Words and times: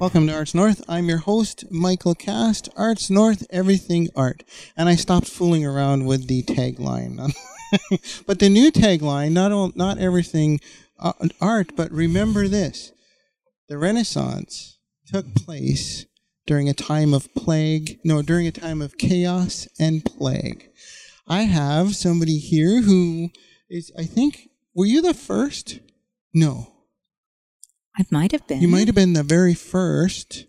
Welcome 0.00 0.28
to 0.28 0.34
Arts 0.34 0.54
North. 0.54 0.82
I'm 0.88 1.10
your 1.10 1.18
host, 1.18 1.70
Michael 1.70 2.14
Cast. 2.14 2.70
Arts 2.74 3.10
North, 3.10 3.46
everything 3.50 4.08
art. 4.16 4.42
And 4.74 4.88
I 4.88 4.94
stopped 4.94 5.28
fooling 5.28 5.62
around 5.66 6.06
with 6.06 6.26
the 6.26 6.42
tagline. 6.42 7.34
but 8.26 8.38
the 8.38 8.48
new 8.48 8.72
tagline, 8.72 9.32
not 9.32 9.52
all, 9.52 9.72
not 9.74 9.98
everything 9.98 10.58
uh, 10.98 11.12
art, 11.38 11.76
but 11.76 11.92
remember 11.92 12.48
this: 12.48 12.92
the 13.68 13.76
Renaissance 13.76 14.78
took 15.06 15.34
place 15.34 16.06
during 16.46 16.70
a 16.70 16.72
time 16.72 17.12
of 17.12 17.34
plague. 17.34 17.98
No, 18.02 18.22
during 18.22 18.46
a 18.46 18.52
time 18.52 18.80
of 18.80 18.96
chaos 18.96 19.68
and 19.78 20.02
plague. 20.02 20.70
I 21.28 21.42
have 21.42 21.94
somebody 21.94 22.38
here 22.38 22.80
who 22.80 23.28
is, 23.68 23.92
I 23.98 24.04
think, 24.04 24.48
were 24.74 24.86
you 24.86 25.02
the 25.02 25.12
first? 25.12 25.80
No. 26.32 26.69
I 27.98 28.04
might 28.10 28.32
have 28.32 28.46
been. 28.46 28.60
You 28.60 28.68
might 28.68 28.86
have 28.86 28.94
been 28.94 29.12
the 29.12 29.22
very 29.22 29.54
first. 29.54 30.46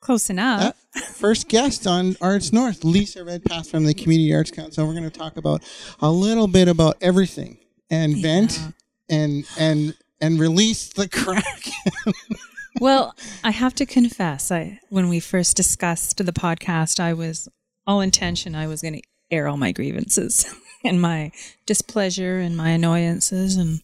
Close 0.00 0.28
enough. 0.28 0.74
Uh, 0.94 1.00
first 1.00 1.48
guest 1.48 1.86
on 1.86 2.16
Arts 2.20 2.52
North, 2.52 2.84
Lisa 2.84 3.24
Redpath 3.24 3.70
from 3.70 3.84
the 3.84 3.94
Community 3.94 4.34
Arts 4.34 4.50
Council. 4.50 4.86
We're 4.86 4.92
going 4.92 5.04
to 5.04 5.10
talk 5.10 5.36
about 5.36 5.62
a 6.00 6.10
little 6.10 6.46
bit 6.46 6.68
about 6.68 6.96
everything 7.00 7.58
and 7.90 8.16
vent 8.18 8.60
and 9.08 9.46
and 9.58 9.96
and 10.20 10.38
release 10.38 10.88
the 10.88 11.08
crack. 11.08 11.70
well, 12.80 13.14
I 13.42 13.50
have 13.50 13.74
to 13.76 13.86
confess, 13.86 14.50
I 14.50 14.80
when 14.88 15.08
we 15.08 15.20
first 15.20 15.56
discussed 15.56 16.18
the 16.18 16.32
podcast, 16.32 17.00
I 17.00 17.12
was 17.14 17.48
all 17.86 18.00
intention 18.00 18.54
I 18.54 18.66
was 18.66 18.82
going 18.82 18.94
to 18.94 19.02
air 19.30 19.48
all 19.48 19.56
my 19.56 19.72
grievances 19.72 20.46
and 20.84 21.00
my 21.00 21.32
displeasure 21.66 22.38
and 22.38 22.56
my 22.56 22.70
annoyances 22.70 23.56
and 23.56 23.80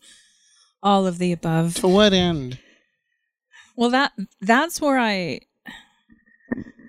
all 0.83 1.07
of 1.07 1.19
the 1.19 1.33
above. 1.33 1.75
to 1.77 1.89
what 1.89 2.13
end? 2.13 2.59
Well, 3.77 3.91
that 3.91 4.13
that's 4.41 4.81
where 4.81 4.99
I 4.99 5.41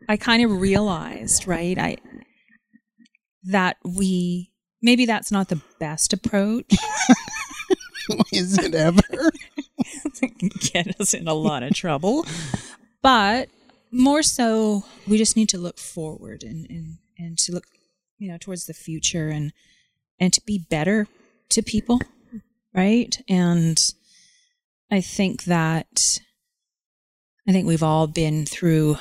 I 0.08 0.18
kind 0.18 0.44
of 0.44 0.60
realized, 0.60 1.48
right? 1.48 1.78
I 1.78 1.98
that 3.44 3.78
we 3.84 4.52
maybe 4.82 5.06
that's 5.06 5.32
not 5.32 5.50
the 5.50 5.62
best 5.80 6.14
approach. 6.14 6.66
Is 8.34 8.58
it 8.58 8.76
ever? 8.76 9.32
Get 10.74 11.00
us 11.00 11.14
in 11.14 11.28
a 11.28 11.34
lot 11.34 11.64
of 11.64 11.74
trouble. 11.74 12.26
But 13.02 13.50
more 13.92 14.24
so 14.24 14.84
we 15.08 15.18
just 15.18 15.36
need 15.36 15.50
to 15.50 15.58
look 15.58 15.78
forward 15.78 16.44
and, 16.44 16.66
and, 16.70 16.98
and 17.18 17.38
to 17.40 17.54
look, 17.54 17.66
you 18.18 18.32
know, 18.32 18.38
towards 18.38 18.66
the 18.66 18.74
future 18.74 19.30
and 19.30 19.54
and 20.20 20.32
to 20.34 20.42
be 20.46 20.66
better 20.70 21.08
to 21.50 21.64
people, 21.64 22.00
right? 22.76 23.20
And 23.28 23.82
I 24.92 25.02
think 25.02 25.46
that 25.46 26.20
I 27.48 27.52
think 27.52 27.68
we've 27.68 27.84
all 27.84 28.08
been 28.08 28.46
through 28.46 28.98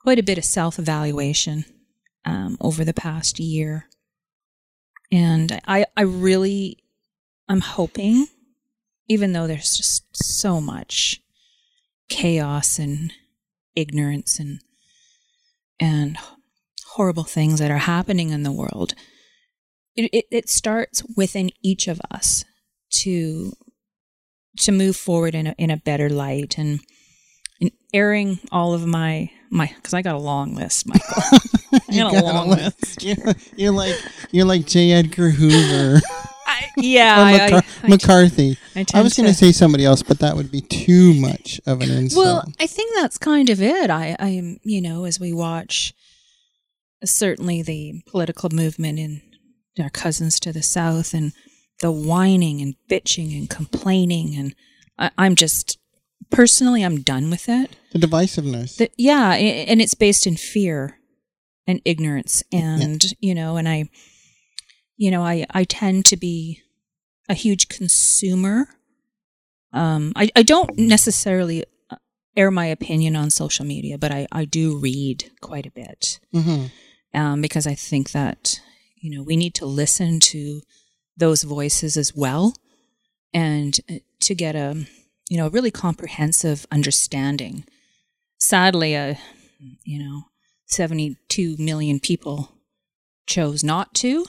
quite 0.00 0.18
a 0.18 0.22
bit 0.22 0.38
of 0.38 0.44
self 0.44 0.78
evaluation 0.78 1.64
um, 2.24 2.56
over 2.60 2.84
the 2.84 2.94
past 2.94 3.40
year. 3.40 3.86
And 5.10 5.60
I, 5.66 5.86
I 5.96 6.02
really, 6.02 6.78
I'm 7.48 7.60
hoping, 7.60 8.28
even 9.08 9.32
though 9.32 9.48
there's 9.48 9.76
just 9.76 10.04
so 10.14 10.60
much 10.60 11.20
chaos 12.08 12.78
and 12.78 13.12
ignorance 13.74 14.38
and, 14.38 14.60
and 15.80 16.16
horrible 16.92 17.24
things 17.24 17.58
that 17.58 17.72
are 17.72 17.78
happening 17.78 18.30
in 18.30 18.44
the 18.44 18.52
world, 18.52 18.94
it, 19.96 20.10
it, 20.12 20.26
it 20.30 20.48
starts 20.48 21.02
within 21.16 21.50
each 21.60 21.88
of 21.88 22.00
us 22.08 22.44
to, 22.90 23.52
to 24.58 24.70
move 24.70 24.94
forward 24.94 25.34
in 25.34 25.48
a, 25.48 25.54
in 25.58 25.70
a 25.70 25.76
better 25.76 26.08
light 26.08 26.56
and, 26.56 26.78
and 27.60 27.70
airing 27.92 28.38
all 28.52 28.74
of 28.74 28.86
my 28.86 29.30
my 29.50 29.66
because 29.76 29.94
I 29.94 30.02
got 30.02 30.14
a 30.14 30.18
long 30.18 30.54
list, 30.54 30.86
Michael. 30.86 31.22
I 31.72 31.96
got 31.96 32.14
a 32.14 32.24
long 32.24 32.48
list. 32.50 33.02
You're, 33.02 33.34
you're 33.56 33.72
like 33.72 33.96
you're 34.30 34.46
like 34.46 34.66
J. 34.66 34.92
Edgar 34.92 35.30
Hoover 35.30 36.00
I, 36.46 36.66
yeah, 36.76 37.20
or 37.20 37.56
I, 37.56 37.62
I- 37.84 37.88
McCarthy. 37.88 38.58
I 38.74 38.84
I, 38.94 39.02
was 39.02 39.14
going 39.14 39.26
to 39.26 39.32
to- 39.32 39.38
say 39.38 39.52
somebody 39.52 39.84
else, 39.84 40.02
but 40.02 40.18
that 40.18 40.36
would 40.36 40.50
be 40.50 40.60
too 40.60 41.14
much 41.14 41.60
of 41.66 41.80
an 41.80 41.90
insult. 41.90 42.24
Well, 42.24 42.52
I 42.58 42.66
think 42.66 42.94
that's 42.96 43.18
kind 43.18 43.48
of 43.50 43.62
it. 43.62 43.88
I, 43.90 44.16
I'm, 44.18 44.58
you 44.64 44.80
know, 44.82 45.04
as 45.04 45.20
we 45.20 45.32
watch, 45.32 45.94
certainly 47.04 47.62
the 47.62 48.02
political 48.06 48.50
movement 48.50 48.98
in 48.98 49.22
our 49.80 49.90
cousins 49.90 50.38
to 50.40 50.52
the 50.52 50.62
south, 50.62 51.14
and 51.14 51.32
the 51.80 51.92
whining 51.92 52.60
and 52.60 52.74
bitching 52.90 53.36
and 53.36 53.48
complaining, 53.48 54.34
and 54.36 54.54
I, 54.98 55.10
I'm 55.16 55.34
just 55.36 55.78
personally, 56.30 56.82
I'm 56.84 57.00
done 57.02 57.30
with 57.30 57.48
it. 57.48 57.76
the 57.92 57.98
divisiveness. 57.98 58.76
that 58.76 58.90
yeah 58.96 59.32
and 59.34 59.80
it's 59.82 59.94
based 59.94 60.26
in 60.26 60.36
fear 60.36 60.98
and 61.66 61.80
ignorance 61.84 62.42
and 62.52 63.04
you 63.20 63.34
know 63.34 63.56
and 63.56 63.68
i 63.68 63.84
you 64.96 65.10
know 65.10 65.22
i 65.22 65.44
i 65.50 65.64
tend 65.64 66.04
to 66.06 66.16
be 66.16 66.60
a 67.28 67.34
huge 67.34 67.68
consumer 67.68 68.68
um 69.72 70.12
i 70.16 70.30
i 70.36 70.42
don't 70.42 70.78
necessarily 70.78 71.64
uh, 71.90 71.96
air 72.36 72.50
my 72.50 72.66
opinion 72.66 73.14
on 73.16 73.30
social 73.30 73.64
media 73.64 73.98
but 73.98 74.10
i 74.12 74.26
i 74.32 74.44
do 74.44 74.78
read 74.78 75.30
quite 75.40 75.66
a 75.66 75.70
bit 75.70 76.20
hmm 76.32 76.66
um 77.14 77.40
because 77.42 77.66
i 77.66 77.74
think 77.74 78.10
that 78.12 78.60
you 79.02 79.10
know 79.10 79.22
we 79.22 79.36
need 79.36 79.54
to 79.54 79.66
listen 79.66 80.20
to 80.20 80.62
those 81.16 81.42
voices 81.42 81.96
as 81.96 82.14
well 82.14 82.54
and 83.34 83.78
uh, 83.90 83.94
to 84.20 84.34
get 84.34 84.54
a 84.56 84.86
you 85.30 85.38
know 85.38 85.46
a 85.46 85.50
really 85.50 85.70
comprehensive 85.70 86.66
understanding 86.70 87.64
sadly, 88.40 88.96
uh, 88.96 89.14
you 89.84 89.98
know, 89.98 90.24
72 90.66 91.56
million 91.58 92.00
people 92.00 92.52
chose 93.26 93.62
not 93.62 93.94
to, 93.94 94.24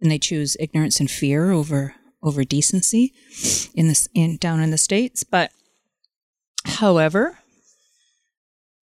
and 0.00 0.10
they 0.10 0.18
choose 0.18 0.56
ignorance 0.60 1.00
and 1.00 1.10
fear 1.10 1.50
over 1.50 1.94
over 2.22 2.42
decency 2.42 3.12
in 3.74 3.88
this 3.88 4.08
in 4.14 4.36
down 4.36 4.60
in 4.60 4.70
the 4.70 4.78
states. 4.78 5.24
But, 5.24 5.50
however, 6.64 7.38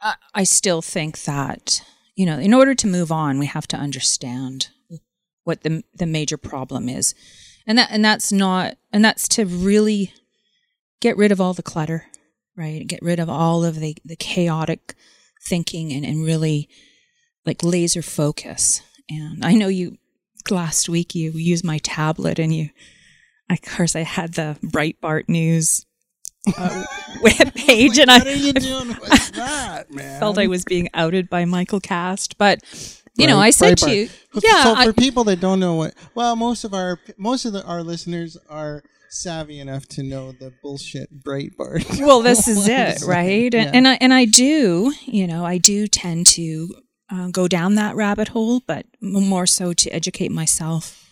I, 0.00 0.14
I 0.34 0.44
still 0.44 0.82
think 0.82 1.22
that 1.22 1.82
you 2.14 2.26
know, 2.26 2.38
in 2.38 2.52
order 2.52 2.74
to 2.74 2.86
move 2.86 3.10
on, 3.10 3.38
we 3.38 3.46
have 3.46 3.66
to 3.68 3.76
understand 3.76 4.68
what 5.44 5.62
the 5.62 5.82
the 5.94 6.06
major 6.06 6.36
problem 6.36 6.88
is, 6.88 7.14
and 7.66 7.78
that 7.78 7.88
and 7.90 8.04
that's 8.04 8.32
not 8.32 8.76
and 8.92 9.04
that's 9.04 9.28
to 9.28 9.46
really 9.46 10.12
get 11.02 11.18
rid 11.18 11.30
of 11.32 11.40
all 11.40 11.52
the 11.52 11.62
clutter 11.62 12.06
right? 12.56 12.86
Get 12.86 13.00
rid 13.02 13.18
of 13.18 13.28
all 13.28 13.64
of 13.64 13.80
the, 13.80 13.96
the 14.04 14.16
chaotic 14.16 14.94
thinking 15.42 15.92
and, 15.92 16.04
and 16.04 16.24
really 16.24 16.68
like 17.46 17.62
laser 17.62 18.02
focus. 18.02 18.82
And 19.08 19.44
I 19.44 19.54
know 19.54 19.68
you 19.68 19.96
last 20.50 20.88
week 20.88 21.14
you 21.14 21.30
used 21.30 21.64
my 21.64 21.78
tablet 21.78 22.38
and 22.38 22.54
you, 22.54 22.70
of 23.50 23.62
course, 23.62 23.96
I 23.96 24.00
had 24.02 24.34
the 24.34 24.58
Breitbart 24.62 25.28
News 25.28 25.86
uh, 26.58 26.84
web 27.22 27.54
page 27.54 27.98
and 27.98 28.10
what 28.10 28.26
are 28.26 28.30
I 28.30 28.34
you 28.34 28.52
doing 28.52 28.88
with 28.88 29.32
that, 29.32 29.90
man? 29.90 30.20
felt 30.20 30.38
I 30.38 30.46
was 30.46 30.64
being 30.64 30.88
outed 30.94 31.30
by 31.30 31.44
Michael 31.44 31.80
Cast. 31.80 32.36
But, 32.38 32.60
you 33.16 33.26
know, 33.26 33.38
I 33.38 33.50
said 33.50 33.78
to 33.78 33.90
you, 33.90 34.08
yeah, 34.42 34.62
So 34.64 34.74
I- 34.74 34.84
for 34.84 34.92
people 34.92 35.24
that 35.24 35.40
don't 35.40 35.58
know 35.60 35.74
what, 35.74 35.94
well, 36.14 36.36
most 36.36 36.64
of 36.64 36.74
our 36.74 36.98
most 37.16 37.44
of 37.46 37.52
the, 37.54 37.64
our 37.64 37.82
listeners 37.82 38.36
are 38.48 38.82
savvy 39.14 39.60
enough 39.60 39.86
to 39.86 40.02
know 40.02 40.32
the 40.32 40.52
bullshit 40.62 41.22
Breitbart. 41.22 42.00
well 42.00 42.22
this 42.22 42.48
is 42.48 42.66
it, 42.66 43.02
right 43.06 43.52
and, 43.54 43.66
Yeah. 43.66 43.70
and 43.74 43.86
i 43.88 43.98
and 44.00 44.12
i 44.14 44.24
do 44.24 44.92
you 45.04 45.26
know 45.26 45.44
i 45.44 45.58
do 45.58 45.86
tend 45.86 46.26
to 46.28 46.74
uh, 47.10 47.28
go 47.28 47.46
down 47.46 47.74
that 47.74 47.94
rabbit 47.94 48.28
hole 48.28 48.62
but 48.66 48.86
more 49.00 49.46
so 49.46 49.74
to 49.74 49.90
educate 49.90 50.30
myself 50.32 51.08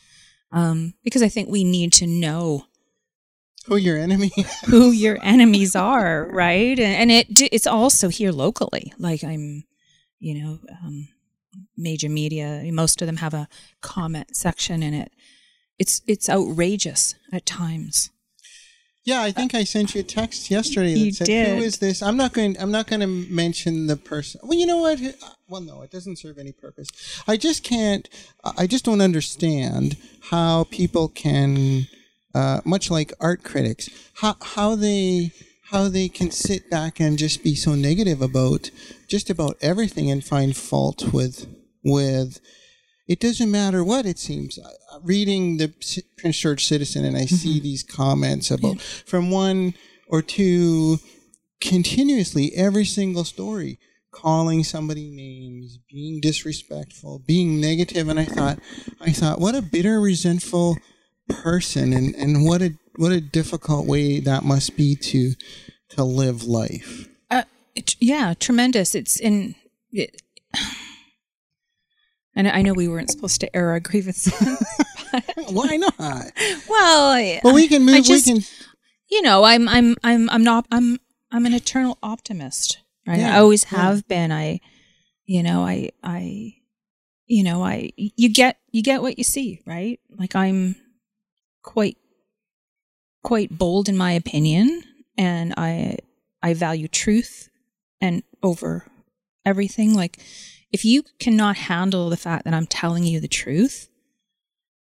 um, 0.51 0.95
because 1.05 1.23
i 1.23 1.29
think 1.29 1.49
we 1.51 1.63
need 1.63 1.93
to 1.95 2.07
know 2.07 2.65
Who 3.67 3.77
your 3.77 3.99
enemy? 3.99 4.31
who 4.67 4.91
your 4.93 5.19
enemies 5.23 5.77
are 5.77 6.27
right 6.33 6.79
and, 6.79 6.95
and 7.03 7.11
it 7.11 7.35
do- 7.35 7.49
it's 7.53 7.67
also 7.67 8.09
here 8.09 8.33
locally 8.33 8.95
like 8.99 9.23
i'm 9.23 9.65
you 10.19 10.43
know 10.43 10.59
um, 10.83 11.09
major 11.77 12.09
media 12.09 12.63
most 12.73 13.03
of 13.03 13.07
them 13.07 13.19
have 13.19 13.35
a 13.35 13.47
comment 13.83 14.35
section 14.35 14.83
in 14.83 14.95
it 14.95 15.13
it's 15.81 16.03
it's 16.07 16.29
outrageous 16.29 17.17
at 17.33 17.45
times 17.45 18.11
Yeah, 19.03 19.23
I 19.23 19.33
think 19.33 19.55
I 19.55 19.65
sent 19.65 19.95
you 19.95 20.03
a 20.03 20.05
text 20.05 20.51
yesterday 20.51 20.93
that 20.93 21.01
You 21.01 21.13
said, 21.13 21.27
did. 21.27 21.49
"Who 21.49 21.65
is 21.65 21.79
this?" 21.79 22.03
I'm 22.03 22.19
not 22.23 22.33
going. 22.35 22.55
I'm 22.61 22.71
not 22.71 22.87
going 22.87 23.01
to 23.01 23.07
mention 23.43 23.87
the 23.87 23.97
person. 23.97 24.41
Well, 24.45 24.59
you 24.61 24.67
know 24.67 24.77
what? 24.77 25.01
Well, 25.49 25.63
no, 25.63 25.81
it 25.83 25.91
doesn't 25.91 26.19
serve 26.19 26.37
any 26.39 26.53
purpose. 26.53 26.89
I 27.27 27.39
just 27.39 27.65
can't. 27.65 28.05
I 28.63 28.67
just 28.67 28.85
don't 28.85 29.01
understand 29.01 29.97
how 30.31 30.65
people 30.65 31.09
can, 31.09 31.87
uh, 32.35 32.61
much 32.65 32.91
like 32.91 33.11
art 33.19 33.43
critics, 33.43 33.89
how 34.21 34.37
how 34.55 34.77
they 34.77 35.33
how 35.71 35.89
they 35.89 36.09
can 36.09 36.31
sit 36.31 36.69
back 36.71 37.01
and 37.01 37.19
just 37.19 37.43
be 37.43 37.55
so 37.55 37.75
negative 37.75 38.21
about 38.21 38.71
just 39.09 39.31
about 39.31 39.57
everything 39.63 40.11
and 40.11 40.23
find 40.23 40.55
fault 40.55 41.13
with 41.17 41.47
with 41.83 42.39
it 43.11 43.19
doesn't 43.19 43.51
matter 43.51 43.83
what 43.83 44.07
it 44.07 44.21
seems. 44.21 44.57
Reading 45.03 45.57
the 45.57 45.75
Prince 46.17 46.39
George 46.39 46.65
Citizen, 46.65 47.05
and 47.05 47.17
I 47.17 47.27
see 47.27 47.59
these 47.59 47.83
comments 47.83 48.53
about 48.53 48.81
from 48.81 49.33
one 49.33 49.75
or 50.07 50.23
two 50.23 51.01
continuously 51.61 52.53
every 52.55 52.85
single 52.85 53.25
story 53.25 53.81
calling 54.13 54.63
somebody 54.63 55.11
names, 55.11 55.81
being 55.91 56.21
disrespectful, 56.21 57.19
being 57.27 57.61
negative, 57.61 58.09
and 58.09 58.21
I 58.21 58.27
thought, 58.27 58.61
I 59.01 59.11
thought, 59.11 59.41
what 59.41 59.57
a 59.57 59.63
bitter, 59.63 60.01
resentful 60.01 60.77
person, 61.29 61.93
and 61.93 62.15
and 62.15 62.45
what 62.45 62.63
a 62.63 62.75
what 62.95 63.11
a 63.11 63.21
difficult 63.21 63.89
way 63.89 64.21
that 64.21 64.45
must 64.45 64.77
be 64.77 64.95
to 64.95 65.33
to 65.97 66.05
live 66.05 66.45
life. 66.45 67.09
Uh, 67.29 67.43
it, 67.75 67.97
yeah, 67.99 68.35
tremendous. 68.39 68.95
It's 68.95 69.19
in. 69.19 69.57
It, 69.91 70.23
and 72.35 72.49
I 72.49 72.63
know 72.63 72.73
we 72.73 72.89
weren't 72.89 73.11
supposed 73.11 73.41
to 73.41 73.57
air 73.57 73.71
our 73.71 73.81
grievances. 73.81 74.33
Why 75.51 75.77
not? 75.77 75.99
well, 75.99 77.11
I, 77.11 77.41
Well, 77.43 77.55
we 77.55 77.69
can 77.69 77.85
move. 77.85 78.05
Just, 78.05 78.27
we 78.27 78.35
can. 78.35 78.43
you 79.11 79.23
know, 79.23 79.45
I'm, 79.45 79.69
I'm, 79.69 79.97
I'm, 80.05 80.31
I'm 80.31 80.45
not, 80.45 80.67
I'm, 80.71 80.99
I'm 81.33 81.47
an 81.47 81.55
eternal 81.55 81.99
optimist, 82.03 82.79
right? 83.07 83.19
Yeah, 83.19 83.37
I 83.37 83.41
always 83.41 83.65
yeah. 83.71 83.79
have 83.79 84.07
been. 84.07 84.31
I, 84.33 84.61
you 85.27 85.43
know, 85.43 85.65
I, 85.65 85.91
I, 86.03 86.55
you 87.27 87.45
know, 87.45 87.63
I, 87.63 87.91
you 87.97 88.33
get, 88.33 88.59
you 88.71 88.83
get 88.83 89.03
what 89.03 89.19
you 89.19 89.25
see, 89.25 89.61
right? 89.67 89.99
Like 90.11 90.35
I'm 90.37 90.77
quite, 91.63 91.97
quite 93.23 93.57
bold 93.57 93.89
in 93.89 93.97
my 93.97 94.13
opinion, 94.13 94.83
and 95.19 95.55
I, 95.57 95.99
I 96.43 96.55
value 96.55 96.89
truth 96.89 97.49
and 98.01 98.23
over 98.43 98.87
everything. 99.45 99.95
Like, 99.95 100.19
if 100.73 100.85
you 100.85 101.03
cannot 101.19 101.57
handle 101.57 102.09
the 102.11 102.17
fact 102.17 102.45
that 102.45 102.55
I'm 102.55 102.67
telling 102.67 103.05
you 103.05 103.21
the 103.21 103.29
truth, 103.29 103.89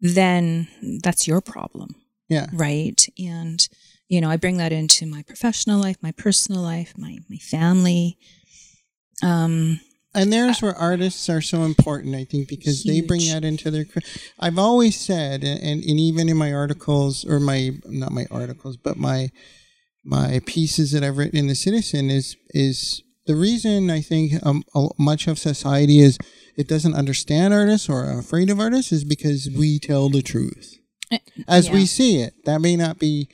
then 0.02 0.68
that's 1.04 1.28
your 1.28 1.42
problem 1.42 1.96
Yeah. 2.30 2.48
right 2.54 3.08
and 3.18 3.68
you 4.08 4.22
know 4.22 4.30
i 4.30 4.38
bring 4.38 4.58
that 4.58 4.72
into 4.72 5.06
my 5.06 5.24
professional 5.24 5.80
life 5.82 5.96
my 6.02 6.12
personal 6.12 6.62
life 6.62 6.94
my 6.98 7.18
my 7.30 7.38
family 7.38 8.18
um 9.24 9.80
And 10.14 10.32
there's 10.32 10.62
where 10.62 10.76
artists 10.76 11.30
are 11.30 11.42
so 11.42 11.64
important, 11.64 12.16
I 12.16 12.24
think, 12.26 12.48
because 12.48 12.84
they 12.84 13.02
bring 13.02 13.28
that 13.28 13.44
into 13.44 13.70
their. 13.72 13.86
I've 14.40 14.58
always 14.58 14.96
said, 14.96 15.44
and, 15.44 15.60
and 15.62 15.84
even 15.84 16.30
in 16.30 16.38
my 16.38 16.54
articles 16.54 17.26
or 17.26 17.40
my 17.40 17.72
not 17.86 18.12
my 18.14 18.26
articles, 18.32 18.78
but 18.78 18.96
my 18.98 19.30
my 20.06 20.40
pieces 20.46 20.92
that 20.92 21.04
I've 21.04 21.18
written 21.18 21.38
in 21.40 21.48
the 21.48 21.56
Citizen 21.56 22.10
is 22.10 22.38
is 22.52 23.02
the 23.26 23.36
reason 23.36 23.90
I 23.90 24.02
think 24.02 24.34
um, 24.46 24.64
much 24.98 25.28
of 25.28 25.40
society 25.40 26.00
is 26.00 26.18
it 26.56 26.68
doesn't 26.68 26.94
understand 26.94 27.54
artists 27.54 27.90
or 27.90 28.06
are 28.06 28.20
afraid 28.20 28.50
of 28.50 28.60
artists 28.60 28.92
is 28.92 29.04
because 29.04 29.50
we 29.56 29.80
tell 29.80 30.10
the 30.10 30.22
truth 30.22 30.78
Eh, 31.12 31.20
as 31.48 31.70
we 31.70 31.86
see 31.86 32.22
it. 32.22 32.34
That 32.46 32.62
may 32.62 32.76
not 32.76 32.98
be, 33.00 33.28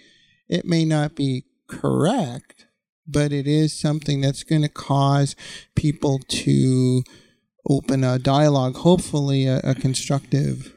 it 0.49 0.65
may 0.65 0.83
not 0.85 1.15
be 1.15 1.45
correct, 1.67 2.65
but 3.07 3.31
it 3.31 3.47
is 3.47 3.73
something 3.73 4.21
that's 4.21 4.43
going 4.43 4.61
to 4.63 4.69
cause 4.69 5.35
people 5.75 6.19
to 6.27 7.03
open 7.69 8.03
a 8.03 8.19
dialogue, 8.19 8.75
hopefully 8.77 9.45
a, 9.47 9.59
a 9.63 9.75
constructive 9.75 10.73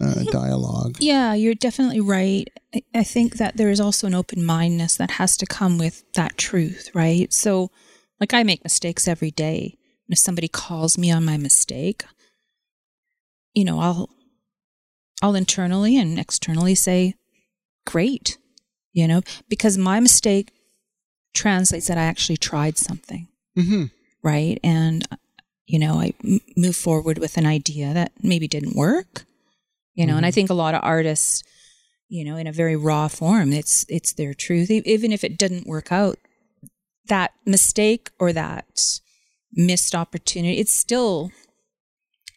uh, 0.00 0.24
dialogue. 0.32 0.96
yeah 0.98 1.34
you're 1.34 1.54
definitely 1.54 2.00
right 2.00 2.48
I, 2.74 2.82
I 2.96 3.04
think 3.04 3.36
that 3.36 3.56
there 3.56 3.70
is 3.70 3.78
also 3.78 4.08
an 4.08 4.14
open 4.14 4.44
mindedness 4.44 4.96
that 4.96 5.12
has 5.12 5.36
to 5.36 5.46
come 5.46 5.78
with 5.78 6.02
that 6.14 6.36
truth 6.36 6.90
right 6.94 7.32
so 7.32 7.70
like 8.20 8.34
i 8.34 8.42
make 8.42 8.64
mistakes 8.64 9.08
every 9.08 9.30
day. 9.30 9.76
And 10.06 10.12
if 10.12 10.18
somebody 10.18 10.48
calls 10.48 10.98
me 10.98 11.10
on 11.10 11.24
my 11.24 11.36
mistake 11.36 12.04
you 13.54 13.64
know 13.64 13.80
i'll 13.80 14.10
i'll 15.22 15.34
internally 15.34 15.96
and 15.96 16.18
externally 16.18 16.74
say 16.74 17.14
great 17.86 18.36
you 18.92 19.08
know 19.08 19.22
because 19.48 19.78
my 19.78 20.00
mistake 20.00 20.52
translates 21.34 21.86
that 21.88 21.98
i 21.98 22.02
actually 22.04 22.36
tried 22.36 22.78
something. 22.78 23.28
Hmm 23.56 23.84
right? 24.22 24.58
And 24.64 25.06
you 25.66 25.78
know 25.78 25.94
i 26.00 26.12
m- 26.22 26.40
move 26.56 26.76
forward 26.76 27.18
with 27.18 27.36
an 27.36 27.46
idea 27.46 27.94
that 27.94 28.12
maybe 28.22 28.46
didn't 28.46 28.76
work 28.76 29.24
you 29.94 30.06
know 30.06 30.16
and 30.16 30.26
i 30.26 30.30
think 30.30 30.50
a 30.50 30.54
lot 30.54 30.74
of 30.74 30.80
artists 30.82 31.42
you 32.08 32.24
know 32.24 32.36
in 32.36 32.46
a 32.46 32.52
very 32.52 32.76
raw 32.76 33.08
form 33.08 33.52
it's 33.52 33.86
it's 33.88 34.12
their 34.12 34.34
truth 34.34 34.70
even 34.70 35.12
if 35.12 35.24
it 35.24 35.38
didn't 35.38 35.66
work 35.66 35.90
out 35.90 36.18
that 37.08 37.32
mistake 37.46 38.10
or 38.18 38.32
that 38.32 39.00
missed 39.52 39.94
opportunity 39.94 40.58
it's 40.58 40.74
still 40.74 41.30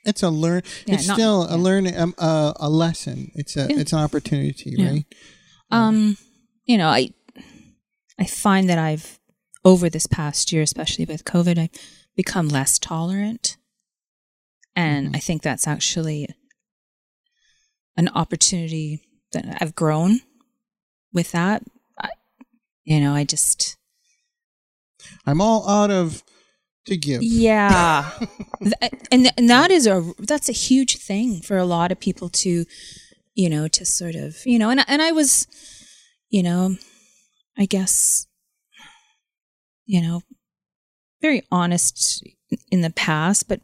It's 0.05 0.23
a 0.23 0.29
learn. 0.29 0.61
Yeah, 0.85 0.95
it's 0.95 1.07
not- 1.07 1.15
still 1.17 1.43
a 1.43 1.57
yeah. 1.57 1.63
learn 1.63 1.97
um, 1.99 2.13
a, 2.17 2.53
a 2.67 2.69
lesson. 2.69 3.31
It's 3.35 3.55
a 3.57 3.67
Yeah. 3.69 3.79
it's 3.81 3.91
an 3.93 3.99
opportunity, 3.99 4.75
right? 4.79 5.05
um 5.69 6.15
you 6.65 6.77
know 6.77 6.87
i 6.87 7.09
i 8.17 8.25
find 8.25 8.69
that 8.69 8.77
i've 8.77 9.19
over 9.65 9.89
this 9.89 10.07
past 10.07 10.51
year 10.53 10.61
especially 10.61 11.03
with 11.05 11.25
covid 11.25 11.57
i've 11.59 11.69
become 12.15 12.47
less 12.47 12.79
tolerant 12.79 13.57
and 14.75 15.09
Mhm. 15.09 15.15
i 15.17 15.19
think 15.19 15.41
that's 15.41 15.67
actually 15.67 16.27
an 17.97 18.07
opportunity 18.09 19.01
that 19.33 19.57
i've 19.61 19.75
grown 19.75 20.21
with 21.11 21.31
that 21.33 21.63
I, 21.99 22.09
you 22.85 22.99
know 23.01 23.13
i 23.13 23.23
just 23.25 23.75
I'm 25.25 25.41
all 25.41 25.67
out 25.69 25.91
of 25.91 26.23
to 26.85 26.95
give. 26.97 27.21
yeah 27.21 28.11
and, 29.11 29.31
and 29.37 29.49
that 29.49 29.71
is 29.71 29.85
a 29.87 30.11
that's 30.19 30.47
a 30.49 30.53
huge 30.53 30.97
thing 30.97 31.41
for 31.41 31.57
a 31.57 31.65
lot 31.65 31.91
of 31.91 31.99
people 31.99 32.29
to 32.29 32.65
you 33.35 33.49
know 33.49 33.67
to 33.67 33.85
sort 33.85 34.15
of 34.15 34.45
you 34.45 34.57
know 34.57 34.69
and 34.69 34.79
I- 34.79 34.85
and 34.87 35.01
I 35.01 35.11
was 35.11 35.47
you 36.29 36.41
know 36.43 36.75
I 37.57 37.65
guess 37.65 38.25
you 39.85 40.01
know 40.01 40.21
very 41.21 41.43
honest 41.51 42.23
in 42.71 42.81
the 42.81 42.89
past 42.89 43.47
but 43.49 43.61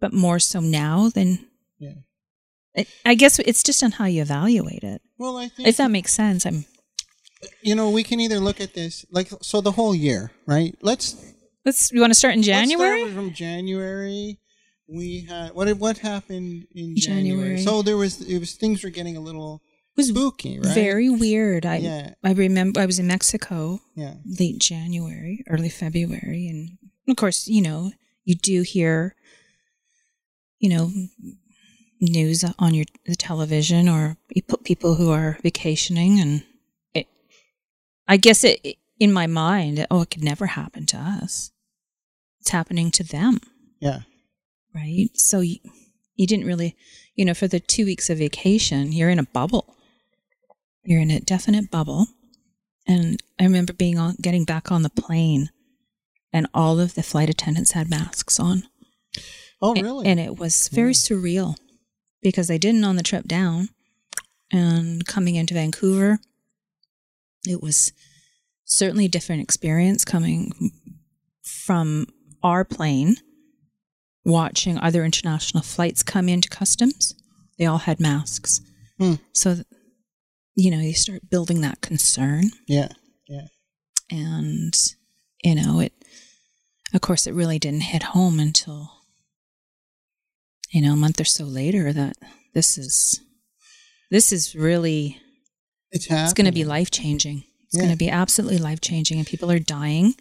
but 0.00 0.12
more 0.12 0.38
so 0.38 0.60
now 0.60 1.08
than 1.08 1.46
Yeah. 1.78 1.94
I- 2.76 2.86
I 3.06 3.14
guess 3.14 3.38
it's 3.38 3.62
just 3.62 3.82
on 3.82 3.92
how 3.92 4.04
you 4.06 4.20
evaluate 4.22 4.82
it 4.84 5.00
Well, 5.18 5.38
I 5.38 5.48
think 5.48 5.68
if 5.68 5.76
that 5.78 5.90
makes 5.90 6.12
sense 6.12 6.44
I'm 6.44 6.66
you 7.62 7.74
know 7.74 7.90
we 7.90 8.02
can 8.02 8.20
either 8.20 8.40
look 8.40 8.60
at 8.60 8.74
this 8.74 9.04
like 9.10 9.30
so 9.42 9.60
the 9.60 9.72
whole 9.72 9.94
year, 9.94 10.30
right? 10.46 10.76
Let's 10.82 11.34
let's 11.64 11.92
you 11.92 12.00
want 12.00 12.12
to 12.12 12.18
start 12.18 12.34
in 12.34 12.40
Let's 12.40 12.48
start 12.48 12.68
January 12.68 13.12
from 13.12 13.32
January. 13.32 14.38
We 14.88 15.26
had 15.28 15.52
what 15.54 15.68
what 15.78 15.98
happened 15.98 16.66
in 16.74 16.96
January? 16.96 17.56
January. 17.56 17.62
So 17.62 17.82
there 17.82 17.96
was 17.96 18.20
it 18.20 18.38
was 18.38 18.52
things 18.52 18.84
were 18.84 18.90
getting 18.90 19.16
a 19.16 19.20
little 19.20 19.62
it 19.96 20.00
was 20.00 20.08
spooky, 20.08 20.58
right? 20.58 20.74
very 20.74 21.08
weird 21.08 21.64
I 21.64 21.76
Yeah. 21.76 22.14
I 22.22 22.32
remember 22.32 22.80
I 22.80 22.86
was 22.86 22.98
in 22.98 23.06
Mexico 23.06 23.80
yeah. 23.94 24.14
late 24.26 24.58
January, 24.58 25.44
early 25.48 25.68
February. 25.68 26.48
And 26.48 26.78
of 27.08 27.16
course, 27.16 27.46
you 27.46 27.62
know, 27.62 27.92
you 28.24 28.34
do 28.34 28.62
hear, 28.62 29.14
you 30.58 30.68
know, 30.68 30.92
news 32.00 32.44
on 32.58 32.74
your 32.74 32.86
the 33.06 33.16
television 33.16 33.88
or 33.88 34.16
you 34.30 34.42
put 34.42 34.64
people 34.64 34.96
who 34.96 35.10
are 35.10 35.38
vacationing 35.42 36.20
and 36.20 36.44
I 38.06 38.16
guess 38.16 38.44
it, 38.44 38.60
in 39.00 39.12
my 39.12 39.26
mind, 39.26 39.86
oh, 39.90 40.02
it 40.02 40.10
could 40.10 40.24
never 40.24 40.46
happen 40.46 40.86
to 40.86 40.96
us. 40.96 41.50
It's 42.40 42.50
happening 42.50 42.90
to 42.92 43.02
them, 43.04 43.40
Yeah. 43.80 44.00
right? 44.74 45.08
So 45.14 45.40
you, 45.40 45.56
you 46.14 46.26
didn't 46.26 46.46
really, 46.46 46.76
you 47.14 47.24
know, 47.24 47.34
for 47.34 47.48
the 47.48 47.60
two 47.60 47.86
weeks 47.86 48.10
of 48.10 48.18
vacation, 48.18 48.92
you're 48.92 49.08
in 49.10 49.18
a 49.18 49.24
bubble. 49.24 49.74
You're 50.84 51.00
in 51.00 51.10
a 51.10 51.20
definite 51.20 51.70
bubble. 51.70 52.08
And 52.86 53.18
I 53.40 53.44
remember 53.44 53.72
being 53.72 53.98
on, 53.98 54.16
getting 54.20 54.44
back 54.44 54.70
on 54.70 54.82
the 54.82 54.90
plane, 54.90 55.48
and 56.32 56.46
all 56.52 56.78
of 56.80 56.94
the 56.94 57.02
flight 57.02 57.30
attendants 57.30 57.72
had 57.72 57.88
masks 57.88 58.38
on. 58.38 58.64
Oh, 59.62 59.72
really? 59.74 60.06
And 60.06 60.20
it 60.20 60.38
was 60.38 60.68
very 60.68 60.92
surreal 60.92 61.56
because 62.20 62.48
they 62.48 62.58
didn't 62.58 62.84
on 62.84 62.96
the 62.96 63.02
trip 63.02 63.26
down. 63.26 63.70
And 64.52 65.06
coming 65.06 65.36
into 65.36 65.54
Vancouver, 65.54 66.18
it 67.46 67.62
was 67.62 67.92
certainly 68.64 69.06
a 69.06 69.08
different 69.08 69.42
experience 69.42 70.04
coming 70.04 70.72
from 71.42 72.06
our 72.42 72.64
plane, 72.64 73.16
watching 74.24 74.78
other 74.78 75.04
international 75.04 75.62
flights 75.62 76.02
come 76.02 76.28
into 76.28 76.48
customs. 76.48 77.14
They 77.58 77.66
all 77.66 77.78
had 77.78 78.00
masks. 78.00 78.60
Hmm. 78.98 79.14
So, 79.32 79.58
you 80.54 80.70
know, 80.70 80.78
you 80.78 80.94
start 80.94 81.28
building 81.30 81.60
that 81.62 81.80
concern 81.80 82.44
yeah. 82.66 82.88
Yeah. 83.28 83.46
and 84.10 84.74
you 85.42 85.54
know 85.54 85.80
it 85.80 85.92
of 86.92 87.00
course 87.00 87.26
it 87.26 87.34
really 87.34 87.58
didn't 87.58 87.82
hit 87.82 88.02
home 88.02 88.40
until 88.40 88.90
you 90.70 90.80
know 90.80 90.92
a 90.92 90.96
month 90.96 91.20
or 91.20 91.24
so 91.24 91.44
later 91.44 91.92
that 91.92 92.16
this 92.54 92.78
is 92.78 93.20
this 94.10 94.32
is 94.32 94.54
really 94.54 95.20
It's 95.94 96.06
it's 96.10 96.34
going 96.34 96.46
to 96.46 96.52
be 96.52 96.64
life 96.64 96.90
changing 96.90 97.44
it's 97.66 97.76
going 97.76 97.90
to 97.90 97.96
be 97.96 98.10
absolutely 98.10 98.58
life 98.58 98.80
changing 98.80 99.18
and 99.18 99.26
people 99.26 99.50
are 99.50 99.58
dying 99.58 100.14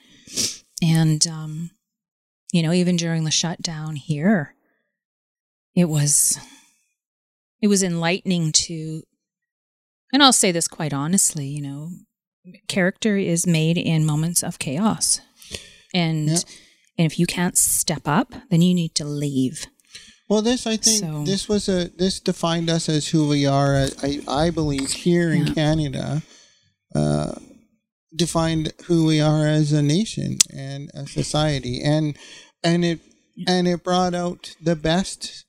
and 0.82 1.26
um 1.28 1.72
you 2.52 2.62
know 2.64 2.72
even 2.72 2.96
during 2.96 3.24
the 3.26 3.32
shutdown 3.32 3.96
here 3.98 4.56
it 5.76 5.86
was 5.90 6.38
it 7.62 7.68
was 7.68 7.84
enlightening 7.84 8.52
to 8.52 9.04
and 10.14 10.22
I'll 10.22 10.32
say 10.32 10.52
this 10.52 10.68
quite 10.68 10.94
honestly, 10.94 11.48
you 11.48 11.62
know, 11.62 11.90
character 12.68 13.18
is 13.18 13.48
made 13.48 13.80
in 13.80 14.06
moments 14.06 14.44
of 14.44 14.60
chaos. 14.60 15.20
And 15.92 16.30
Yeah. 16.30 16.38
and 17.00 17.06
if 17.12 17.18
you 17.18 17.26
can't 17.26 17.58
step 17.58 18.04
up, 18.06 18.36
then 18.52 18.62
you 18.62 18.76
need 18.76 18.94
to 18.96 19.06
leave. 19.06 19.66
Well, 20.30 20.42
this 20.42 20.66
I 20.66 20.78
think 20.78 21.00
So- 21.04 21.24
this 21.26 21.48
was 21.48 21.68
a 21.70 21.90
this 21.98 22.20
defined 22.20 22.70
us 22.70 22.90
as 22.90 23.08
who 23.08 23.28
we 23.28 23.46
are. 23.46 23.88
I 24.02 24.22
I 24.28 24.50
believe 24.50 24.92
here 24.92 25.32
in 25.32 25.48
Yeah. 25.48 25.54
Canada, 25.54 26.24
uh, 26.96 27.36
defined 28.16 28.74
who 28.86 29.06
we 29.06 29.20
are 29.20 29.48
as 29.48 29.72
a 29.72 29.82
nation 29.82 30.40
and 30.52 30.90
a 30.94 31.06
society, 31.08 31.82
and 31.84 32.16
and 32.64 32.86
it 32.86 33.00
and 33.48 33.68
it 33.68 33.84
brought 33.84 34.14
out 34.14 34.56
the 34.62 34.76
best 34.76 35.46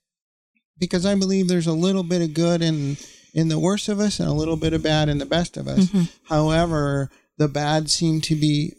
because 0.79 1.07
I 1.07 1.15
believe 1.15 1.47
there's 1.49 1.67
a 1.67 1.73
little 1.73 2.03
bit 2.03 2.23
of 2.23 2.35
good 2.35 2.61
in 2.63 2.97
in 3.33 3.49
the 3.49 3.59
worst 3.59 3.89
of 3.89 4.01
us 4.01 4.19
and 4.21 4.29
a 4.29 4.33
little 4.35 4.57
bit 4.57 4.73
of 4.73 4.83
bad 4.83 5.09
in 5.09 5.19
the 5.19 5.27
best 5.27 5.57
of 5.57 5.67
us. 5.69 5.89
However, 6.29 7.11
the 7.39 7.49
bad 7.49 7.91
seem 7.91 8.21
to 8.23 8.35
be. 8.35 8.75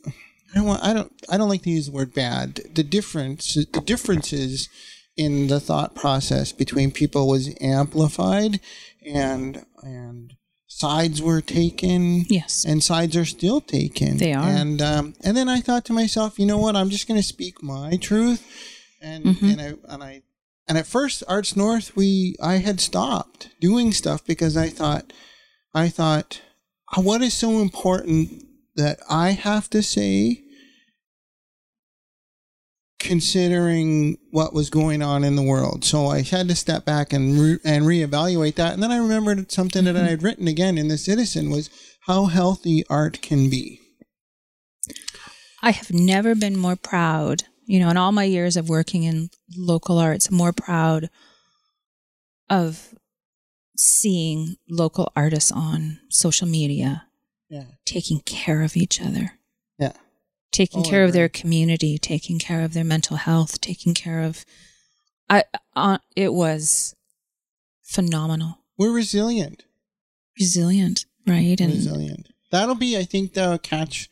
I 0.54 0.60
don't 0.60 0.66
want. 0.68 0.84
I 0.84 0.94
don't. 0.94 1.12
I 1.30 1.38
don't 1.38 1.50
like 1.50 1.64
to 1.64 1.70
use 1.70 1.86
the 1.88 1.92
word 1.92 2.14
bad. 2.14 2.62
The 2.74 2.84
difference. 2.84 3.54
The 3.56 3.82
differences 3.82 4.68
in 5.18 5.48
the 5.48 5.60
thought 5.60 5.96
process 5.96 6.52
between 6.52 6.92
people 6.92 7.28
was 7.28 7.56
amplified, 7.62 8.60
and 9.06 9.66
and 9.82 10.34
sides 10.68 11.22
were 11.22 11.42
taken. 11.42 12.26
Yes. 12.30 12.66
And 12.66 12.84
sides 12.84 13.16
are 13.16 13.26
still 13.26 13.62
taken. 13.62 14.18
They 14.18 14.34
are. 14.34 14.44
And 14.44 14.82
um, 14.82 15.14
and 15.24 15.36
then 15.38 15.48
I 15.50 15.62
thought 15.62 15.86
to 15.86 15.94
myself, 15.94 16.38
you 16.40 16.46
know 16.46 16.58
what? 16.58 16.76
I'm 16.76 16.90
just 16.90 17.08
going 17.08 17.20
to 17.20 17.26
speak 17.28 17.62
my 17.64 17.98
truth, 17.98 18.46
and 19.02 19.26
Mm-hmm. 19.26 19.46
and 19.50 19.62
I 19.62 19.94
and 19.94 20.04
I 20.04 20.22
and 20.68 20.78
at 20.78 20.88
first, 20.88 21.24
Arts 21.28 21.56
North, 21.56 21.96
we 21.96 22.36
I 22.42 22.56
had 22.56 22.80
stopped 22.82 23.50
doing 23.62 23.92
stuff 23.94 24.26
because 24.26 24.58
I 24.58 24.70
thought, 24.70 25.14
I 25.74 25.90
thought, 25.90 26.42
"Oh, 26.98 27.02
what 27.02 27.22
is 27.22 27.34
so 27.34 27.60
important 27.62 28.44
that 28.76 29.00
I 29.10 29.32
have 29.32 29.70
to 29.70 29.82
say, 29.84 30.42
considering 33.06 34.18
what 34.32 34.52
was 34.52 34.72
going 34.72 35.04
on 35.04 35.24
in 35.24 35.36
the 35.36 35.44
world. 35.44 35.86
So 35.86 36.08
I 36.08 36.24
had 36.24 36.48
to 36.48 36.56
step 36.56 36.86
back 36.86 37.14
and 37.14 37.40
re- 37.40 37.60
and 37.64 37.86
reevaluate 37.86 38.56
that. 38.56 38.74
And 38.74 38.82
then 38.82 38.92
I 38.92 38.98
remembered 38.98 39.52
something 39.52 39.86
that 39.86 39.96
I 39.96 40.00
had 40.00 40.18
mm-hmm. 40.18 40.26
written 40.26 40.48
again 40.48 40.78
in 40.80 40.88
the 40.88 40.98
Citizen 40.98 41.52
was 41.52 41.70
how 42.08 42.26
healthy 42.26 42.84
art 42.90 43.22
can 43.22 43.50
be. 43.50 43.80
I 45.62 45.72
have 45.72 45.94
never 45.94 46.34
been 46.34 46.58
more 46.58 46.76
proud, 46.76 47.44
you 47.66 47.80
know, 47.80 47.90
in 47.90 47.98
all 47.98 48.12
my 48.12 48.24
years 48.24 48.58
of 48.58 48.70
working 48.70 49.04
in 49.04 49.30
local 49.56 50.00
arts, 50.00 50.32
more 50.32 50.52
proud 50.52 51.10
of 52.50 52.94
seeing 53.78 54.56
local 54.68 55.12
artists 55.16 55.52
on 55.52 56.00
social 56.10 56.48
media 56.48 57.08
Yeah. 57.50 57.66
taking 57.86 58.22
care 58.22 58.64
of 58.64 58.76
each 58.76 59.00
other. 59.00 59.40
Taking 60.56 60.82
Oh, 60.82 60.90
care 60.90 61.04
of 61.04 61.14
their 61.14 61.30
community, 61.30 61.98
taking 61.98 62.40
care 62.40 62.62
of 62.62 62.74
their 62.74 62.84
mental 62.84 63.18
health, 63.18 63.60
taking 63.62 63.94
care 63.94 64.22
of. 64.22 64.46
I 65.30 65.44
uh, 65.76 65.98
it 66.16 66.34
was 66.34 66.96
phenomenal, 67.84 68.60
We're 68.78 68.92
resilient. 68.94 69.64
resilient, 70.40 71.06
right? 71.28 71.60
And 71.60 71.72
resilient. 71.74 72.28
That'll 72.52 72.76
be, 72.76 72.98
I 72.98 73.04
think, 73.04 73.34
the 73.34 73.60
catch. 73.62 74.10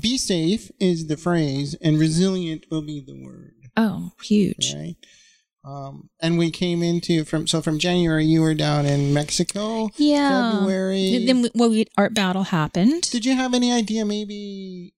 Be 0.00 0.18
safe 0.18 0.70
is 0.78 1.06
the 1.06 1.16
phrase, 1.16 1.74
and 1.80 1.98
resilient 1.98 2.66
will 2.70 2.82
be 2.82 3.00
the 3.00 3.14
word, 3.24 3.54
oh, 3.78 4.12
huge. 4.22 4.74
right? 4.74 4.96
Um, 5.64 6.10
and 6.20 6.36
we 6.38 6.50
came 6.50 6.82
into 6.82 7.24
from 7.24 7.46
so 7.46 7.62
from 7.62 7.78
January. 7.78 8.24
You 8.26 8.42
were 8.42 8.54
down 8.54 8.84
in 8.86 9.14
Mexico. 9.14 9.88
Yeah. 9.96 10.52
February. 10.58 11.24
Then 11.26 11.42
we, 11.42 11.50
well, 11.54 11.70
we, 11.70 11.86
art 11.96 12.12
battle 12.14 12.42
happened. 12.44 13.02
Did 13.10 13.24
you 13.24 13.34
have 13.36 13.54
any 13.54 13.72
idea? 13.72 14.04
Maybe, 14.04 14.92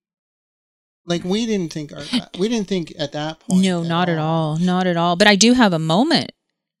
like 1.05 1.23
we 1.23 1.45
didn't 1.45 1.73
think 1.73 1.91
art. 1.93 2.09
we 2.39 2.47
didn't 2.49 2.67
think 2.67 2.93
at 2.97 3.11
that 3.13 3.39
point. 3.41 3.61
No, 3.63 3.83
not 3.83 4.09
at 4.09 4.17
all. 4.17 4.57
Not 4.57 4.87
at 4.87 4.97
all. 4.97 5.15
But 5.15 5.27
I 5.27 5.35
do 5.35 5.53
have 5.53 5.73
a 5.73 5.79
moment 5.79 6.31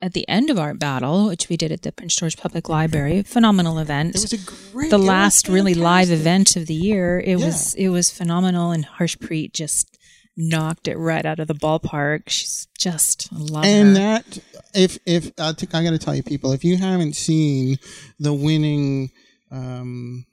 at 0.01 0.13
the 0.13 0.27
end 0.27 0.49
of 0.49 0.59
our 0.59 0.73
Battle, 0.73 1.27
which 1.27 1.47
we 1.49 1.55
did 1.57 1.71
at 1.71 1.81
the 1.83 1.91
Prince 1.91 2.15
George 2.15 2.35
Public 2.37 2.67
Library. 2.69 3.23
Phenomenal 3.23 3.79
event. 3.79 4.15
It 4.15 4.21
was 4.21 4.33
a 4.33 4.71
great. 4.73 4.89
the 4.89 4.97
last 4.97 5.47
really 5.47 5.73
live 5.73 6.11
event 6.11 6.55
of 6.55 6.67
the 6.67 6.73
year. 6.73 7.19
It 7.19 7.39
Yeah. 7.39 7.45
was 7.45 7.73
it 7.75 7.89
was 7.89 8.09
phenomenal, 8.09 8.71
and 8.71 8.85
Harshpreet 8.85 9.53
just 9.53 9.97
knocked 10.35 10.87
it 10.87 10.97
right 10.97 11.25
out 11.25 11.39
of 11.39 11.47
the 11.47 11.53
ballpark. 11.53 12.23
She's 12.27 12.67
just 12.77 13.29
I 13.31 13.37
love 13.37 13.65
And 13.65 13.89
her. 13.89 13.93
that, 13.93 14.39
if 14.73 14.97
if 15.05 15.31
I 15.39 15.53
got 15.53 15.91
to 15.91 15.99
tell 15.99 16.15
you, 16.15 16.23
people, 16.23 16.51
if 16.53 16.63
you 16.63 16.75
haven't 16.77 17.15
seen 17.15 17.77
the 18.19 18.33
winning, 18.33 19.11
um, 19.51 20.25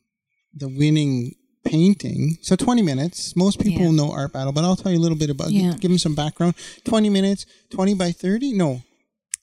the 0.54 0.68
winning 0.68 1.34
painting, 1.64 2.38
so 2.42 2.56
twenty 2.56 2.82
minutes. 2.82 3.34
Most 3.36 3.58
people 3.60 3.82
Yeah. 3.82 3.90
know 3.90 4.10
art 4.12 4.32
battle, 4.32 4.52
but 4.52 4.64
I'll 4.64 4.76
tell 4.76 4.92
you 4.92 4.98
a 4.98 5.00
little 5.00 5.18
bit 5.18 5.30
about. 5.30 5.50
Yeah. 5.52 5.72
Give 5.78 5.90
them 5.90 5.98
some 5.98 6.14
background. 6.14 6.54
Twenty 6.84 7.10
minutes, 7.10 7.46
twenty 7.70 7.94
by 7.94 8.12
thirty. 8.12 8.52
No, 8.52 8.82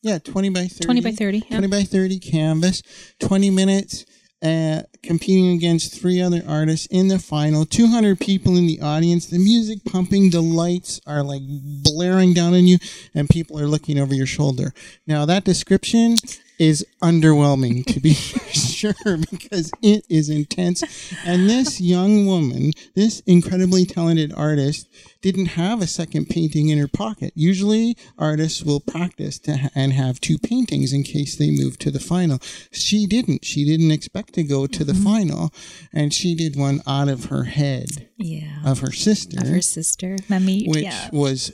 yeah, 0.02 0.18
twenty 0.20 0.50
by 0.50 0.68
thirty. 0.68 0.86
20 0.86 1.02
by 1.02 1.12
30, 1.12 1.38
yeah. 1.50 1.58
20 1.58 1.68
by 1.68 1.84
thirty 1.84 2.20
canvas. 2.20 2.82
Twenty 3.20 3.50
minutes. 3.50 4.06
Uh, 4.44 4.82
competing 5.04 5.52
against 5.52 6.00
three 6.00 6.22
other 6.22 6.44
artists 6.48 6.88
in 6.88 7.08
the 7.08 7.20
final, 7.20 7.66
200 7.66 8.20
people 8.20 8.56
in 8.58 8.68
the 8.68 8.82
audience, 8.82 9.28
the 9.28 9.40
music 9.40 9.84
pumping, 9.86 10.30
the 10.30 10.42
lights 10.42 11.00
are 11.06 11.24
like 11.24 11.42
blaring 11.46 12.34
down 12.34 12.54
on 12.54 12.68
you, 12.68 12.78
and 13.14 13.30
people 13.30 13.60
are 13.60 13.68
looking 13.68 14.00
over 14.00 14.14
your 14.14 14.26
shoulder. 14.26 14.74
Now, 15.06 15.26
that 15.26 15.44
description 15.44 16.16
is 16.60 16.86
underwhelming, 17.02 17.86
to 17.86 18.00
be 18.00 18.14
sure, 18.14 18.94
because 19.30 19.72
it 19.82 20.06
is 20.10 20.30
intense. 20.30 20.84
And 21.26 21.50
this 21.50 21.80
young 21.80 22.26
woman, 22.26 22.72
this 22.96 23.22
incredibly 23.22 23.86
talented 23.86 24.34
artist, 24.36 24.88
didn't 25.22 25.48
have 25.48 25.82
a 25.82 25.88
second 25.88 26.30
painting 26.30 26.70
in 26.70 26.78
her 26.78 26.88
pocket. 26.88 27.34
Usually, 27.36 27.98
artists 28.18 28.64
will 28.64 28.80
practice 28.80 29.40
ha- 29.46 29.70
and 29.76 29.94
have 29.94 30.20
two 30.20 30.38
paintings 30.38 30.94
in 30.94 31.04
case 31.04 31.36
they 31.36 31.52
move 31.52 31.78
to 31.80 31.92
the 31.92 32.00
final. 32.00 32.40
She 32.72 33.06
didn't. 33.06 33.46
She 33.46 33.66
didn't 33.66 33.92
expect 33.92 34.34
to 34.34 34.44
go 34.44 34.68
to 34.68 34.84
the 34.88 34.94
final, 34.96 35.54
and 35.94 36.14
she 36.14 36.34
did 36.36 36.56
one 36.56 36.82
out 36.88 37.08
of 37.10 37.26
her 37.26 37.44
head 37.44 38.10
yeah, 38.18 38.58
of 38.66 38.80
her 38.80 38.92
sister, 38.92 39.40
of 39.40 39.48
her 39.48 39.62
sister, 39.62 40.18
Mamie. 40.30 40.66
which 40.68 40.84
yeah, 40.84 41.10
was 41.14 41.52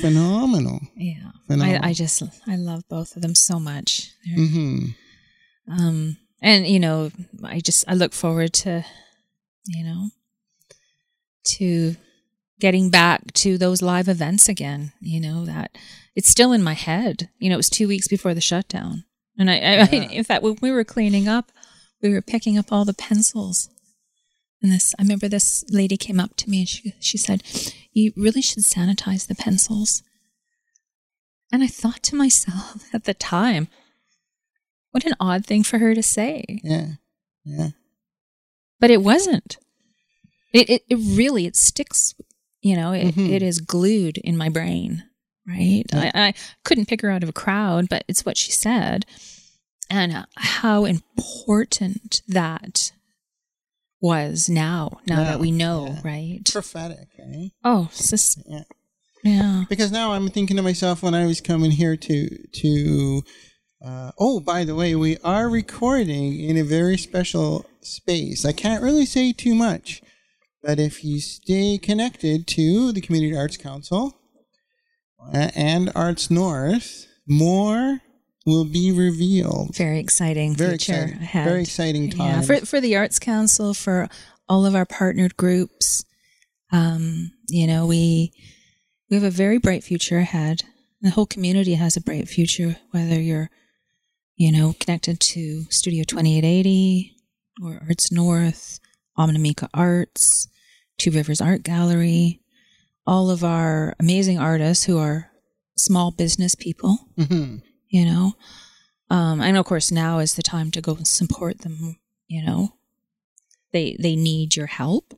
phenomenal. 0.00 0.80
yeah. 0.96 1.30
phenomenal. 1.46 1.84
I, 1.84 1.88
I 1.88 1.92
just 1.94 2.22
I 2.46 2.56
love 2.56 2.82
both 2.90 3.16
of 3.16 3.22
them 3.22 3.34
so 3.34 3.58
much. 3.58 4.10
They're- 4.26 4.46
hmm 4.46 4.78
um 5.66 6.18
and 6.42 6.66
you 6.66 6.78
know 6.78 7.10
i 7.42 7.58
just 7.58 7.86
i 7.88 7.94
look 7.94 8.12
forward 8.12 8.52
to 8.52 8.84
you 9.64 9.82
know 9.82 10.08
to 11.46 11.96
getting 12.60 12.90
back 12.90 13.32
to 13.32 13.56
those 13.58 13.80
live 13.80 14.08
events 14.08 14.46
again 14.46 14.92
you 15.00 15.18
know 15.20 15.46
that 15.46 15.70
it's 16.14 16.28
still 16.28 16.52
in 16.52 16.62
my 16.62 16.74
head 16.74 17.30
you 17.38 17.48
know 17.48 17.54
it 17.54 17.64
was 17.64 17.70
two 17.70 17.88
weeks 17.88 18.08
before 18.08 18.34
the 18.34 18.42
shutdown 18.42 19.04
and 19.38 19.50
i, 19.50 19.54
I, 19.54 19.58
Yeah. 19.90 20.10
in 20.10 20.24
fact 20.24 20.42
when 20.42 20.58
we 20.60 20.70
were 20.70 20.84
cleaning 20.84 21.28
up 21.28 21.50
we 22.08 22.14
were 22.14 22.22
picking 22.22 22.56
up 22.58 22.72
all 22.72 22.84
the 22.84 22.94
pencils 22.94 23.68
and 24.62 24.70
this 24.72 24.94
i 24.98 25.02
remember 25.02 25.28
this 25.28 25.64
lady 25.70 25.96
came 25.96 26.20
up 26.20 26.36
to 26.36 26.48
me 26.50 26.60
and 26.60 26.68
she, 26.68 26.92
she 27.00 27.18
said 27.18 27.42
you 27.92 28.12
really 28.16 28.42
should 28.42 28.62
sanitize 28.62 29.26
the 29.26 29.34
pencils 29.34 30.02
and 31.52 31.62
i 31.62 31.66
thought 31.66 32.02
to 32.02 32.14
myself 32.16 32.84
at 32.94 33.04
the 33.04 33.14
time 33.14 33.68
what 34.90 35.04
an 35.04 35.14
odd 35.18 35.44
thing 35.44 35.64
for 35.64 35.78
her 35.78 35.92
to 35.92 36.04
say. 36.04 36.44
Yeah. 36.62 36.86
Yeah. 37.44 37.70
But 38.78 38.92
it 38.92 39.02
wasn't. 39.02 39.56
It 40.52 40.70
it, 40.70 40.82
it 40.88 40.94
really 40.94 41.46
it 41.46 41.56
sticks, 41.56 42.14
you 42.62 42.76
know, 42.76 42.92
it, 42.92 43.16
Mhm. 43.16 43.28
it 43.28 43.42
is 43.42 43.58
glued 43.58 44.18
in 44.18 44.36
my 44.36 44.48
brain, 44.48 45.02
right? 45.48 45.82
Yeah. 45.92 46.12
I, 46.14 46.26
I 46.28 46.34
couldn't 46.64 46.86
pick 46.86 47.00
her 47.00 47.10
out 47.10 47.24
of 47.24 47.28
a 47.28 47.32
crowd, 47.32 47.88
but 47.88 48.04
it's 48.06 48.24
what 48.24 48.36
she 48.36 48.52
said. 48.52 49.04
And 49.90 50.26
how 50.36 50.84
important 50.84 52.22
that 52.28 52.92
was 54.00 54.48
now, 54.48 55.00
now 55.06 55.20
Yeah, 55.20 55.24
that 55.24 55.40
we 55.40 55.50
know, 55.50 55.86
yeah. 55.86 56.00
right? 56.04 56.40
Prophetic, 56.50 57.08
eh? 57.18 57.48
Oh, 57.64 57.88
just, 57.94 58.38
Yeah. 58.46 58.62
yeah. 59.22 59.64
because 59.68 59.90
now 59.92 60.12
I'm 60.12 60.28
thinking 60.28 60.56
to 60.56 60.62
myself 60.62 61.02
when 61.02 61.14
I 61.14 61.26
was 61.26 61.40
coming 61.40 61.70
here 61.70 61.96
to 61.96 62.28
to 62.46 63.22
uh, 63.84 64.12
oh 64.18 64.40
by 64.40 64.64
the 64.64 64.74
way 64.74 64.94
we 64.94 65.16
are 65.24 65.48
recording 65.48 66.38
in 66.40 66.56
a 66.56 66.64
very 66.64 66.96
special 66.98 67.64
space 67.80 68.44
I 68.44 68.52
can't 68.52 68.82
really 68.82 69.06
say 69.06 69.32
too 69.32 69.54
much 69.54 70.02
but 70.62 70.78
if 70.78 71.04
you 71.04 71.20
stay 71.20 71.78
connected 71.78 72.46
to 72.48 72.92
the 72.92 73.00
Community 73.00 73.36
Arts 73.36 73.56
Council 73.58 74.14
uh, 75.32 75.50
and 75.54 75.90
Arts 75.94 76.30
North 76.30 77.06
more 77.26 78.00
will 78.46 78.64
be 78.64 78.92
revealed 78.92 79.74
Very 79.76 79.98
exciting 79.98 80.54
very 80.54 80.70
future 80.78 80.92
exciting 80.92 81.22
ahead. 81.22 81.44
very 81.48 81.62
exciting 81.62 82.10
Yeah, 82.10 82.16
time 82.16 82.42
for 82.42 82.56
for 82.66 82.80
the 82.80 82.96
Arts 82.96 83.18
Council, 83.18 83.74
for 83.74 84.08
all 84.48 84.66
of 84.66 84.74
our 84.74 84.84
partnered 84.84 85.36
groups, 85.36 86.04
um, 86.72 87.32
you 87.48 87.66
know, 87.66 87.86
we 87.86 88.32
we 89.10 89.16
have 89.16 89.24
a 89.24 89.30
very 89.30 89.58
bright 89.58 89.82
future 89.84 90.18
ahead. 90.18 90.62
The 91.00 91.10
whole 91.10 91.26
community 91.26 91.74
has 91.74 91.96
a 91.96 92.00
bright 92.00 92.28
future, 92.28 92.76
whether 92.90 93.20
you're, 93.20 93.50
you 94.36 94.50
know, 94.52 94.74
connected 94.80 95.20
to 95.20 95.64
Studio 95.70 96.04
2880 96.04 97.14
or 97.62 97.80
Arts 97.88 98.10
North 98.12 98.80
Omineca 99.18 99.68
Arts, 99.72 100.48
Two 100.98 101.10
Rivers 101.10 101.40
Art 101.40 101.62
Gallery, 101.62 102.40
all 103.06 103.30
of 103.30 103.44
our 103.44 103.94
amazing 104.00 104.38
artists 104.38 104.84
who 104.84 104.98
are 104.98 105.30
small 105.76 106.10
business 106.10 106.54
people, 106.54 106.98
Mhm. 107.18 107.62
You 107.94 108.04
know. 108.04 108.32
Um, 109.10 109.40
and 109.40 109.56
of 109.56 109.64
course, 109.66 109.92
now 109.92 110.18
is 110.18 110.34
the 110.34 110.42
time 110.42 110.70
to 110.72 110.80
go 110.80 110.94
and 110.96 111.06
support 111.06 111.58
them. 111.60 111.96
You 112.26 112.42
know, 112.44 112.74
they 113.72 113.96
they 114.00 114.16
need 114.16 114.56
your 114.56 114.66
help, 114.66 115.14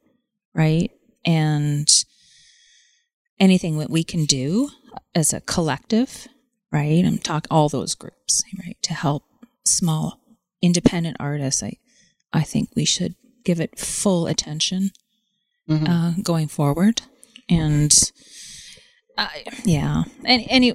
right? 0.55 0.91
And 1.25 1.89
anything 3.41 3.79
that 3.79 3.91
we 3.91 4.05
can 4.05 4.25
do 4.27 4.69
as 5.15 5.33
a 5.33 5.41
collective, 5.41 6.29
right? 6.71 7.05
I'm 7.05 7.19
talking 7.19 7.49
all 7.51 7.69
those 7.69 7.95
groups, 7.95 8.43
right, 8.65 8.77
to 8.83 8.93
help 8.95 9.25
small 9.65 10.21
independent 10.61 11.17
artists. 11.19 11.63
I 11.63 11.73
I 12.33 12.43
think 12.43 12.71
we 12.77 12.85
should 12.85 13.15
give 13.45 13.61
it 13.61 13.79
full 13.79 14.27
attention 14.27 14.91
Mhm. 15.69 15.89
uh, 15.89 16.23
going 16.23 16.49
forward, 16.49 17.03
and 17.49 17.93
I 19.17 19.45
yeah, 19.65 20.05
and 20.25 20.45
any. 20.49 20.75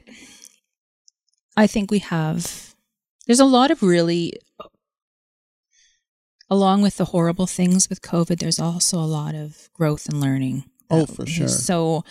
I 1.56 1.68
think 1.68 1.92
we 1.92 2.00
have. 2.00 2.76
There's 3.28 3.40
a 3.40 3.46
lot 3.46 3.72
of 3.72 3.84
really, 3.84 4.34
along 6.50 6.82
with 6.82 6.98
the 6.98 7.06
horrible 7.06 7.48
things 7.48 7.90
with 7.90 8.02
COVID. 8.02 8.40
There's 8.40 8.60
also 8.60 8.98
a 8.98 9.06
lot 9.06 9.36
of 9.36 9.70
growth 9.74 10.08
and 10.08 10.20
learning. 10.20 10.64
Oh, 10.90 11.06
for 11.06 11.26
sure. 11.26 11.48
So, 11.48 12.04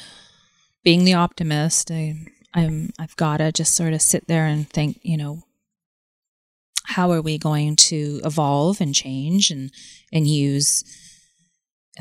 being 0.82 1.04
the 1.04 1.14
optimist, 1.14 1.90
I, 1.90 2.14
I'm 2.54 2.90
I've 2.98 3.16
got 3.16 3.38
to 3.38 3.52
just 3.52 3.74
sort 3.74 3.92
of 3.92 4.02
sit 4.02 4.26
there 4.26 4.46
and 4.46 4.68
think. 4.68 5.00
You 5.02 5.16
know, 5.16 5.42
how 6.84 7.10
are 7.12 7.22
we 7.22 7.38
going 7.38 7.76
to 7.76 8.20
evolve 8.24 8.80
and 8.80 8.94
change 8.94 9.50
and 9.50 9.70
and 10.12 10.26
use 10.26 10.84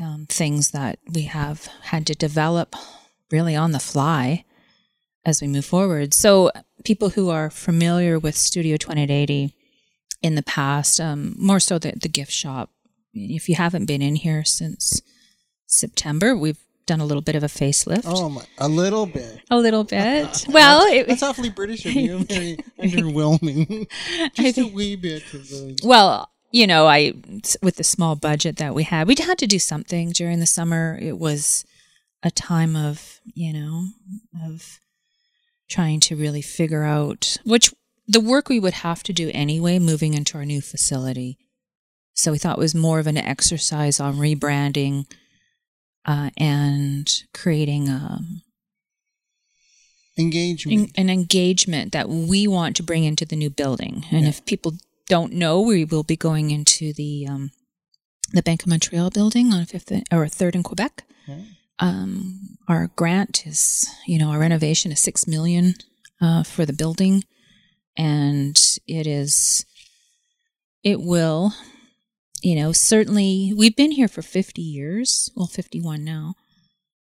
um, 0.00 0.26
things 0.28 0.70
that 0.70 0.98
we 1.12 1.22
have 1.22 1.66
had 1.82 2.06
to 2.06 2.14
develop 2.14 2.74
really 3.30 3.54
on 3.56 3.72
the 3.72 3.80
fly 3.80 4.44
as 5.24 5.42
we 5.42 5.48
move 5.48 5.64
forward. 5.64 6.14
So, 6.14 6.50
people 6.84 7.10
who 7.10 7.30
are 7.30 7.50
familiar 7.50 8.18
with 8.18 8.36
Studio 8.36 8.76
2880 8.76 9.54
in 10.22 10.34
the 10.34 10.42
past, 10.42 11.00
um, 11.00 11.34
more 11.38 11.60
so 11.60 11.78
the, 11.78 11.92
the 11.92 12.08
gift 12.08 12.32
shop, 12.32 12.70
if 13.12 13.48
you 13.48 13.54
haven't 13.54 13.86
been 13.86 14.02
in 14.02 14.16
here 14.16 14.44
since 14.44 15.02
September, 15.66 16.36
we've 16.36 16.58
done 16.86 17.00
a 17.00 17.04
little 17.04 17.22
bit 17.22 17.36
of 17.36 17.42
a 17.42 17.46
facelift. 17.46 18.02
Oh 18.04 18.28
my, 18.28 18.42
a 18.58 18.68
little 18.68 19.06
bit. 19.06 19.40
A 19.50 19.56
little 19.56 19.84
bit. 19.84 20.46
Well, 20.48 20.80
that's, 20.80 20.94
it, 20.94 21.06
that's 21.06 21.22
awfully 21.22 21.48
British 21.50 21.86
of 21.86 21.92
you. 21.92 22.24
Very 22.24 22.56
underwhelming. 22.80 23.88
Just 24.34 24.58
a 24.58 24.66
wee 24.66 24.96
bit 24.96 25.22
the. 25.30 25.78
Well, 25.84 26.28
you 26.50 26.66
know, 26.66 26.88
I 26.88 27.12
with 27.62 27.76
the 27.76 27.84
small 27.84 28.16
budget 28.16 28.56
that 28.56 28.74
we 28.74 28.82
had, 28.82 29.06
we 29.06 29.14
had 29.14 29.38
to 29.38 29.46
do 29.46 29.60
something 29.60 30.10
during 30.10 30.40
the 30.40 30.46
summer. 30.46 30.98
It 31.00 31.18
was 31.18 31.64
a 32.24 32.30
time 32.30 32.74
of, 32.74 33.20
you 33.34 33.52
know, 33.52 33.86
of 34.44 34.80
trying 35.70 36.00
to 36.00 36.16
really 36.16 36.42
figure 36.42 36.82
out 36.82 37.36
which 37.44 37.72
the 38.06 38.20
work 38.20 38.48
we 38.48 38.60
would 38.60 38.74
have 38.74 39.02
to 39.04 39.12
do 39.12 39.30
anyway 39.32 39.78
moving 39.78 40.14
into 40.14 40.36
our 40.36 40.44
new 40.44 40.60
facility. 40.60 41.38
So 42.12 42.32
we 42.32 42.38
thought 42.38 42.58
it 42.58 42.60
was 42.60 42.74
more 42.74 42.98
of 42.98 43.06
an 43.06 43.16
exercise 43.16 44.00
on 44.00 44.16
rebranding 44.16 45.06
uh, 46.04 46.30
and 46.36 47.08
creating 47.32 47.88
um, 47.88 48.42
Engagement. 50.18 50.90
an 50.96 51.08
engagement 51.08 51.92
that 51.92 52.08
we 52.08 52.46
want 52.46 52.76
to 52.76 52.82
bring 52.82 53.04
into 53.04 53.24
the 53.24 53.36
new 53.36 53.48
building. 53.48 54.04
And 54.10 54.26
if 54.26 54.44
people 54.44 54.74
don't 55.06 55.32
know, 55.32 55.60
we 55.60 55.84
will 55.84 56.02
be 56.02 56.16
going 56.16 56.50
into 56.50 56.92
the 56.92 57.26
um, 57.26 57.52
the 58.32 58.42
Bank 58.42 58.62
of 58.62 58.68
Montreal 58.68 59.10
building 59.10 59.52
on 59.52 59.64
Fifth 59.64 59.92
or 60.12 60.28
Third 60.28 60.54
in 60.54 60.62
Quebec. 60.62 61.04
Okay. 61.28 61.44
Um, 61.80 62.58
our 62.68 62.88
grant 62.94 63.46
is, 63.46 63.88
you 64.06 64.18
know, 64.18 64.30
our 64.30 64.38
renovation 64.38 64.92
is 64.92 65.00
six 65.00 65.26
million 65.26 65.74
uh, 66.20 66.42
for 66.42 66.66
the 66.66 66.72
building, 66.72 67.24
and 67.96 68.60
it 68.86 69.06
is, 69.06 69.64
it 70.84 71.00
will, 71.00 71.52
you 72.42 72.54
know, 72.54 72.72
certainly 72.72 73.52
we've 73.56 73.76
been 73.76 73.92
here 73.92 74.08
for 74.08 74.22
fifty 74.22 74.62
years, 74.62 75.30
well, 75.34 75.46
fifty 75.46 75.80
one 75.80 76.04
now, 76.04 76.34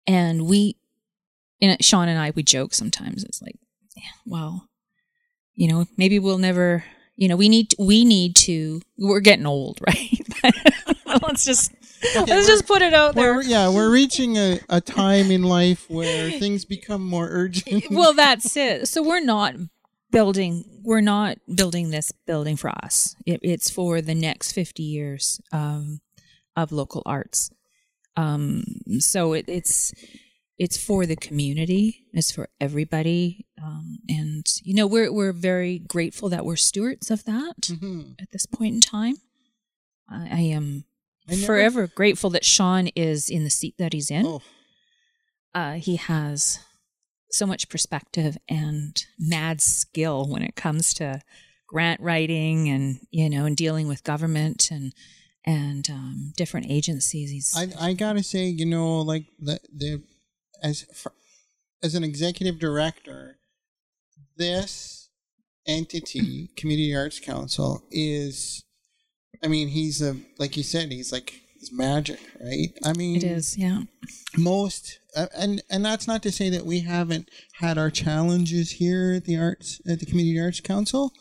and 0.07 0.45
we 0.45 0.77
and 1.61 1.83
Sean 1.83 2.07
and 2.07 2.19
I 2.19 2.31
we 2.31 2.43
joke 2.43 2.73
sometimes. 2.73 3.23
It's 3.23 3.41
like, 3.41 3.55
well, 4.25 4.67
you 5.55 5.67
know, 5.67 5.85
maybe 5.97 6.19
we'll 6.19 6.37
never. 6.37 6.83
You 7.15 7.27
know, 7.27 7.35
we 7.35 7.49
need 7.49 7.75
we 7.77 8.05
need 8.05 8.35
to. 8.37 8.81
We're 8.97 9.19
getting 9.19 9.45
old, 9.45 9.79
right? 9.87 10.53
let's 11.21 11.43
just 11.43 11.73
let's 12.15 12.47
just 12.47 12.65
put 12.67 12.81
it 12.81 12.93
out 12.93 13.15
there. 13.15 13.35
We're, 13.35 13.43
yeah, 13.43 13.69
we're 13.69 13.91
reaching 13.91 14.37
a, 14.37 14.59
a 14.69 14.81
time 14.81 15.31
in 15.31 15.43
life 15.43 15.89
where 15.89 16.31
things 16.39 16.65
become 16.65 17.03
more 17.03 17.27
urgent. 17.29 17.85
well, 17.91 18.13
that's 18.13 18.55
it. 18.55 18.87
So 18.87 19.01
we're 19.03 19.23
not 19.23 19.55
building. 20.11 20.63
We're 20.83 21.01
not 21.01 21.37
building 21.53 21.89
this 21.91 22.11
building 22.25 22.55
for 22.55 22.69
us. 22.69 23.15
It, 23.25 23.39
it's 23.43 23.69
for 23.69 24.01
the 24.01 24.15
next 24.15 24.53
fifty 24.53 24.83
years 24.83 25.39
um, 25.51 25.99
of 26.55 26.71
local 26.71 27.03
arts. 27.05 27.49
Um, 28.15 28.63
so 28.99 29.33
it, 29.33 29.45
it's 29.47 29.93
it's 30.57 30.77
for 30.77 31.05
the 31.05 31.15
community. 31.15 32.05
It's 32.11 32.31
for 32.31 32.49
everybody. 32.59 33.45
Um, 33.63 33.99
and 34.09 34.45
you 34.63 34.73
know, 34.73 34.87
we're 34.87 35.11
we're 35.11 35.31
very 35.33 35.79
grateful 35.79 36.29
that 36.29 36.45
we're 36.45 36.55
stewards 36.57 37.11
of 37.11 37.23
that 37.25 37.55
Mhm. 37.61 38.15
at 38.21 38.31
this 38.31 38.45
point 38.45 38.75
in 38.75 38.81
time. 38.81 39.15
I, 40.09 40.27
I 40.31 40.39
am 40.41 40.85
never- 41.35 41.45
forever 41.45 41.87
grateful 41.87 42.29
that 42.31 42.45
Sean 42.45 42.87
is 42.95 43.29
in 43.29 43.43
the 43.43 43.49
seat 43.49 43.75
that 43.77 43.93
he's 43.93 44.09
in 44.11 44.25
Oh, 44.25 44.41
uh, 45.53 45.73
he 45.73 45.95
has 45.97 46.59
so 47.31 47.45
much 47.45 47.69
perspective 47.69 48.37
and 48.47 49.03
mad 49.19 49.61
skill 49.61 50.27
when 50.27 50.41
it 50.41 50.55
comes 50.55 50.93
to 50.95 51.21
grant 51.67 52.01
writing 52.01 52.67
and 52.69 52.99
you 53.11 53.29
know 53.29 53.45
and 53.45 53.55
dealing 53.55 53.87
with 53.87 54.03
government 54.03 54.69
and 54.71 54.93
and 55.45 55.89
um, 55.89 56.33
different 56.35 56.67
agencies. 56.69 57.31
He's 57.31 57.53
I 57.55 57.89
I 57.89 57.93
gotta 57.93 58.23
say, 58.23 58.45
you 58.45 58.65
know, 58.65 58.99
like 59.01 59.25
the 59.39 59.59
the 59.73 60.03
as 60.61 60.85
fr- 60.93 61.09
as 61.81 61.95
an 61.95 62.03
executive 62.03 62.59
director, 62.59 63.37
this 64.37 65.09
entity, 65.65 66.49
Community 66.57 66.95
Arts 66.95 67.19
Council, 67.19 67.83
is. 67.91 68.63
I 69.43 69.47
mean, 69.47 69.69
he's 69.69 70.01
a 70.01 70.17
like 70.37 70.57
you 70.57 70.63
said, 70.63 70.91
he's 70.91 71.11
like 71.11 71.33
it's 71.55 71.71
magic, 71.71 72.19
right? 72.41 72.69
I 72.85 72.93
mean, 72.93 73.17
it 73.17 73.23
is 73.23 73.57
yeah 73.57 73.81
most 74.37 74.99
uh, 75.15 75.27
and 75.37 75.61
and 75.69 75.83
that's 75.83 76.07
not 76.07 76.21
to 76.23 76.31
say 76.31 76.49
that 76.49 76.65
we 76.65 76.81
haven't 76.81 77.29
had 77.53 77.77
our 77.77 77.89
challenges 77.89 78.71
here 78.71 79.13
at 79.17 79.25
the 79.25 79.37
arts 79.37 79.81
at 79.87 79.99
the 79.99 80.05
community 80.05 80.39
arts 80.39 80.59
council 80.59 81.11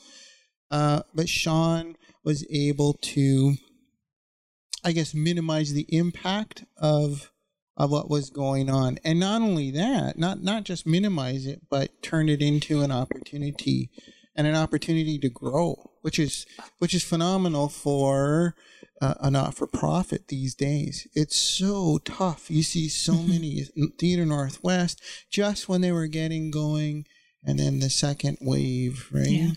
uh, 0.70 1.02
but 1.14 1.28
sean 1.28 1.96
was 2.24 2.46
able 2.50 2.94
to 2.94 3.54
i 4.84 4.92
guess 4.92 5.14
minimize 5.14 5.72
the 5.72 5.86
impact 5.88 6.64
of 6.76 7.30
of 7.76 7.90
what 7.90 8.10
was 8.10 8.30
going 8.30 8.68
on 8.68 8.98
and 9.04 9.18
not 9.18 9.40
only 9.40 9.70
that 9.70 10.18
not 10.18 10.42
not 10.42 10.64
just 10.64 10.86
minimize 10.86 11.46
it 11.46 11.62
but 11.70 12.02
turn 12.02 12.28
it 12.28 12.42
into 12.42 12.80
an 12.82 12.92
opportunity 12.92 13.90
and 14.38 14.46
an 14.46 14.54
opportunity 14.54 15.18
to 15.18 15.28
grow 15.28 15.90
which 16.02 16.18
is 16.18 16.46
which 16.78 16.94
is 16.94 17.02
phenomenal 17.04 17.68
for 17.68 18.54
uh, 19.02 19.14
a 19.20 19.30
not 19.30 19.54
for 19.54 19.66
profit 19.66 20.28
these 20.28 20.54
days. 20.54 21.06
It's 21.14 21.36
so 21.36 21.98
tough. 22.04 22.50
You 22.50 22.62
see 22.62 22.88
so 22.88 23.12
many 23.34 23.64
Theater 23.98 24.24
Northwest 24.24 25.02
just 25.30 25.68
when 25.68 25.80
they 25.82 25.92
were 25.92 26.06
getting 26.06 26.50
going, 26.50 27.04
and 27.44 27.58
then 27.58 27.80
the 27.80 27.90
second 27.90 28.38
wave, 28.40 29.08
right? 29.12 29.28
Yeah. 29.28 29.50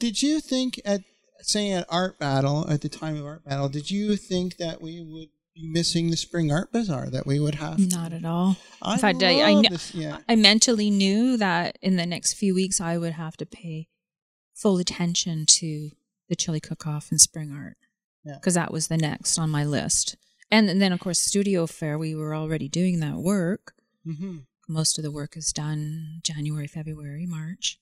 Did 0.00 0.22
you 0.22 0.40
think 0.40 0.80
at 0.84 1.02
say 1.42 1.72
at 1.72 1.84
Art 1.90 2.18
Battle 2.18 2.66
at 2.70 2.80
the 2.80 2.88
time 2.88 3.16
of 3.16 3.24
Art 3.26 3.44
Battle, 3.44 3.68
did 3.68 3.90
you 3.90 4.16
think 4.16 4.56
that 4.56 4.80
we 4.80 5.00
would 5.00 5.28
be 5.54 5.68
missing 5.70 6.10
the 6.10 6.16
Spring 6.16 6.50
Art 6.50 6.72
Bazaar? 6.72 7.10
That 7.10 7.26
we 7.26 7.38
would 7.38 7.56
have? 7.56 7.78
not 7.78 8.12
at 8.12 8.24
all. 8.24 8.56
I 8.82 8.94
In 8.94 8.98
fact, 8.98 9.22
I- 9.22 9.42
I 9.42 9.52
kn- 9.60 9.66
this- 9.72 9.94
yeah. 9.94 10.18
I 10.28 10.36
mentally 10.36 10.90
knew 10.90 11.36
that 11.36 11.76
in 11.82 11.96
the 11.96 12.06
next 12.06 12.34
few 12.34 12.54
weeks 12.54 12.80
I 12.80 12.96
would 12.98 13.12
have 13.12 13.36
to 13.36 13.46
pay 13.46 13.88
full 14.60 14.78
attention 14.78 15.44
to 15.46 15.90
the 16.28 16.36
chili 16.36 16.60
cook-off 16.60 17.10
and 17.10 17.20
spring 17.20 17.52
art 17.52 17.76
Yeah. 18.24 18.34
because 18.34 18.54
that 18.54 18.72
was 18.72 18.88
the 18.88 18.96
next 18.96 19.38
on 19.38 19.50
my 19.50 19.64
list. 19.64 20.16
And, 20.50 20.68
and 20.70 20.80
then, 20.80 20.92
of 20.92 21.00
course, 21.00 21.18
studio 21.20 21.66
fair. 21.66 21.98
We 21.98 22.14
were 22.14 22.34
already 22.34 22.68
doing 22.68 23.00
that 23.00 23.16
work. 23.16 23.74
hmm 24.04 24.38
most 24.70 24.98
of 24.98 25.02
the 25.02 25.10
work 25.10 25.34
is 25.34 25.50
done 25.50 26.20
January, 26.22 26.66
February, 26.66 27.24
March. 27.26 27.78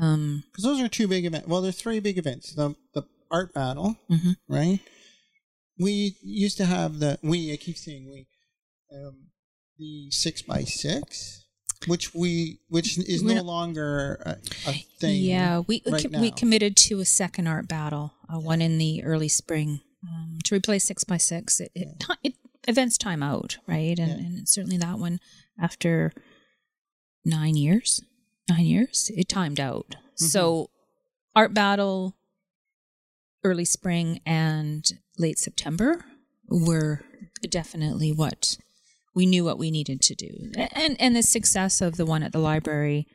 Um, 0.00 0.42
Because 0.50 0.64
those 0.64 0.80
are 0.80 0.88
two 0.88 1.06
big 1.06 1.26
events. 1.26 1.46
Well, 1.46 1.60
there's 1.60 1.76
three 1.80 2.00
big 2.00 2.16
events. 2.16 2.54
The 2.54 2.74
the 2.94 3.02
Art 3.30 3.52
Battle, 3.52 3.96
mhm. 4.10 4.36
right? 4.48 4.80
We 5.78 6.16
used 6.22 6.56
to 6.56 6.64
have 6.64 6.98
the 6.98 7.18
we. 7.22 7.52
I 7.52 7.56
keep 7.56 7.76
saying 7.76 8.08
we. 8.10 8.26
Um, 8.90 9.26
the 9.78 10.10
six 10.10 10.40
by 10.40 10.64
six, 10.64 11.44
which 11.86 12.14
we 12.14 12.58
which 12.68 12.98
is 12.98 13.22
We're 13.24 13.36
no 13.36 13.42
longer 13.42 14.20
a, 14.24 14.36
a 14.68 14.72
thing. 15.00 15.22
Yeah, 15.22 15.60
we 15.66 15.82
right 15.86 16.04
we 16.10 16.30
now. 16.30 16.36
committed 16.36 16.76
to 16.88 17.00
a 17.00 17.04
second 17.04 17.46
art 17.46 17.68
battle, 17.68 18.12
uh, 18.32 18.38
one 18.38 18.60
in 18.62 18.78
the 18.78 19.02
early 19.04 19.28
spring. 19.28 19.80
Um, 20.06 20.38
to 20.44 20.54
replace 20.54 20.84
six 20.84 21.02
by 21.04 21.16
six. 21.16 21.58
It, 21.60 21.72
it, 21.74 21.88
it 22.22 22.34
events 22.68 22.96
time 22.98 23.22
out, 23.22 23.58
right? 23.66 23.98
And, 23.98 24.08
Yeah. 24.08 24.26
and 24.26 24.48
certainly 24.48 24.76
that 24.78 24.98
one 24.98 25.18
after 25.60 26.12
nine 27.24 27.56
years, 27.56 28.02
nine 28.48 28.66
years, 28.66 29.10
it 29.16 29.28
timed 29.28 29.58
out. 29.58 29.96
So 30.14 30.70
art 31.34 31.54
battle, 31.54 32.14
early 33.42 33.64
spring 33.64 34.20
and 34.24 34.84
late 35.18 35.38
September 35.38 36.04
were 36.48 37.02
definitely 37.48 38.12
what 38.12 38.58
we 39.16 39.26
knew 39.26 39.44
what 39.44 39.58
we 39.58 39.70
needed 39.72 40.00
to 40.02 40.14
do. 40.14 40.52
And 40.72 40.94
and 41.00 41.16
the 41.16 41.22
success 41.22 41.80
of 41.80 41.96
the 41.96 42.06
one 42.06 42.22
at 42.22 42.30
the 42.32 42.38
library, 42.38 43.06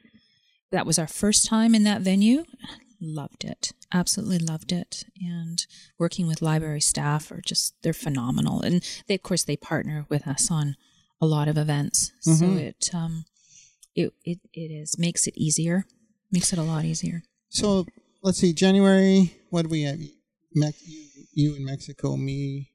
that 0.72 0.86
was 0.86 1.00
our 1.00 1.08
first 1.08 1.46
time 1.48 1.74
in 1.74 1.84
that 1.84 2.02
venue. 2.02 2.44
Loved 3.00 3.44
it. 3.46 3.72
Absolutely 3.94 4.40
loved 4.40 4.72
it. 4.72 5.06
And 5.22 5.66
working 5.98 6.28
with 6.28 6.42
library 6.42 6.82
staff 6.82 7.32
are 7.32 7.42
just 7.46 7.76
they're 7.84 7.94
phenomenal. 7.94 8.62
And 8.62 8.84
they 9.08 9.16
of 9.16 9.24
course 9.24 9.44
they 9.44 9.56
partner 9.58 10.06
with 10.10 10.28
us 10.28 10.52
on 10.52 10.76
a 11.22 11.26
lot 11.26 11.48
of 11.48 11.58
events. 11.58 12.12
So 12.22 12.32
Mhm. 12.32 12.58
it 12.60 12.90
um 12.94 13.26
it, 13.96 14.14
it 14.24 14.40
it 14.54 14.72
is 14.72 14.98
makes 14.98 15.28
it 15.28 15.36
easier. 15.38 15.86
Makes 16.32 16.52
it 16.54 16.60
a 16.60 16.64
lot 16.64 16.84
easier. 16.86 17.24
So 17.50 17.86
let's 18.24 18.40
see, 18.40 18.54
January. 18.54 19.36
What 19.50 19.64
do 19.64 19.70
we 19.70 19.82
have? 19.84 20.00
Mex- 20.54 20.88
you, 20.88 21.04
you 21.34 21.56
in 21.56 21.66
Mexico, 21.66 22.16
me. 22.18 22.70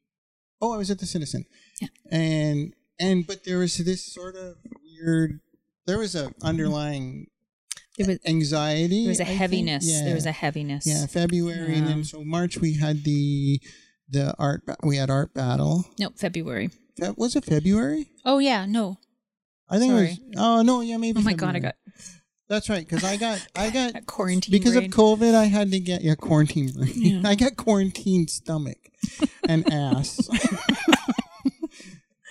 Oh, 0.60 0.72
I 0.72 0.76
was 0.76 0.90
at 0.90 0.98
the 0.98 1.06
Citizen. 1.06 1.44
Yeah. 1.80 1.88
And 2.10 2.74
and 2.98 3.26
but 3.26 3.44
there 3.44 3.58
was 3.58 3.76
this 3.78 4.04
sort 4.04 4.36
of 4.36 4.56
weird. 4.82 5.40
There 5.86 5.98
was 5.98 6.14
a 6.14 6.32
underlying 6.42 7.26
There 7.98 8.06
was 8.08 8.18
anxiety. 8.26 9.02
there 9.04 9.10
was 9.10 9.20
a 9.20 9.24
I 9.28 9.32
heaviness. 9.32 9.86
Yeah. 9.86 10.04
There 10.04 10.14
was 10.14 10.26
a 10.26 10.32
heaviness. 10.32 10.86
yeah 10.86 11.06
February, 11.06 11.76
and 11.76 11.86
then 11.86 12.04
so 12.04 12.24
March 12.24 12.58
we 12.58 12.74
had 12.74 13.04
the 13.04 13.60
the 14.08 14.34
art. 14.38 14.62
We 14.82 14.96
had 14.98 15.10
art 15.10 15.34
battle. 15.34 15.84
No, 15.98 16.10
February. 16.16 16.70
That 16.98 17.18
was 17.18 17.36
it. 17.36 17.44
February. 17.44 18.08
Oh 18.24 18.38
yeah, 18.38 18.66
no. 18.66 18.98
I 19.68 19.78
think 19.78 19.92
it 19.92 19.94
was. 19.94 20.20
Oh 20.36 20.62
no, 20.62 20.80
yeah, 20.80 20.96
maybe. 20.96 21.18
Oh 21.18 21.22
my 21.22 21.34
god, 21.34 21.56
I 21.56 21.58
got 21.58 21.74
That's 22.48 22.68
right, 22.68 22.86
because 22.88 23.02
I 23.04 23.16
got 23.16 23.44
I 23.56 23.70
got 23.70 24.06
quarantine 24.06 24.52
because 24.52 24.74
brain. 24.74 24.86
of 24.86 24.92
COVID. 24.92 25.34
I 25.34 25.44
had 25.46 25.70
to 25.72 25.80
get 25.80 26.02
yeah 26.02 26.14
quarantine. 26.14 26.72
brain. 26.72 26.92
Yeah. 26.94 27.22
I 27.24 27.34
got 27.34 27.56
quarantine 27.56 28.28
stomach 28.28 28.78
and 29.48 29.70
ass. 29.72 30.28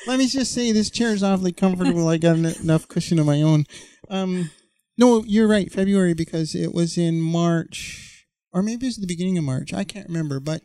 Let 0.07 0.19
me 0.19 0.27
just 0.27 0.53
say 0.53 0.71
this 0.71 0.89
chair 0.89 1.09
is 1.13 1.23
awfully 1.23 1.51
comfortable. 1.51 2.07
I 2.07 2.17
got 2.17 2.37
en- 2.37 2.45
enough 2.61 2.87
cushion 2.87 3.19
of 3.19 3.25
my 3.25 3.41
own. 3.41 3.65
Um, 4.09 4.51
no, 4.97 5.23
you're 5.23 5.47
right. 5.47 5.71
February 5.71 6.13
because 6.13 6.55
it 6.55 6.73
was 6.73 6.97
in 6.97 7.19
March, 7.21 8.25
or 8.53 8.61
maybe 8.61 8.85
it 8.85 8.89
was 8.89 8.97
the 8.97 9.07
beginning 9.07 9.37
of 9.37 9.43
March. 9.43 9.73
I 9.73 9.83
can't 9.83 10.07
remember, 10.07 10.39
but 10.39 10.61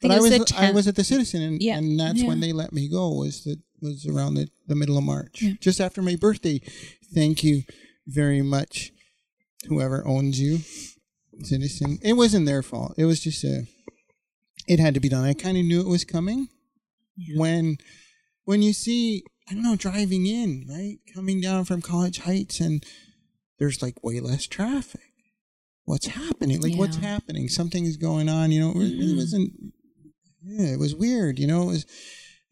but 0.00 0.10
think 0.10 0.12
I 0.12 0.20
was 0.20 0.52
I 0.52 0.70
was 0.70 0.86
at 0.88 0.96
the 0.96 1.04
Citizen, 1.04 1.42
and, 1.42 1.62
Yeah, 1.62 1.76
and 1.76 1.98
that's 1.98 2.22
when 2.22 2.40
they 2.40 2.52
let 2.52 2.72
me 2.72 2.88
go. 2.88 3.10
Was 3.12 3.44
that 3.44 3.58
was 3.80 4.06
around 4.06 4.34
the, 4.34 4.48
the 4.66 4.74
middle 4.74 4.96
of 4.96 5.04
March, 5.04 5.42
Yeah. 5.42 5.52
just 5.60 5.80
after 5.80 6.00
my 6.00 6.16
birthday. 6.16 6.60
Thank 7.14 7.44
you 7.44 7.62
very 8.06 8.40
much, 8.42 8.92
whoever 9.68 10.06
owns 10.06 10.40
you, 10.40 10.60
Citizen. 11.42 11.98
It 12.02 12.14
wasn't 12.14 12.46
their 12.46 12.62
fault. 12.62 12.94
It 12.96 13.04
was 13.04 13.20
just 13.20 13.44
a. 13.44 13.66
It 14.66 14.78
had 14.80 14.94
to 14.94 15.00
be 15.00 15.10
done. 15.10 15.24
I 15.24 15.34
kind 15.34 15.58
of 15.58 15.64
knew 15.64 15.80
it 15.82 15.88
was 15.88 16.04
coming 16.04 16.48
Yeah. 17.18 17.38
when 17.38 17.76
when 18.44 18.62
you 18.62 18.72
see 18.72 19.24
I 19.48 19.54
don't 19.54 19.62
know 19.62 19.76
driving 19.76 20.26
in 20.26 20.66
right 20.68 20.98
coming 21.14 21.40
down 21.40 21.64
from 21.64 21.82
College 21.82 22.20
Heights 22.20 22.60
and 22.60 22.84
there's 23.58 23.82
like 23.82 24.02
way 24.02 24.20
less 24.20 24.46
traffic. 24.46 25.00
What's 25.84 26.06
happening? 26.06 26.60
Like 26.60 26.76
what's 26.76 26.96
Yeah. 26.96 27.08
happening? 27.08 27.48
Something's 27.48 27.96
going 27.96 28.28
on. 28.28 28.50
You 28.52 28.60
know, 28.60 28.70
it 28.70 28.76
really 28.78 29.12
Mhm. 29.12 29.16
wasn't. 29.16 29.52
Yeah, 30.46 30.72
it 30.72 30.78
was 30.78 30.94
weird. 30.94 31.38
You 31.38 31.46
know, 31.46 31.62
it 31.62 31.66
was 31.72 31.86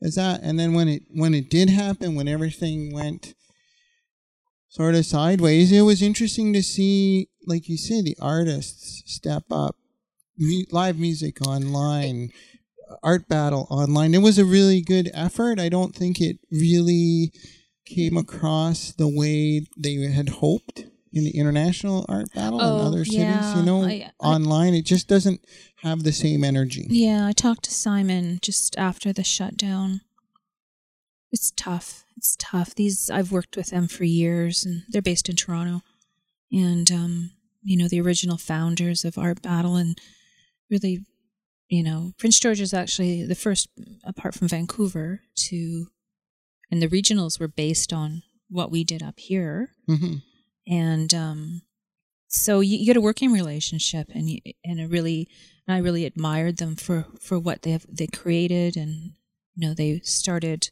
is 0.00 0.16
that 0.16 0.40
and 0.42 0.58
then 0.58 0.74
when 0.74 0.88
it 0.88 1.02
when 1.14 1.32
it 1.34 1.48
did 1.48 1.70
happen 1.70 2.14
when 2.14 2.26
everything 2.28 2.92
went 2.92 3.34
sort 4.68 4.94
of 4.96 5.06
sideways 5.06 5.70
it 5.70 5.82
was 5.82 6.02
interesting 6.02 6.52
to 6.52 6.62
see 6.62 7.28
like 7.46 7.68
you 7.68 7.76
said 7.76 8.04
the 8.04 8.16
artists 8.20 9.02
step 9.06 9.44
up 9.50 9.76
live 10.72 10.98
music 10.98 11.40
online 11.46 12.30
art 13.02 13.28
battle 13.28 13.66
online 13.70 14.14
it 14.14 14.18
was 14.22 14.38
a 14.38 14.44
really 14.44 14.80
good 14.80 15.10
effort 15.14 15.58
i 15.60 15.68
don't 15.68 15.94
think 15.94 16.20
it 16.20 16.38
really 16.50 17.32
came 17.84 18.16
across 18.16 18.92
the 18.92 19.08
way 19.08 19.66
they 19.76 19.94
had 20.10 20.28
hoped 20.28 20.86
in 21.12 21.24
the 21.24 21.36
international 21.36 22.06
art 22.08 22.26
battle 22.34 22.58
in 22.60 22.66
Oh, 22.80 22.86
other 22.86 23.04
cities 23.04 23.18
yeah, 23.18 23.56
you 23.58 23.62
know 23.64 23.82
I- 23.84 24.10
I- 24.20 24.26
online 24.26 24.74
it 24.74 24.86
just 24.86 25.08
doesn't 25.08 25.40
have 25.82 26.02
the 26.02 26.12
same 26.12 26.42
energy 26.44 26.86
Yeah, 26.88 27.26
I 27.26 27.32
talked 27.32 27.64
to 27.64 27.70
Simon 27.72 28.38
just 28.40 28.76
after 28.78 29.12
the 29.12 29.24
shutdown. 29.24 30.00
It's 31.30 31.50
tough. 31.56 32.04
It's 32.16 32.36
tough. 32.38 32.74
These 32.74 33.10
I've 33.10 33.32
worked 33.32 33.56
with 33.56 33.70
them 33.70 33.88
for 33.88 34.04
years, 34.04 34.64
and 34.64 34.82
they're 34.90 35.00
based 35.02 35.28
in 35.28 35.36
Toronto, 35.36 35.82
and 36.52 36.90
um, 36.92 37.30
you 37.62 37.76
know 37.76 37.88
the 37.88 38.00
original 38.00 38.36
founders 38.36 39.04
of 39.04 39.16
Art 39.18 39.40
Battle, 39.42 39.76
and 39.76 39.98
really, 40.70 41.00
you 41.72 41.82
know, 41.82 42.12
Prince 42.18 42.38
George 42.38 42.60
is 42.60 42.74
actually 42.74 43.24
the 43.24 43.34
first, 43.34 43.66
apart 44.04 44.34
from 44.34 44.46
Vancouver, 44.46 45.22
to, 45.36 45.86
and 46.70 46.82
the 46.82 46.86
regionals 46.88 47.40
were 47.40 47.48
based 47.48 47.94
on 47.94 48.22
what 48.50 48.70
we 48.70 48.84
did 48.84 49.02
up 49.02 49.18
here, 49.18 49.70
hmm 49.86 50.16
and 50.68 51.12
um, 51.12 51.62
so 52.28 52.60
you, 52.60 52.76
you 52.76 52.86
get 52.86 52.98
a 52.98 53.00
working 53.00 53.32
relationship, 53.32 54.08
and 54.14 54.28
you, 54.28 54.40
and 54.62 54.82
I 54.82 54.84
really, 54.84 55.28
and 55.66 55.74
I 55.74 55.80
really 55.80 56.04
admired 56.04 56.58
them 56.58 56.76
for 56.76 57.06
for 57.18 57.38
what 57.38 57.62
they 57.62 57.70
have 57.70 57.86
they 57.88 58.06
created, 58.06 58.76
and 58.76 59.12
you 59.54 59.66
know 59.66 59.72
they 59.72 60.00
started 60.00 60.68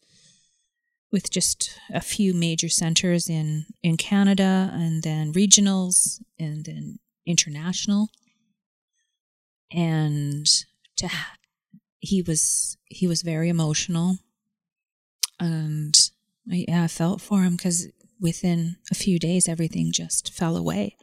with 1.11 1.31
just 1.31 1.81
a 1.95 2.03
few 2.03 2.35
major 2.35 2.69
centers 2.69 3.31
in 3.31 3.65
in 3.83 3.97
Canada, 3.97 4.71
and 4.75 5.03
then 5.03 5.33
regionals, 5.33 6.21
and 6.39 6.67
then 6.67 6.99
international, 7.25 8.11
and 9.73 10.47
to 11.01 11.09
ha- 11.09 11.37
he 11.99 12.23
was 12.23 12.77
he 12.87 13.07
was 13.07 13.21
very 13.23 13.49
emotional, 13.51 14.17
and 15.39 15.95
I, 16.51 16.65
yeah, 16.69 16.85
I 16.85 16.89
felt 16.89 17.21
for 17.21 17.43
him 17.43 17.57
because 17.57 17.89
within 18.21 18.77
a 18.91 18.95
few 18.95 19.19
days 19.19 19.49
everything 19.49 19.93
just 19.93 20.33
fell 20.33 20.57
away. 20.57 20.97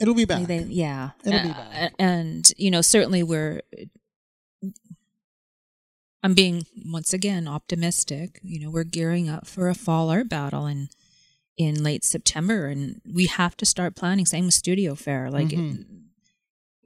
it'll 0.00 0.14
be 0.14 0.24
back 0.24 0.46
They- 0.46 0.62
yeah, 0.64 1.10
It'll 1.24 1.42
be 1.42 1.50
Uh, 1.50 1.54
back. 1.54 1.92
and 1.98 2.44
you 2.56 2.70
know 2.70 2.82
certainly 2.82 3.22
we're. 3.22 3.62
I'm 6.22 6.34
being 6.34 6.66
once 6.84 7.12
again 7.12 7.46
optimistic. 7.46 8.40
You 8.42 8.60
know, 8.60 8.70
we're 8.70 8.84
gearing 8.84 9.28
up 9.28 9.46
for 9.46 9.68
a 9.68 9.74
fall 9.74 10.10
art 10.10 10.28
battle 10.28 10.66
in 10.66 10.88
in 11.56 11.82
late 11.82 12.04
September, 12.04 12.66
and 12.66 13.00
we 13.04 13.26
have 13.26 13.56
to 13.56 13.66
start 13.66 13.96
planning. 13.96 14.26
Same 14.26 14.44
with 14.46 14.54
Studio 14.54 14.94
Fair. 14.94 15.30
Like 15.30 15.48
Mhm. 15.48 15.80
it, 15.80 15.86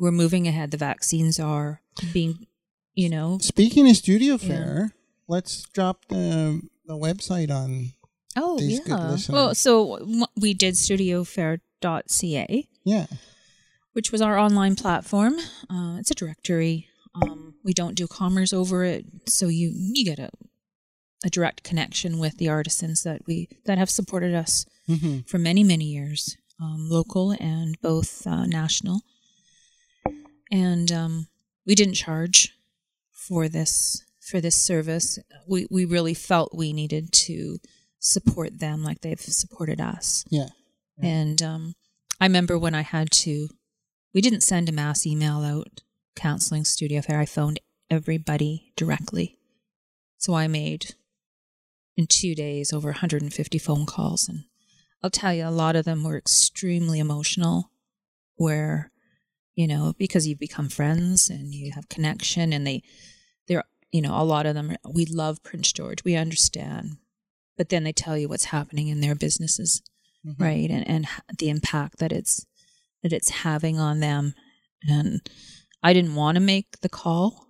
we're 0.03 0.11
moving 0.11 0.49
ahead. 0.49 0.73
The 0.73 0.77
vaccines 0.77 1.39
are 1.39 1.81
being, 2.13 2.49
you 2.95 3.09
know, 3.09 3.39
Speaking 3.41 3.89
of 3.89 3.97
Studio 3.97 4.37
Fair, 4.37 4.91
let's 5.29 5.63
drop 5.73 6.07
the 6.09 6.61
the 6.87 6.95
website 6.95 7.51
on. 7.53 7.93
oh 8.37 8.59
yeah. 8.61 9.17
Well, 9.31 9.55
so 9.55 10.27
we 10.37 10.55
did 10.55 10.75
studiofair.ca. 10.75 12.69
Yeah, 12.85 13.07
which 13.93 14.11
was 14.11 14.21
our 14.21 14.37
online 14.37 14.75
platform. 14.75 15.35
Uh, 15.71 15.99
it's 16.01 16.11
a 16.11 16.15
directory. 16.15 16.89
Um, 17.15 17.55
we 17.63 17.73
don't 17.73 17.95
do 17.95 18.09
commerce 18.09 18.53
over 18.53 18.83
it, 18.83 19.07
so 19.29 19.47
you 19.47 19.71
you 19.73 20.05
get 20.05 20.19
a 20.19 20.31
a 21.25 21.31
direct 21.31 21.63
connection 21.63 22.19
with 22.19 22.39
the 22.39 22.49
artisans 22.49 23.05
that 23.05 23.23
we 23.29 23.49
that 23.67 23.79
have 23.79 23.89
supported 23.89 24.35
us 24.35 24.67
hmm 24.89 25.21
for 25.29 25.39
many 25.39 25.63
many 25.63 25.85
years, 25.85 26.37
um, 26.61 26.89
local 26.91 27.37
and 27.39 27.81
both 27.81 28.27
uh, 28.27 28.47
national. 28.47 29.03
And 30.53 30.93
um, 30.93 31.27
we 31.67 31.75
didn't 31.75 31.95
charge 31.95 32.55
for 33.11 33.49
this 33.49 34.05
for 34.21 34.41
this 34.41 34.55
service. 34.55 35.19
We 35.49 35.67
we 35.71 35.85
really 35.85 36.15
felt 36.15 36.55
we 36.55 36.73
needed 36.73 37.13
to 37.13 37.59
support 37.99 38.61
them 38.61 38.85
like 38.85 39.01
they've 39.01 39.21
supported 39.21 39.81
us. 39.81 40.25
yeah. 40.31 40.47
Yeah. 40.99 41.09
And 41.09 41.43
um, 41.43 41.75
I 42.21 42.27
remember 42.27 42.59
when 42.59 42.75
I 42.75 42.83
had 42.83 43.11
to, 43.11 43.49
we 44.15 44.21
didn't 44.21 44.43
send 44.43 44.69
a 44.69 44.73
mass 44.73 45.07
email 45.07 45.39
out 45.43 45.81
counseling 46.15 46.65
studio 46.65 47.01
fair. 47.01 47.19
I 47.19 47.27
phoned 47.27 47.61
everybody 47.91 48.73
directly. 48.77 49.39
So 50.19 50.35
I 50.35 50.47
made 50.49 50.95
in 51.97 52.07
two 52.07 52.35
days 52.35 52.73
over 52.73 52.89
150 52.89 53.59
phone 53.59 53.87
calls. 53.87 54.29
And 54.29 54.45
I'll 55.03 55.11
tell 55.11 55.35
you, 55.35 55.47
a 55.47 55.51
lot 55.51 55.77
of 55.77 55.85
them 55.85 56.05
were 56.05 56.17
extremely 56.17 56.99
emotional, 56.99 57.71
where, 58.37 58.92
you 59.55 59.67
know, 59.67 59.95
because 59.99 60.27
you've 60.27 60.39
become 60.39 60.69
friends 60.69 61.29
and 61.31 61.55
you 61.55 61.73
have 61.73 61.89
connection 61.89 62.53
and 62.53 62.67
they, 62.67 62.83
they're, 63.49 63.65
you 63.91 64.01
know, 64.01 64.17
a 64.21 64.25
lot 64.25 64.47
of 64.47 64.55
them, 64.55 64.71
are, 64.71 64.91
we 64.91 65.05
love 65.07 65.43
Prince 65.43 65.73
George. 65.73 66.05
We 66.05 66.17
understand. 66.17 66.97
But 67.59 67.69
then 67.69 67.85
they 67.85 67.93
tell 67.93 68.17
you 68.17 68.29
what's 68.29 68.47
happening 68.47 68.89
in 68.89 69.01
their 69.01 69.15
businesses 69.15 69.83
Mhm. 70.25 70.41
right 70.41 70.71
and 70.71 70.87
and 70.89 71.09
the 71.39 71.49
impact 71.51 71.99
that 71.99 72.13
it's 72.13 72.47
that 73.03 73.13
it's 73.13 73.29
having 73.31 73.77
on 73.81 73.99
them 73.99 74.35
and 74.89 75.21
i 75.83 75.93
didn't 75.93 76.15
want 76.15 76.37
to 76.37 76.41
make 76.41 76.81
the 76.81 76.89
call 76.89 77.49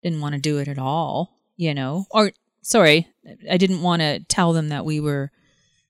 didn't 0.00 0.20
want 0.20 0.36
to 0.36 0.40
do 0.40 0.58
it 0.58 0.68
at 0.68 0.78
all, 0.78 1.36
you 1.56 1.74
know. 1.74 2.06
Or 2.12 2.30
sorry, 2.62 3.08
I 3.50 3.56
didn't 3.56 3.82
want 3.82 4.00
to 4.00 4.20
tell 4.28 4.52
them 4.52 4.68
that 4.68 4.84
we 4.84 5.00
were 5.00 5.30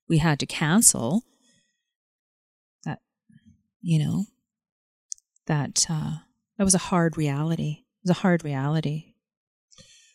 we 0.09 0.16
had 0.18 0.40
to 0.40 0.46
cancel. 0.46 1.22
That 2.85 3.00
you 3.83 3.98
know 3.98 4.24
that 5.46 5.87
uh, 5.88 6.18
that 6.59 6.64
was 6.64 6.74
a 6.74 6.79
hard 6.79 7.16
reality. 7.16 7.85
It 8.03 8.09
was 8.09 8.16
a 8.16 8.20
hard 8.20 8.44
reality. 8.44 9.14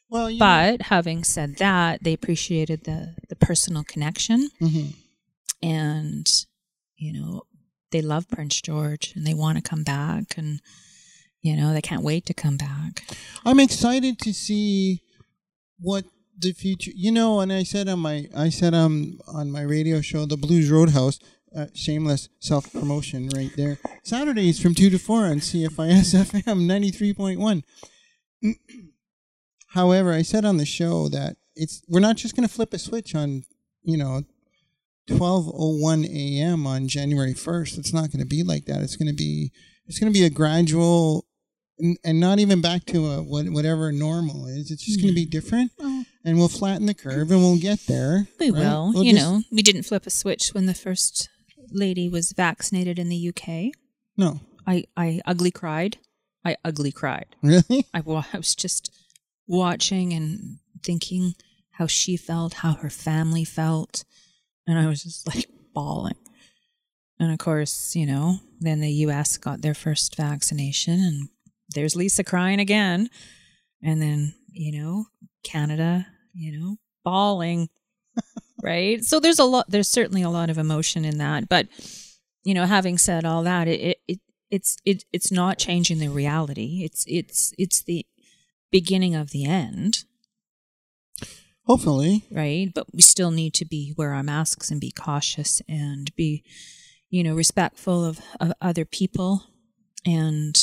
Well, 0.10 0.30
But 0.38 0.84
having 0.84 1.24
said 1.24 1.58
that, 1.58 2.04
they 2.04 2.14
appreciated 2.14 2.84
the 2.84 3.16
the 3.30 3.36
personal 3.36 3.84
connection 3.84 4.50
Mhm. 4.62 4.94
and 5.62 6.28
you 6.98 7.12
know 7.14 7.44
they 7.92 8.02
love 8.02 8.28
Prince 8.28 8.62
George 8.62 9.14
and 9.16 9.26
they 9.26 9.34
want 9.34 9.58
to 9.58 9.62
come 9.70 9.84
back 9.84 10.38
and 10.38 10.60
you 11.42 11.56
know 11.56 11.74
they 11.74 11.82
can't 11.82 12.04
wait 12.04 12.26
to 12.28 12.34
come 12.34 12.58
back. 12.58 13.04
I'm 13.46 13.60
excited 13.60 14.20
to 14.20 14.34
see 14.34 15.02
what 15.80 16.06
the 16.38 16.52
future. 16.54 16.92
You 16.96 17.12
know, 17.12 17.40
and 17.40 17.52
I 17.52 17.64
said 17.64 17.88
on 17.88 18.00
my 18.00 18.28
I 18.36 18.50
said 18.50 18.74
um 18.74 19.20
on 19.28 19.52
my 19.52 19.62
radio 19.62 20.02
show, 20.02 20.26
the 20.26 20.38
Blues 20.38 20.70
Roadhouse. 20.70 21.20
Uh, 21.56 21.68
shameless 21.74 22.28
self 22.40 22.72
promotion 22.74 23.30
right 23.30 23.52
there. 23.56 23.78
Saturdays 24.04 24.60
from 24.60 24.76
two 24.76 24.90
to 24.90 24.98
four 25.00 25.26
on 25.26 25.38
CFIS 25.38 26.14
FM 26.44 26.66
ninety 26.66 26.92
three 26.92 27.14
point 27.14 27.40
one. 27.40 27.64
However, 29.70 30.12
I 30.12 30.22
said 30.22 30.44
on 30.44 30.58
the 30.58 30.66
show 30.66 31.08
that 31.10 31.38
it's 31.56 31.82
we're 31.88 32.02
not 32.02 32.18
just 32.18 32.36
going 32.36 32.48
to 32.48 32.54
flip 32.54 32.74
a 32.74 32.78
switch 32.78 33.16
on 33.16 33.44
you 33.84 33.96
know 33.96 34.24
twelve 35.08 35.48
oh 35.48 35.78
one 35.78 36.04
a.m. 36.04 36.68
on 36.68 36.90
January 36.90 37.34
first. 37.34 37.78
It's 37.78 37.94
not 37.94 38.12
going 38.12 38.20
to 38.20 38.26
be 38.26 38.44
like 38.44 38.66
that. 38.66 38.82
It's 38.82 38.98
going 38.98 39.08
to 39.08 39.16
be 39.16 39.52
it's 39.88 39.98
going 40.00 40.12
to 40.12 40.20
be 40.20 40.26
a 40.26 40.30
gradual 40.30 41.26
and, 41.78 42.20
not 42.20 42.40
even 42.40 42.62
back 42.62 42.86
to 42.86 43.06
a 43.06 43.22
what, 43.24 43.50
whatever 43.50 43.92
normal 43.92 44.46
is. 44.48 44.72
It's 44.72 44.86
just 44.86 45.00
going 45.00 45.10
to 45.10 45.16
be 45.16 45.26
different, 45.26 45.72
and 45.80 46.38
we'll 46.38 46.48
flatten 46.48 46.86
the 46.86 46.94
curve, 46.94 47.32
and 47.32 47.42
we'll 47.42 47.58
get 47.58 47.86
there. 47.88 48.28
We 48.40 48.50
right? 48.50 48.60
will. 48.60 48.92
We'll 48.94 49.04
you 49.04 49.14
just- 49.14 49.26
know, 49.26 49.42
we 49.52 49.62
didn't 49.62 49.84
flip 49.84 50.06
a 50.06 50.10
switch 50.10 50.50
when 50.50 50.66
the 50.66 50.74
first 50.74 51.30
lady 51.72 52.10
was 52.10 52.32
vaccinated 52.32 53.00
in 53.00 53.10
the 53.10 53.30
UK. 53.30 53.74
No, 54.18 54.40
I 54.66 54.86
I 54.96 55.22
ugly 55.26 55.52
cried. 55.52 55.98
I 56.44 56.58
ugly 56.64 56.92
cried. 56.92 57.36
really. 57.42 57.88
I, 57.94 58.02
I 58.06 58.38
was 58.38 58.56
just 58.56 58.92
watching 59.48 60.14
and 60.14 60.60
thinking 60.84 61.34
how 61.72 61.88
she 61.88 62.18
felt, 62.18 62.56
how 62.56 62.74
her 62.74 62.90
family 62.90 63.44
felt, 63.44 64.06
and 64.68 64.78
I 64.80 64.88
was 64.88 65.04
just 65.04 65.28
like 65.28 65.50
bawling. 65.74 66.16
And 67.20 67.32
of 67.32 67.40
course, 67.40 67.96
you 67.96 68.06
know, 68.06 68.40
then 68.60 68.82
the 68.82 68.92
U.S. 68.92 69.38
got 69.38 69.62
their 69.62 69.74
first 69.74 70.16
vaccination, 70.16 71.00
and 71.00 71.30
there's 71.70 71.96
Lisa 71.96 72.24
crying 72.24 72.60
again, 72.60 73.10
and 73.82 74.02
then 74.02 74.36
you 74.52 74.80
know, 74.80 75.06
Canada, 75.44 76.08
you 76.34 76.58
know, 76.58 76.78
bawling, 77.04 77.70
right? 78.62 79.04
So 79.04 79.20
there's 79.20 79.40
a 79.40 79.46
lot. 79.46 79.66
There's 79.70 79.90
certainly 79.90 80.22
a 80.22 80.30
lot 80.30 80.50
of 80.50 80.58
emotion 80.58 81.06
in 81.06 81.18
that, 81.18 81.50
but 81.50 81.68
you 82.44 82.54
know, 82.54 82.66
having 82.66 82.98
said 82.98 83.26
all 83.26 83.44
that, 83.44 83.68
it, 83.68 83.82
it, 83.82 83.98
it 84.08 84.20
it's 84.50 84.78
it 84.86 85.04
it's 85.12 85.32
not 85.32 85.58
changing 85.58 86.00
the 86.00 86.10
reality. 86.10 86.82
It's 86.84 87.04
it's 87.08 87.54
it's 87.58 87.82
the 87.82 88.06
beginning 88.72 89.16
of 89.16 89.32
the 89.32 89.46
end, 89.46 90.04
Hopefully, 91.66 92.26
right? 92.30 92.72
But 92.74 92.94
we 92.94 93.02
still 93.02 93.32
need 93.32 93.56
to 93.56 93.66
be 93.66 93.94
wear 93.98 94.14
our 94.14 94.22
masks 94.22 94.70
and 94.70 94.80
be 94.80 94.92
cautious 94.92 95.64
and 95.68 96.16
be, 96.16 96.44
you 97.10 97.24
know, 97.24 97.34
respectful 97.34 98.06
of, 98.06 98.20
of 98.40 98.54
other 98.62 98.86
people 98.86 99.46
and 100.06 100.56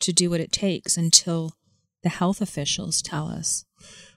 to 0.00 0.12
do 0.12 0.30
what 0.30 0.40
it 0.40 0.50
takes 0.50 0.96
until 0.96 1.52
the 2.02 2.08
health 2.08 2.40
officials 2.40 3.02
tell 3.02 3.28
us. 3.28 3.66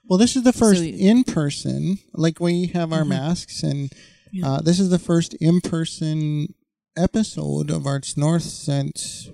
Well, 0.04 0.18
this 0.18 0.36
is 0.36 0.42
the 0.42 0.52
first 0.52 0.80
So 0.80 0.86
in 0.86 1.24
person. 1.24 1.98
Like 2.12 2.40
we 2.40 2.66
have 2.68 2.92
our 2.92 3.04
Mhm. 3.04 3.08
masks, 3.08 3.62
and 3.62 3.92
Yeah. 4.32 4.48
uh, 4.54 4.60
this 4.60 4.78
is 4.80 4.90
the 4.90 4.98
first 4.98 5.34
in 5.34 5.60
person 5.60 6.54
episode 6.96 7.70
of 7.70 7.86
Arts 7.86 8.16
North 8.16 8.42
since, 8.42 9.30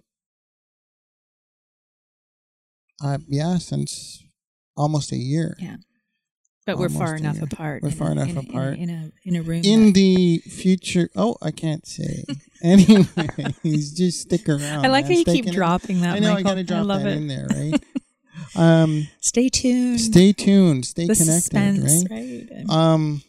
uh, 3.03 3.19
yeah, 3.29 3.59
since 3.59 4.23
almost 4.77 5.13
a 5.13 5.17
year. 5.17 5.57
Yeah. 5.61 5.77
But 6.67 6.77
we're 6.79 6.91
far 6.91 7.17
enough 7.17 7.37
year. 7.37 7.45
apart. 7.51 7.83
We're 7.83 7.91
far 7.91 8.09
a- 8.09 8.13
enough 8.13 8.29
in 8.29 8.37
a- 8.37 8.41
in 8.41 8.47
a- 8.47 8.51
apart. 8.51 8.79
in 8.79 8.91
a 8.91 9.11
in 9.25 9.37
a 9.37 9.43
room. 9.43 9.63
in 9.65 9.93
the 9.95 10.39
future. 10.39 11.09
Oh, 11.17 11.37
I 11.41 11.51
can't 11.51 11.87
say. 11.87 12.25
anyway, 12.63 13.07
just 13.65 14.21
stick 14.21 14.47
around. 14.49 14.85
I 14.85 14.89
like 14.89 15.07
man. 15.07 15.13
how 15.15 15.19
you 15.19 15.25
keep 15.25 15.47
dropping 15.47 16.03
that. 16.03 16.17
I 16.17 16.19
know. 16.19 16.35
I 16.35 16.43
got 16.43 16.55
to 16.55 16.65
drop 16.65 16.85
love 16.87 17.03
that 17.05 17.13
it. 17.13 17.17
in 17.17 17.27
there, 17.27 17.47
right? 17.49 17.83
um, 18.57 19.09
Stay 19.21 19.49
tuned. 19.49 20.01
stay 20.01 20.33
tuned. 20.33 20.87
Stay 20.87 21.07
the 21.07 21.15
connected, 21.15 21.43
suspense, 21.43 22.05
right? 22.11 22.49
right? 22.51 22.71
Um, 22.71 23.23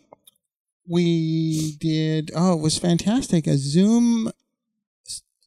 we 0.88 1.74
did. 1.80 2.32
Oh, 2.36 2.54
it 2.54 2.62
was 2.62 2.78
fantastic. 2.78 3.48
A 3.48 3.58
Zoom 3.58 4.32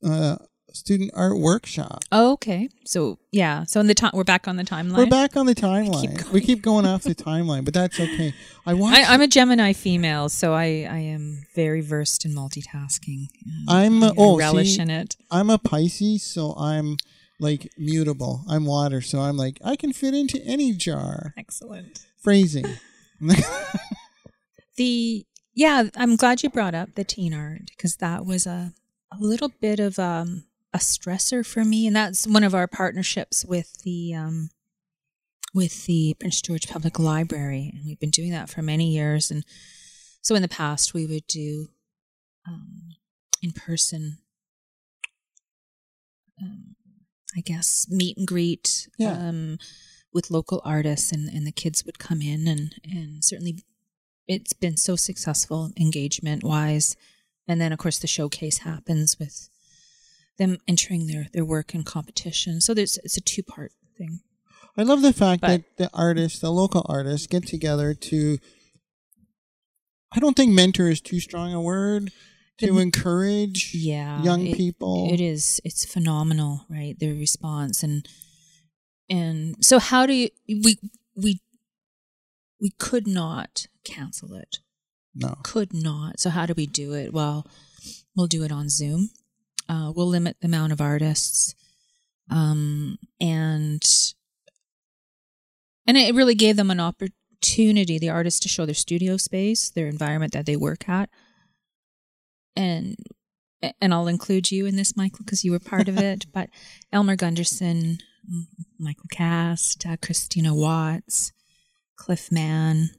uh, 0.04 0.36
student 0.72 1.10
art 1.14 1.38
workshop. 1.38 2.04
Oh, 2.10 2.32
okay. 2.32 2.68
So 2.84 3.18
yeah. 3.30 3.64
So 3.64 3.80
in 3.80 3.86
the 3.86 3.94
time 3.94 4.12
we're 4.14 4.24
back 4.24 4.48
on 4.48 4.56
the 4.56 4.64
timeline. 4.64 4.96
We're 4.96 5.06
back 5.06 5.36
on 5.36 5.46
the 5.46 5.54
timeline. 5.54 6.18
going. 6.18 6.32
we 6.32 6.40
keep 6.40 6.62
going 6.62 6.86
off 6.86 7.02
the 7.02 7.14
timeline, 7.14 7.64
but 7.64 7.74
that's 7.74 7.98
okay. 7.98 8.34
I 8.66 8.74
watched. 8.74 8.98
I, 8.98 9.14
I'm 9.14 9.20
a 9.20 9.28
Gemini 9.28 9.72
female, 9.72 10.28
so 10.28 10.54
I, 10.54 10.86
I 10.90 10.98
am 10.98 11.44
very 11.54 11.80
versed 11.80 12.24
in 12.24 12.34
multitasking. 12.34 13.26
I'm, 13.68 14.02
I 14.02 14.08
uh, 14.08 14.14
oh, 14.16 14.38
relish 14.38 14.76
see? 14.76 14.82
in 14.82 14.90
it. 14.90 15.16
I'm 15.30 15.50
a 15.50 15.58
Pisces, 15.58 16.22
so 16.22 16.54
I'm 16.54 16.96
like 17.42 17.70
mutable. 17.76 18.44
I'm 18.48 18.64
water, 18.64 19.02
so 19.02 19.20
I'm 19.20 19.36
like 19.36 19.58
I 19.64 19.76
can 19.76 19.92
fit 19.92 20.14
into 20.14 20.40
any 20.44 20.72
jar. 20.72 21.34
Excellent. 21.36 22.06
Phrasing. 22.22 22.66
The 24.76 25.26
yeah, 25.54 25.88
I'm 25.96 26.16
glad 26.16 26.42
you 26.42 26.48
brought 26.48 26.74
up 26.74 26.94
the 26.94 27.04
teen 27.04 27.34
art 27.34 27.62
because 27.68 27.96
that 27.96 28.24
was 28.24 28.46
a 28.46 28.72
a 29.12 29.16
little 29.20 29.50
bit 29.60 29.78
of 29.78 29.98
um, 29.98 30.44
a 30.72 30.78
stressor 30.78 31.44
for 31.46 31.64
me, 31.64 31.86
and 31.86 31.94
that's 31.94 32.26
one 32.26 32.44
of 32.44 32.54
our 32.54 32.66
partnerships 32.66 33.44
with 33.44 33.82
the 33.82 34.14
um, 34.14 34.48
with 35.52 35.84
the 35.84 36.16
Prince 36.18 36.40
George 36.40 36.68
Public 36.68 36.98
Library, 36.98 37.70
and 37.74 37.84
we've 37.84 38.00
been 38.00 38.10
doing 38.10 38.30
that 38.30 38.48
for 38.48 38.62
many 38.62 38.90
years. 38.90 39.30
And 39.30 39.44
so 40.22 40.34
in 40.34 40.42
the 40.42 40.48
past, 40.48 40.94
we 40.94 41.04
would 41.04 41.26
do 41.26 41.68
um, 42.48 42.96
in 43.42 43.52
person, 43.52 44.18
um, 46.40 46.71
I 47.36 47.40
guess, 47.40 47.86
meet 47.88 48.16
and 48.18 48.26
greet 48.26 48.88
Yeah. 48.98 49.12
um, 49.12 49.58
with 50.12 50.30
local 50.30 50.60
artists, 50.64 51.10
and, 51.12 51.28
and 51.28 51.46
the 51.46 51.52
kids 51.52 51.84
would 51.86 51.98
come 51.98 52.20
in, 52.20 52.46
and 52.46 52.74
and 52.84 53.24
certainly 53.24 53.62
it's 54.28 54.52
been 54.52 54.76
so 54.76 54.96
successful 54.96 55.70
engagement 55.78 56.44
wise. 56.44 56.96
And 57.48 57.60
then, 57.60 57.72
of 57.72 57.78
course, 57.78 57.98
the 57.98 58.06
showcase 58.06 58.58
happens 58.58 59.18
with 59.18 59.48
them 60.38 60.58
entering 60.68 61.06
their, 61.06 61.26
their 61.32 61.44
work 61.44 61.74
in 61.74 61.82
competition. 61.82 62.60
So 62.60 62.72
there's 62.74 62.98
it's 63.04 63.16
a 63.16 63.20
two 63.20 63.42
part 63.42 63.72
thing. 63.98 64.20
I 64.76 64.82
love 64.84 65.02
the 65.02 65.12
fact 65.12 65.40
But- 65.42 65.48
that 65.48 65.76
the 65.76 65.90
artists, 65.92 66.38
the 66.38 66.50
local 66.52 66.84
artists, 66.88 67.26
get 67.26 67.46
together 67.46 67.94
to. 67.94 68.38
I 70.14 70.20
don't 70.20 70.36
think 70.36 70.52
mentor 70.52 70.88
is 70.90 71.00
too 71.00 71.20
strong 71.20 71.54
a 71.54 71.60
word 71.60 72.12
to 72.68 72.78
encourage 72.78 73.74
Yeah, 73.74 74.22
young 74.22 74.46
it- 74.46 74.56
people. 74.56 75.08
It 75.12 75.20
is. 75.20 75.60
It's 75.64 75.84
phenomenal, 75.84 76.64
right? 76.68 76.98
Their 76.98 77.14
response 77.14 77.82
and 77.82 78.06
and 79.10 79.56
so 79.64 79.78
how 79.78 80.06
do 80.06 80.14
you 80.14 80.28
we 80.48 80.78
we 81.14 81.40
we 82.60 82.70
could 82.78 83.06
not 83.06 83.66
cancel 83.84 84.34
it. 84.34 84.60
No. 85.14 85.36
could 85.42 85.74
not. 85.74 86.20
So 86.20 86.30
how 86.30 86.46
do 86.46 86.54
we 86.56 86.66
do 86.66 86.94
it? 86.94 87.12
Well, 87.12 87.46
we'll 88.16 88.28
do 88.28 88.44
it 88.44 88.52
on 88.52 88.68
Zoom. 88.70 89.10
Uh, 89.68 89.92
we'll 89.94 90.06
limit 90.06 90.36
the 90.40 90.46
amount 90.46 90.72
of 90.72 90.80
artists, 90.80 91.54
um, 92.30 92.98
and 93.20 93.82
and 95.86 95.96
it 95.96 96.14
really 96.14 96.34
gave 96.34 96.56
them 96.56 96.70
an 96.70 96.80
opportunity, 96.80 97.98
the 97.98 98.08
artists, 98.10 98.40
to 98.40 98.48
show 98.48 98.64
their 98.66 98.74
studio 98.74 99.16
space, 99.16 99.68
their 99.70 99.88
environment 99.88 100.32
that 100.32 100.46
they 100.46 100.56
work 100.56 100.88
at, 100.88 101.10
and 102.56 102.96
and 103.80 103.94
I'll 103.94 104.08
include 104.08 104.50
you 104.50 104.66
in 104.66 104.76
this, 104.76 104.96
Michael, 104.96 105.24
because 105.24 105.44
you 105.44 105.52
were 105.52 105.60
part 105.60 105.88
of 105.88 105.98
it. 105.98 106.26
But 106.32 106.50
Elmer 106.92 107.16
Gunderson, 107.16 107.98
Michael 108.78 109.08
Cast, 109.10 109.86
uh, 109.86 109.96
Christina 110.02 110.54
Watts, 110.54 111.32
Cliff 111.96 112.32
Mann. 112.32 112.90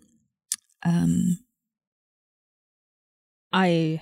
Um, 0.86 1.40
I 3.52 4.02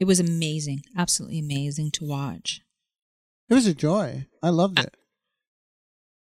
it 0.00 0.06
was 0.06 0.18
amazing, 0.18 0.82
absolutely 0.96 1.38
amazing 1.38 1.90
to 1.92 2.04
watch. 2.04 2.62
It 3.48 3.54
was 3.54 3.66
a 3.66 3.74
joy. 3.74 4.26
I 4.42 4.48
loved 4.48 4.78
it. 4.78 4.96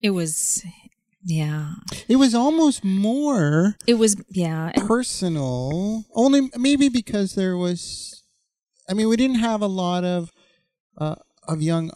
It 0.00 0.10
was 0.10 0.64
yeah. 1.24 1.74
It 2.08 2.16
was 2.16 2.34
almost 2.34 2.84
more 2.84 3.76
It 3.86 3.94
was 3.94 4.16
yeah. 4.28 4.72
personal. 4.76 6.04
Only 6.14 6.50
maybe 6.56 6.88
because 6.88 7.34
there 7.34 7.56
was. 7.56 8.24
I 8.88 8.94
mean, 8.94 9.08
we 9.08 9.16
didn't 9.16 9.36
have 9.36 9.62
a 9.62 9.66
lot 9.66 10.04
of 10.04 10.30
uh, 10.98 11.14
of 11.46 11.62
young 11.62 11.90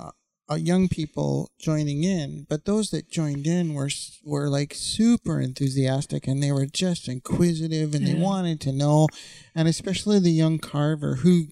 uh, 0.48 0.54
young 0.54 0.88
people 0.88 1.50
joining 1.58 2.04
in, 2.04 2.46
but 2.48 2.64
those 2.64 2.90
that 2.90 3.10
joined 3.10 3.46
in 3.46 3.74
were 3.74 3.90
were 4.24 4.48
like 4.48 4.72
super 4.74 5.40
enthusiastic 5.40 6.26
and 6.28 6.42
they 6.42 6.52
were 6.52 6.66
just 6.66 7.08
inquisitive 7.08 7.94
and 7.94 8.06
they 8.06 8.14
wanted 8.14 8.60
to 8.60 8.72
know, 8.72 9.08
and 9.54 9.66
especially 9.66 10.20
the 10.20 10.30
young 10.30 10.58
carver 10.58 11.16
who 11.16 11.46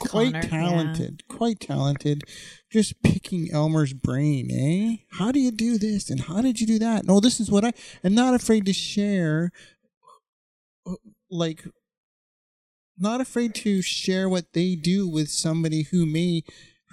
quite 0.00 0.32
Connor, 0.32 0.44
yeah. 0.44 0.50
talented, 0.50 1.22
quite 1.28 1.60
talented, 1.60 2.24
just 2.70 3.02
picking 3.02 3.50
Elmer's 3.52 3.92
brain, 3.92 4.50
eh? 4.50 5.04
How 5.16 5.32
do 5.32 5.40
you 5.40 5.50
do 5.50 5.78
this 5.78 6.10
and 6.10 6.20
how 6.20 6.42
did 6.42 6.60
you 6.60 6.66
do 6.66 6.78
that? 6.78 7.04
No, 7.06 7.20
this 7.20 7.40
is 7.40 7.50
what 7.50 7.64
I 7.64 7.72
and 8.02 8.14
not 8.14 8.34
afraid 8.34 8.66
to 8.66 8.72
share, 8.72 9.50
like 11.30 11.64
not 12.98 13.20
afraid 13.20 13.54
to 13.56 13.82
share 13.82 14.28
what 14.28 14.52
they 14.52 14.74
do 14.74 15.08
with 15.08 15.28
somebody 15.28 15.82
who 15.82 16.06
may 16.06 16.42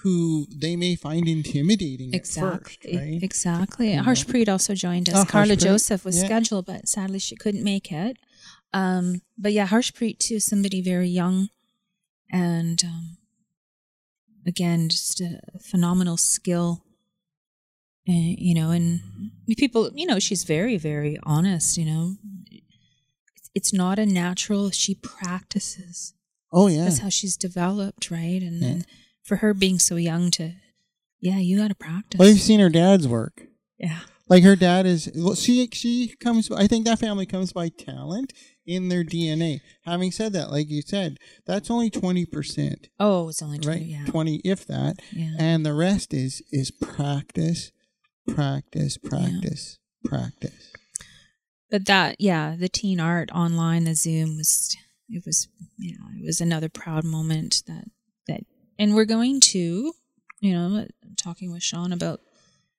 who 0.03 0.45
they 0.53 0.75
may 0.75 0.95
find 0.95 1.29
intimidating 1.29 2.13
at 2.13 2.27
first, 2.27 2.37
Exactly. 2.37 2.97
right? 2.97 3.23
Exactly. 3.23 3.95
Know. 3.95 4.03
Harshpreet 4.03 4.49
also 4.49 4.75
joined 4.75 5.09
us. 5.09 5.15
Oh, 5.15 5.23
Carla 5.23 5.53
Harshpreet, 5.53 5.59
Joseph 5.59 6.03
was 6.03 6.17
yeah. 6.17 6.25
scheduled, 6.25 6.65
but 6.65 6.89
sadly 6.89 7.19
she 7.19 7.37
couldn't 7.37 7.63
make 7.63 7.89
it. 7.89 8.17
Um, 8.73 9.21
but 9.37 9.53
yeah, 9.53 9.67
Harshpreet 9.67 10.19
too, 10.19 10.41
somebody 10.41 10.81
very 10.81 11.07
young, 11.07 11.47
and 12.33 12.83
um, 12.83 13.17
again, 14.45 14.89
just 14.89 15.21
a 15.21 15.39
phenomenal 15.61 16.17
skill. 16.17 16.83
And, 18.05 18.35
you 18.37 18.53
know, 18.53 18.71
and 18.71 18.99
people, 19.57 19.89
you 19.93 20.05
know, 20.05 20.19
she's 20.19 20.43
very, 20.43 20.75
very 20.77 21.17
honest. 21.23 21.77
You 21.77 21.85
know, 21.85 22.15
it's 23.55 23.71
not 23.73 23.99
a 23.99 24.05
natural. 24.05 24.71
She 24.71 24.95
practices. 24.95 26.13
Oh 26.51 26.67
yeah. 26.67 26.83
That's 26.83 26.99
how 26.99 27.09
she's 27.09 27.37
developed, 27.37 28.11
right? 28.11 28.41
And, 28.41 28.61
Yeah. 28.61 28.67
and 28.67 28.85
for 29.23 29.37
her 29.37 29.53
being 29.53 29.79
so 29.79 29.95
young 29.95 30.31
to, 30.31 30.53
yeah, 31.21 31.37
you 31.37 31.57
got 31.57 31.69
to 31.69 31.75
practice. 31.75 32.19
Well, 32.19 32.27
you've 32.29 32.41
seen 32.41 32.59
her 32.59 32.69
dad's 32.69 33.07
work. 33.07 33.43
yeah. 33.77 33.99
Like 34.29 34.43
her 34.43 34.55
dad 34.55 34.85
is, 34.85 35.11
well, 35.15 35.35
she 35.35 35.67
she 35.73 36.13
comes. 36.19 36.49
I 36.49 36.65
think 36.65 36.85
that 36.85 36.97
family 36.97 37.25
comes 37.25 37.51
by 37.53 37.67
talent 37.69 38.31
in 38.65 38.89
their 38.89 39.03
DNA. 39.03 39.59
Having 39.85 40.11
said 40.11 40.33
that, 40.33 40.51
like 40.51 40.69
you 40.69 40.81
said, 40.81 41.17
that's 41.45 41.69
only 41.71 41.89
twenty 41.89 42.25
percent, 42.25 42.89
Oh, 42.99 43.29
it's 43.29 43.41
only 43.41 43.59
20, 43.59 43.67
right? 43.79 43.85
yeah. 43.87 44.05
Twenty, 44.05 44.41
if 44.45 44.65
that, 44.67 44.97
Yeah. 45.11 45.33
and 45.39 45.65
the 45.65 45.73
rest 45.73 46.13
is 46.13 46.41
is 46.51 46.71
practice, 46.71 47.71
practice, 48.27 48.97
practice, 48.97 49.79
practice. 50.05 50.71
But 51.69 51.85
that, 51.87 52.17
yeah, 52.19 52.55
the 52.57 52.69
teen 52.69 52.99
art 52.99 53.31
online, 53.31 53.85
the 53.85 53.95
Zoom 53.95 54.37
was, 54.37 54.75
it 55.09 55.23
was, 55.25 55.47
yeah, 55.79 55.95
it 56.19 56.23
was 56.25 56.39
another 56.39 56.69
proud 56.69 57.03
moment 57.03 57.63
that, 57.67 57.85
that, 58.27 58.41
and 58.77 58.93
we're 58.93 59.05
going 59.05 59.39
to, 59.41 59.91
you 60.39 60.53
know, 60.53 60.85
talking 61.17 61.51
with 61.51 61.63
Sean 61.63 61.91
about, 61.91 62.21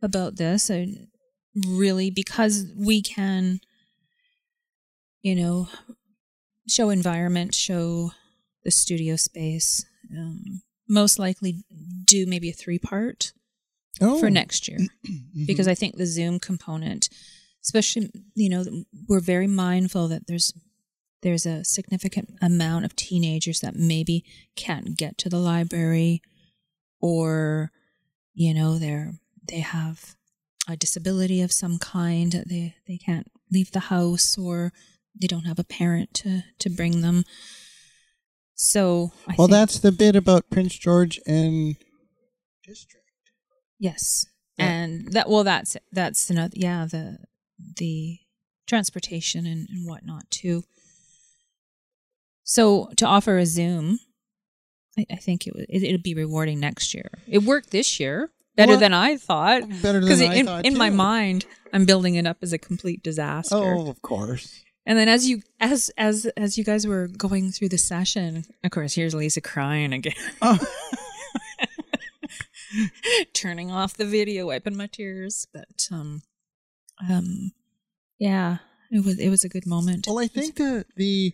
about 0.00 0.36
this, 0.36 0.70
and 0.70 1.08
really 1.66 2.08
because 2.10 2.66
we 2.76 3.02
can, 3.02 3.58
you 5.24 5.34
know, 5.34 5.68
show 6.68 6.90
environment, 6.90 7.54
show 7.54 8.12
the 8.62 8.70
studio 8.70 9.16
space, 9.16 9.84
um, 10.16 10.62
most 10.88 11.18
likely 11.18 11.64
do 12.04 12.26
maybe 12.26 12.50
a 12.50 12.52
three 12.52 12.78
part 12.78 13.32
Oh, 14.00 14.18
for 14.18 14.28
next 14.28 14.68
year 14.68 14.78
mhm. 15.08 15.46
because 15.46 15.68
I 15.68 15.74
think 15.74 15.96
the 15.96 16.06
Zoom 16.06 16.38
component, 16.40 17.08
especially 17.64 18.10
you 18.34 18.50
know, 18.50 18.64
we're 19.08 19.20
very 19.20 19.46
mindful 19.46 20.08
that 20.08 20.26
there's 20.26 20.52
there's 21.22 21.46
a 21.46 21.64
significant 21.64 22.28
amount 22.42 22.84
of 22.84 22.96
teenagers 22.96 23.60
that 23.60 23.76
maybe 23.76 24.24
can't 24.56 24.96
get 24.98 25.16
to 25.18 25.28
the 25.28 25.38
library, 25.38 26.22
or 27.00 27.70
you 28.34 28.52
know 28.52 28.78
they're 28.78 29.14
they 29.48 29.60
have 29.60 30.16
a 30.68 30.76
disability 30.76 31.40
of 31.40 31.52
some 31.52 31.78
kind 31.78 32.32
that 32.32 32.48
they 32.48 32.74
they 32.88 32.98
can't 32.98 33.30
leave 33.52 33.70
the 33.70 33.80
house 33.80 34.36
or 34.36 34.72
they 35.20 35.26
don't 35.26 35.44
have 35.44 35.58
a 35.58 35.64
parent 35.64 36.14
to 36.14 36.42
to 36.58 36.70
bring 36.70 37.00
them. 37.00 37.24
So 38.54 39.12
I 39.26 39.34
well, 39.36 39.48
that's 39.48 39.78
the 39.78 39.92
bit 39.92 40.16
about 40.16 40.50
Prince 40.50 40.78
George 40.78 41.20
and 41.26 41.76
district. 42.64 43.04
Yes. 43.78 44.26
Yeah. 44.58 44.66
And 44.66 45.12
that 45.12 45.28
well 45.28 45.44
that's 45.44 45.76
that's 45.92 46.30
another 46.30 46.54
yeah, 46.56 46.86
the 46.86 47.18
the 47.76 48.18
transportation 48.66 49.46
and, 49.46 49.68
and 49.68 49.88
whatnot 49.88 50.30
too. 50.30 50.62
So 52.44 52.90
to 52.96 53.06
offer 53.06 53.38
a 53.38 53.46
Zoom, 53.46 53.98
I, 54.98 55.06
I 55.10 55.16
think 55.16 55.46
it 55.46 55.54
would 55.54 55.66
it, 55.68 55.82
it'd 55.82 56.02
be 56.02 56.14
rewarding 56.14 56.60
next 56.60 56.94
year. 56.94 57.10
It 57.26 57.42
worked 57.42 57.70
this 57.70 57.98
year 57.98 58.30
better 58.56 58.72
Well, 58.72 58.80
than 58.80 58.92
I 58.92 59.16
thought. 59.16 59.62
Better 59.82 60.00
Because 60.00 60.20
than 60.20 60.30
I 60.30 60.34
in, 60.36 60.46
thought 60.46 60.64
in 60.64 60.78
my 60.78 60.90
mind, 60.90 61.46
I'm 61.72 61.84
building 61.84 62.14
it 62.14 62.26
up 62.26 62.38
as 62.42 62.52
a 62.52 62.58
complete 62.58 63.02
disaster. 63.02 63.56
Oh, 63.56 63.88
of 63.88 64.00
course. 64.02 64.62
And 64.86 64.98
then 64.98 65.08
as 65.08 65.28
you 65.28 65.42
as 65.60 65.90
as 65.96 66.26
as 66.36 66.58
you 66.58 66.64
guys 66.64 66.86
were 66.86 67.08
going 67.08 67.50
through 67.52 67.70
the 67.70 67.78
session, 67.78 68.44
of 68.62 68.70
course, 68.70 68.94
here's 68.94 69.14
Lisa 69.14 69.40
crying 69.40 69.92
again. 69.92 70.12
Oh. 70.42 70.58
turning 73.32 73.70
off 73.70 73.96
the 73.96 74.04
video, 74.04 74.46
wiping 74.46 74.76
my 74.76 74.86
tears. 74.86 75.46
But 75.52 75.88
um, 75.90 76.22
um, 77.08 77.52
yeah, 78.18 78.58
it 78.90 79.04
was 79.04 79.18
it 79.18 79.28
was 79.30 79.44
a 79.44 79.48
good 79.48 79.66
moment. 79.66 80.06
Well, 80.06 80.18
I 80.18 80.26
think 80.26 80.56
the, 80.56 80.84
the 80.96 81.32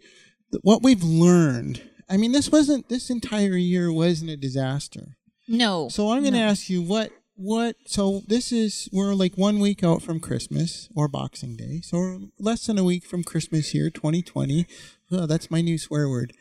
the 0.52 0.60
what 0.62 0.82
we've 0.82 1.02
learned. 1.02 1.82
I 2.08 2.16
mean, 2.16 2.32
this 2.32 2.50
wasn't 2.50 2.88
this 2.88 3.08
entire 3.10 3.56
year 3.56 3.92
wasn't 3.92 4.30
a 4.30 4.36
disaster. 4.36 5.16
no, 5.46 5.88
So 5.88 6.10
I'm 6.10 6.22
going 6.22 6.32
to 6.34 6.40
No. 6.40 6.46
ask 6.46 6.68
you 6.68 6.82
what 6.82 7.12
what. 7.40 7.76
So 7.86 8.22
this 8.26 8.52
is 8.52 8.88
we're 8.92 9.14
like 9.14 9.34
one 9.36 9.58
week 9.58 9.82
out 9.82 10.02
from 10.02 10.20
Christmas 10.20 10.88
or 10.94 11.08
Boxing 11.08 11.56
Day. 11.56 11.80
So 11.82 11.98
we're 11.98 12.18
less 12.38 12.66
than 12.66 12.78
a 12.78 12.84
week 12.84 13.04
from 13.04 13.24
Christmas 13.24 13.70
here, 13.70 13.90
2020. 13.90 14.66
Oh, 15.10 15.26
that's 15.26 15.50
my 15.50 15.60
new 15.60 15.78
swear 15.78 16.08
word, 16.08 16.34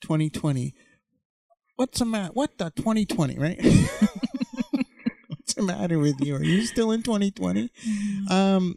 2020. 0.00 0.74
What's 1.76 2.00
the 2.00 2.04
matter? 2.04 2.32
What 2.32 2.58
the 2.58 2.70
2020? 2.70 3.38
Right? 3.38 3.58
What's 5.28 5.54
the 5.54 5.62
matter 5.62 5.98
with 5.98 6.20
you? 6.20 6.36
Are 6.36 6.44
you 6.44 6.66
still 6.66 6.90
in 6.90 7.02
2020? 7.02 7.70
Um, 8.28 8.76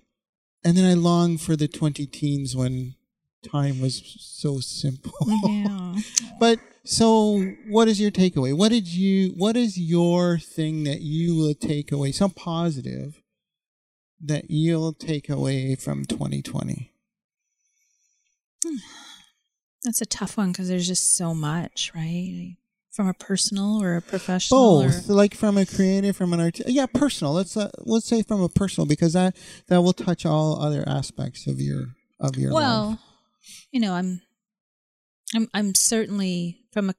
and 0.64 0.78
then 0.78 0.86
I 0.86 0.94
long 0.94 1.38
for 1.38 1.56
the 1.56 1.68
20 1.68 2.06
teens 2.06 2.56
when 2.56 2.96
time 3.44 3.82
was 3.82 4.02
so 4.20 4.60
simple. 4.60 5.14
yeah. 5.48 5.96
But 6.40 6.60
so, 6.86 7.40
what 7.70 7.88
is 7.88 8.00
your 8.00 8.12
takeaway? 8.12 8.56
What 8.56 8.70
did 8.70 8.88
you? 8.88 9.30
What 9.38 9.56
is 9.56 9.78
your 9.78 10.38
thing 10.38 10.84
that 10.84 11.02
you 11.02 11.36
will 11.36 11.54
take 11.54 11.92
away? 11.92 12.12
Some 12.12 12.32
positive 12.32 13.22
that 14.24 14.50
you'll 14.50 14.94
take 14.94 15.30
away 15.30 15.76
from 15.76 16.06
2020. 16.06 16.92
That's 19.84 20.02
a 20.02 20.06
tough 20.06 20.38
one 20.38 20.52
because 20.52 20.70
there's 20.70 20.88
just 20.88 21.16
so 21.18 21.34
much, 21.34 21.92
right? 21.94 22.56
From 22.92 23.08
a 23.08 23.14
personal 23.14 23.82
or 23.82 23.98
a 23.98 24.02
professional. 24.02 24.84
Both, 24.84 25.10
Or, 25.10 25.14
like 25.14 25.36
from 25.36 25.58
a 25.58 25.66
creative, 25.66 26.16
from 26.16 26.32
an 26.32 26.40
art. 26.40 26.60
Yeah, 26.68 26.86
personal. 26.86 27.34
Let's 27.34 27.58
uh, 27.58 27.70
let's 27.80 28.06
say 28.06 28.24
from 28.24 28.42
a 28.42 28.50
personal 28.50 28.86
because 28.86 29.14
that 29.14 29.36
that 29.68 29.82
will 29.82 29.94
touch 29.94 30.26
all 30.26 30.62
other 30.62 30.84
aspects 30.88 31.48
of 31.48 31.60
your 31.60 31.96
of 32.20 32.38
your 32.38 32.54
well, 32.54 32.90
life. 32.92 33.00
You 33.72 33.80
know, 33.80 33.94
I'm, 33.94 34.22
I'm, 35.36 35.48
I'm 35.54 35.76
certainly 35.76 36.66
from 36.72 36.90
a. 36.90 36.94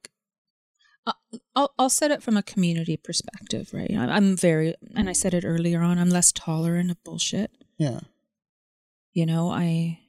I'll- 1.07 1.19
I'll, 1.55 1.73
I'll 1.77 1.89
set 1.89 2.11
it 2.11 2.23
from 2.23 2.35
a 2.37 2.43
community 2.43 2.97
perspective, 2.97 3.69
right? 3.73 3.91
I'm 3.91 4.35
very, 4.37 4.73
and 4.95 5.07
I 5.09 5.13
said 5.13 5.33
it 5.33 5.43
earlier 5.45 5.81
on. 5.81 5.99
I'm 5.99 6.09
less 6.09 6.31
tolerant 6.31 6.89
of 6.91 7.03
bullshit. 7.03 7.51
Yeah. 7.77 7.99
You 9.13 9.25
know, 9.25 9.49
I 9.49 9.99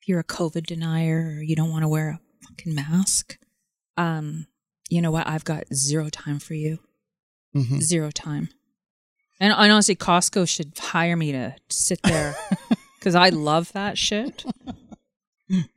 if 0.00 0.08
you're 0.08 0.20
a 0.20 0.24
COVID 0.24 0.66
denier 0.66 1.36
or 1.38 1.42
you 1.42 1.54
don't 1.56 1.70
want 1.70 1.82
to 1.82 1.88
wear 1.88 2.10
a 2.10 2.20
fucking 2.46 2.74
mask, 2.74 3.38
um, 3.96 4.46
you 4.90 5.00
know 5.00 5.10
what? 5.10 5.26
I've 5.26 5.44
got 5.44 5.64
zero 5.72 6.08
time 6.10 6.38
for 6.38 6.54
you. 6.54 6.78
hmm 7.54 7.78
Zero 7.80 8.10
time. 8.10 8.48
And, 9.40 9.52
and 9.52 9.72
honestly, 9.72 9.96
Costco 9.96 10.48
should 10.48 10.76
hire 10.78 11.16
me 11.16 11.32
to 11.32 11.54
sit 11.70 12.00
there 12.02 12.34
because 12.98 13.14
I 13.14 13.28
love 13.30 13.72
that 13.72 13.96
shit. 13.98 14.44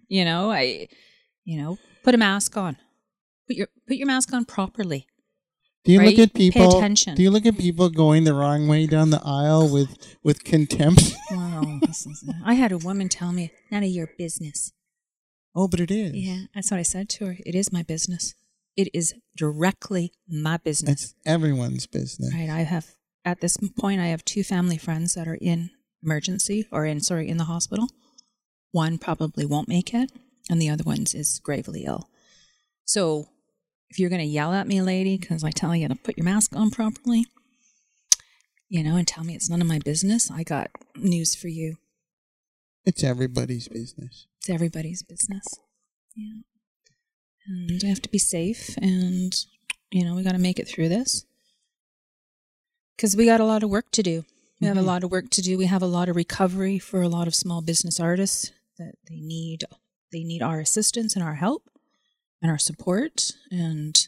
You 0.07 0.25
know, 0.25 0.51
I, 0.51 0.87
you 1.45 1.61
know, 1.61 1.77
put 2.03 2.15
a 2.15 2.17
mask 2.17 2.57
on. 2.57 2.77
Put 3.47 3.55
your 3.55 3.67
put 3.87 3.97
your 3.97 4.07
mask 4.07 4.33
on 4.33 4.45
properly. 4.45 5.07
Do 5.85 5.93
you 5.93 5.99
look 5.99 6.17
right? 6.17 6.19
at 6.19 6.33
Pay 6.33 6.51
people? 6.51 6.77
attention. 6.77 7.15
Do 7.15 7.23
you 7.23 7.31
look 7.31 7.45
at 7.45 7.57
people 7.57 7.89
going 7.89 8.25
the 8.25 8.33
wrong 8.33 8.67
way 8.67 8.87
down 8.87 9.09
the 9.09 9.21
aisle 9.23 9.71
with 9.71 10.17
with 10.23 10.43
contempt? 10.43 11.13
Wow, 11.31 11.79
this 11.81 12.05
is, 12.05 12.23
I 12.45 12.53
had 12.53 12.71
a 12.71 12.77
woman 12.77 13.09
tell 13.09 13.33
me, 13.33 13.51
"None 13.71 13.83
of 13.83 13.89
your 13.89 14.09
business." 14.17 14.71
oh, 15.55 15.67
but 15.67 15.79
it 15.79 15.89
is. 15.91 16.13
Yeah, 16.13 16.43
that's 16.53 16.69
what 16.71 16.79
I 16.79 16.83
said 16.83 17.09
to 17.09 17.25
her. 17.25 17.37
It 17.45 17.55
is 17.55 17.73
my 17.73 17.83
business. 17.83 18.35
It 18.75 18.89
is 18.93 19.15
directly 19.35 20.13
my 20.27 20.57
business. 20.57 21.03
It's 21.03 21.15
everyone's 21.25 21.87
business. 21.87 22.31
Right. 22.33 22.49
I 22.49 22.59
have 22.61 22.85
at 23.25 23.41
this 23.41 23.57
point 23.77 23.99
I 23.99 24.07
have 24.07 24.23
two 24.23 24.43
family 24.43 24.77
friends 24.77 25.15
that 25.15 25.27
are 25.27 25.37
in 25.41 25.71
emergency 26.03 26.67
or 26.71 26.85
in 26.85 27.01
sorry 27.01 27.27
in 27.27 27.37
the 27.37 27.45
hospital. 27.45 27.87
One 28.71 28.97
probably 28.97 29.45
won't 29.45 29.67
make 29.67 29.93
it, 29.93 30.11
and 30.49 30.61
the 30.61 30.69
other 30.69 30.83
one's 30.83 31.13
is 31.13 31.39
gravely 31.39 31.85
ill. 31.85 32.09
So 32.85 33.27
if 33.89 33.99
you're 33.99 34.09
going 34.09 34.21
to 34.21 34.27
yell 34.27 34.53
at 34.53 34.67
me, 34.67 34.81
lady, 34.81 35.17
because 35.17 35.43
I 35.43 35.51
tell 35.51 35.75
you 35.75 35.87
to 35.87 35.95
put 35.95 36.17
your 36.17 36.25
mask 36.25 36.55
on 36.55 36.71
properly, 36.71 37.25
you 38.69 38.83
know, 38.83 38.95
and 38.97 39.07
tell 39.07 39.23
me 39.23 39.35
it's 39.35 39.49
none 39.49 39.61
of 39.61 39.67
my 39.67 39.79
business, 39.79 40.29
I 40.29 40.43
got 40.43 40.69
news 40.95 41.35
for 41.35 41.47
you. 41.47 41.77
It's 42.85 43.03
everybody's 43.03 43.67
business. 43.67 44.27
It's 44.39 44.49
everybody's 44.49 45.03
business. 45.03 45.45
Yeah. 46.15 46.41
And 47.47 47.81
we 47.81 47.89
have 47.89 48.01
to 48.01 48.09
be 48.09 48.17
safe 48.19 48.75
and, 48.81 49.33
you 49.91 50.03
know, 50.03 50.15
we 50.15 50.23
got 50.23 50.33
to 50.33 50.37
make 50.37 50.59
it 50.59 50.67
through 50.67 50.89
this. 50.89 51.25
Because 52.95 53.15
we 53.15 53.25
got 53.25 53.39
a 53.39 53.45
lot 53.45 53.63
of 53.63 53.69
work 53.69 53.91
to 53.91 54.03
do. 54.03 54.25
We 54.59 54.67
have 54.67 54.77
a 54.77 54.81
Mhm. 54.81 54.85
lot 54.85 55.03
of 55.03 55.11
work 55.11 55.29
to 55.31 55.41
do. 55.41 55.57
We 55.57 55.65
have 55.67 55.83
a 55.83 55.87
lot 55.87 56.09
of 56.09 56.15
recovery 56.15 56.79
for 56.79 57.01
a 57.01 57.09
lot 57.09 57.27
of 57.27 57.35
small 57.35 57.61
business 57.61 57.99
artists 57.99 58.51
that 58.77 58.93
they 59.09 59.19
need 59.19 59.63
they 60.11 60.23
need 60.23 60.41
our 60.41 60.59
assistance 60.59 61.15
and 61.15 61.23
our 61.23 61.35
help 61.35 61.69
and 62.41 62.49
our 62.51 62.57
support 62.57 63.31
and 63.51 64.07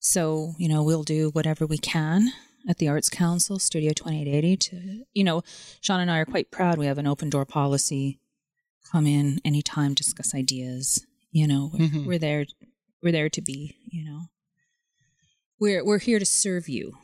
so, 0.00 0.52
you 0.58 0.68
know, 0.68 0.84
we'll 0.84 1.02
do 1.02 1.30
whatever 1.30 1.66
we 1.66 1.76
can 1.78 2.28
at 2.68 2.78
the 2.78 2.86
Arts 2.88 3.08
Council, 3.08 3.58
Studio 3.58 3.90
2880 3.92 4.56
to, 4.56 5.04
you 5.12 5.24
know, 5.24 5.42
Sean 5.80 5.98
and 6.00 6.08
I 6.10 6.18
are 6.18 6.24
quite 6.24 6.52
proud 6.52 6.78
we 6.78 6.86
have 6.86 6.98
an 6.98 7.06
open 7.06 7.28
door 7.30 7.44
policy. 7.44 8.20
Come 8.92 9.06
in 9.06 9.40
anytime, 9.44 9.94
discuss 9.94 10.34
ideas, 10.36 11.04
you 11.32 11.46
know, 11.48 11.70
we're, 11.72 11.88
Mhm. 11.88 12.06
we're 12.06 12.18
there 12.18 12.46
we're 13.02 13.12
there 13.12 13.28
to 13.28 13.40
be, 13.40 13.76
you 13.90 14.04
know. 14.04 14.26
We're 15.60 15.84
we're 15.84 15.98
here 15.98 16.18
to 16.20 16.24
serve 16.24 16.68
you, 16.68 16.98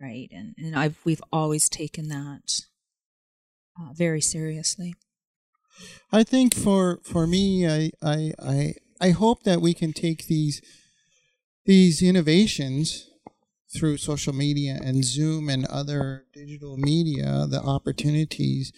right? 0.00 0.28
And 0.32 0.54
and 0.56 0.74
I've 0.74 0.98
we've 1.04 1.22
always 1.32 1.68
taken 1.68 2.08
that 2.08 2.62
uh, 3.78 3.92
very 3.94 4.20
seriously. 4.22 4.94
I 6.12 6.22
think 6.24 6.54
for 6.54 7.00
for 7.04 7.26
me, 7.26 7.66
I 7.66 7.90
I 8.02 8.32
I 8.38 8.74
I 9.00 9.10
hope 9.10 9.42
that 9.44 9.60
we 9.60 9.74
can 9.74 9.92
take 9.92 10.26
these 10.26 10.60
these 11.66 12.02
innovations 12.02 13.08
through 13.74 13.96
social 13.96 14.32
media 14.34 14.78
and 14.84 15.04
Zoom 15.04 15.48
and 15.48 15.64
other 15.66 16.24
digital 16.34 16.76
media, 16.76 17.46
the 17.48 17.60
opportunities, 17.62 18.72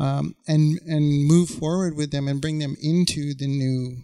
um, 0.00 0.34
and 0.48 0.80
and 0.86 1.24
move 1.26 1.48
forward 1.48 1.96
with 1.96 2.10
them 2.10 2.26
and 2.28 2.40
bring 2.40 2.58
them 2.58 2.74
into 2.82 3.34
the 3.34 3.46
new 3.46 3.98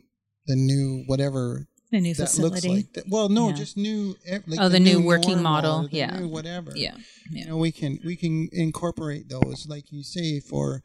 the 0.46 0.56
new 0.56 1.02
whatever 1.06 1.66
The 1.90 2.00
new 2.00 2.14
that 2.14 2.28
facility. 2.28 2.54
looks 2.54 2.66
like. 2.66 2.92
That- 2.94 3.08
Well, 3.08 3.28
no, 3.28 3.48
Yeah. 3.48 3.54
just 3.56 3.76
new. 3.76 4.16
eh, 4.26 4.38
Like 4.46 4.60
Oh, 4.60 4.68
the 4.68 4.80
new 4.80 4.92
normal 4.94 5.08
working 5.08 5.42
model, 5.42 5.88
the 5.88 5.96
yeah. 5.96 6.18
new 6.20 6.28
whatever. 6.28 6.72
Yeah. 6.76 6.96
you 7.30 7.44
know 7.46 7.56
we 7.58 7.72
can 7.72 7.98
we 8.04 8.14
can 8.16 8.48
incorporate 8.52 9.28
those 9.28 9.66
like 9.68 9.86
you 9.90 10.02
say 10.02 10.40
for 10.40 10.82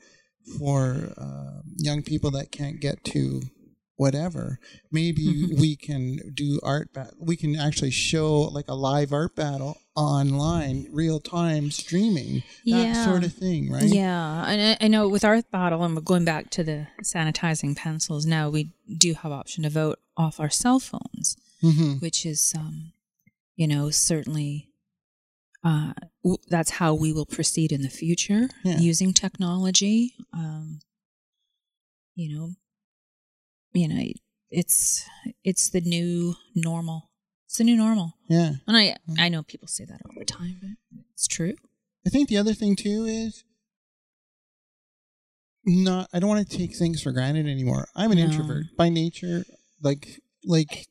for 0.60 1.14
uh, 1.18 1.62
young 1.78 2.02
people 2.04 2.32
that 2.32 2.52
can't 2.52 2.80
get 2.80 3.04
to 3.06 3.42
whatever 3.96 4.60
maybe 4.92 5.26
Mm-hmm. 5.26 5.60
we 5.62 5.76
can 5.76 6.18
do 6.34 6.60
art 6.64 6.90
we 7.20 7.36
can 7.36 7.56
actually 7.56 7.92
show 7.92 8.42
like 8.42 8.68
a 8.68 8.74
live 8.74 9.14
art 9.14 9.36
battle 9.36 9.78
online 9.96 10.88
real 10.92 11.20
time 11.20 11.70
streaming 11.70 12.42
that 12.66 12.88
Yeah. 12.88 13.06
sort 13.06 13.24
of 13.24 13.34
thing 13.34 13.72
right 13.72 13.84
Yeah, 13.84 14.46
and 14.48 14.78
I, 14.82 14.86
I 14.86 14.88
know 14.88 15.08
with 15.08 15.24
Art 15.24 15.52
Battle, 15.52 15.84
and 15.84 15.96
we're 15.96 16.02
going 16.02 16.26
back 16.26 16.50
to 16.52 16.64
the 16.64 16.88
sanitizing 17.04 17.76
pencils 17.76 18.26
now, 18.26 18.50
we 18.50 18.72
do 18.98 19.14
have 19.14 19.32
option 19.32 19.62
to 19.64 19.70
vote 19.70 20.00
off 20.18 20.40
our 20.40 20.50
cell 20.50 20.80
phones, 20.80 21.38
hmm 21.62 21.94
which 22.00 22.26
is, 22.26 22.54
um, 22.58 22.94
you 23.56 23.68
know, 23.68 23.92
certainly 23.92 24.70
uh, 25.64 25.94
w- 26.24 26.38
that's 26.50 26.72
how 26.72 26.94
we 26.94 27.14
will 27.14 27.26
proceed 27.26 27.72
in 27.72 27.82
the 27.82 27.90
future 27.90 28.50
Yeah. 28.64 28.80
using 28.80 29.14
technology. 29.14 30.14
Um, 30.34 30.80
you 32.16 32.36
know, 32.36 32.50
you 33.74 33.88
know, 33.88 34.04
it's 34.52 35.04
it's 35.44 35.70
the 35.70 35.82
new 35.82 36.36
normal. 36.56 37.10
It's 37.48 37.58
the 37.58 37.64
new 37.64 37.76
normal, 37.76 38.14
yeah 38.30 38.54
and 38.68 38.76
I 38.78 38.96
I 39.18 39.30
know 39.30 39.44
people 39.44 39.68
say 39.68 39.86
that 39.86 40.02
all 40.06 40.16
the 40.18 40.26
time, 40.26 40.58
but 40.92 41.02
it's 41.14 41.28
true. 41.28 41.54
I 42.06 42.10
think 42.10 42.28
the 42.30 42.38
other 42.38 42.54
thing 42.54 42.76
too 42.76 43.06
is 43.06 43.44
not 45.66 46.10
I 46.14 46.20
don't 46.20 46.30
want 46.30 46.48
to 46.50 46.58
take 46.58 46.76
things 46.76 47.02
for 47.02 47.12
granted 47.12 47.48
anymore. 47.48 47.88
I'm 47.96 48.12
an 48.12 48.18
No. 48.18 48.26
introvert 48.26 48.66
by 48.78 48.90
nature. 48.90 49.46
Like 49.82 50.20
like 50.46 50.88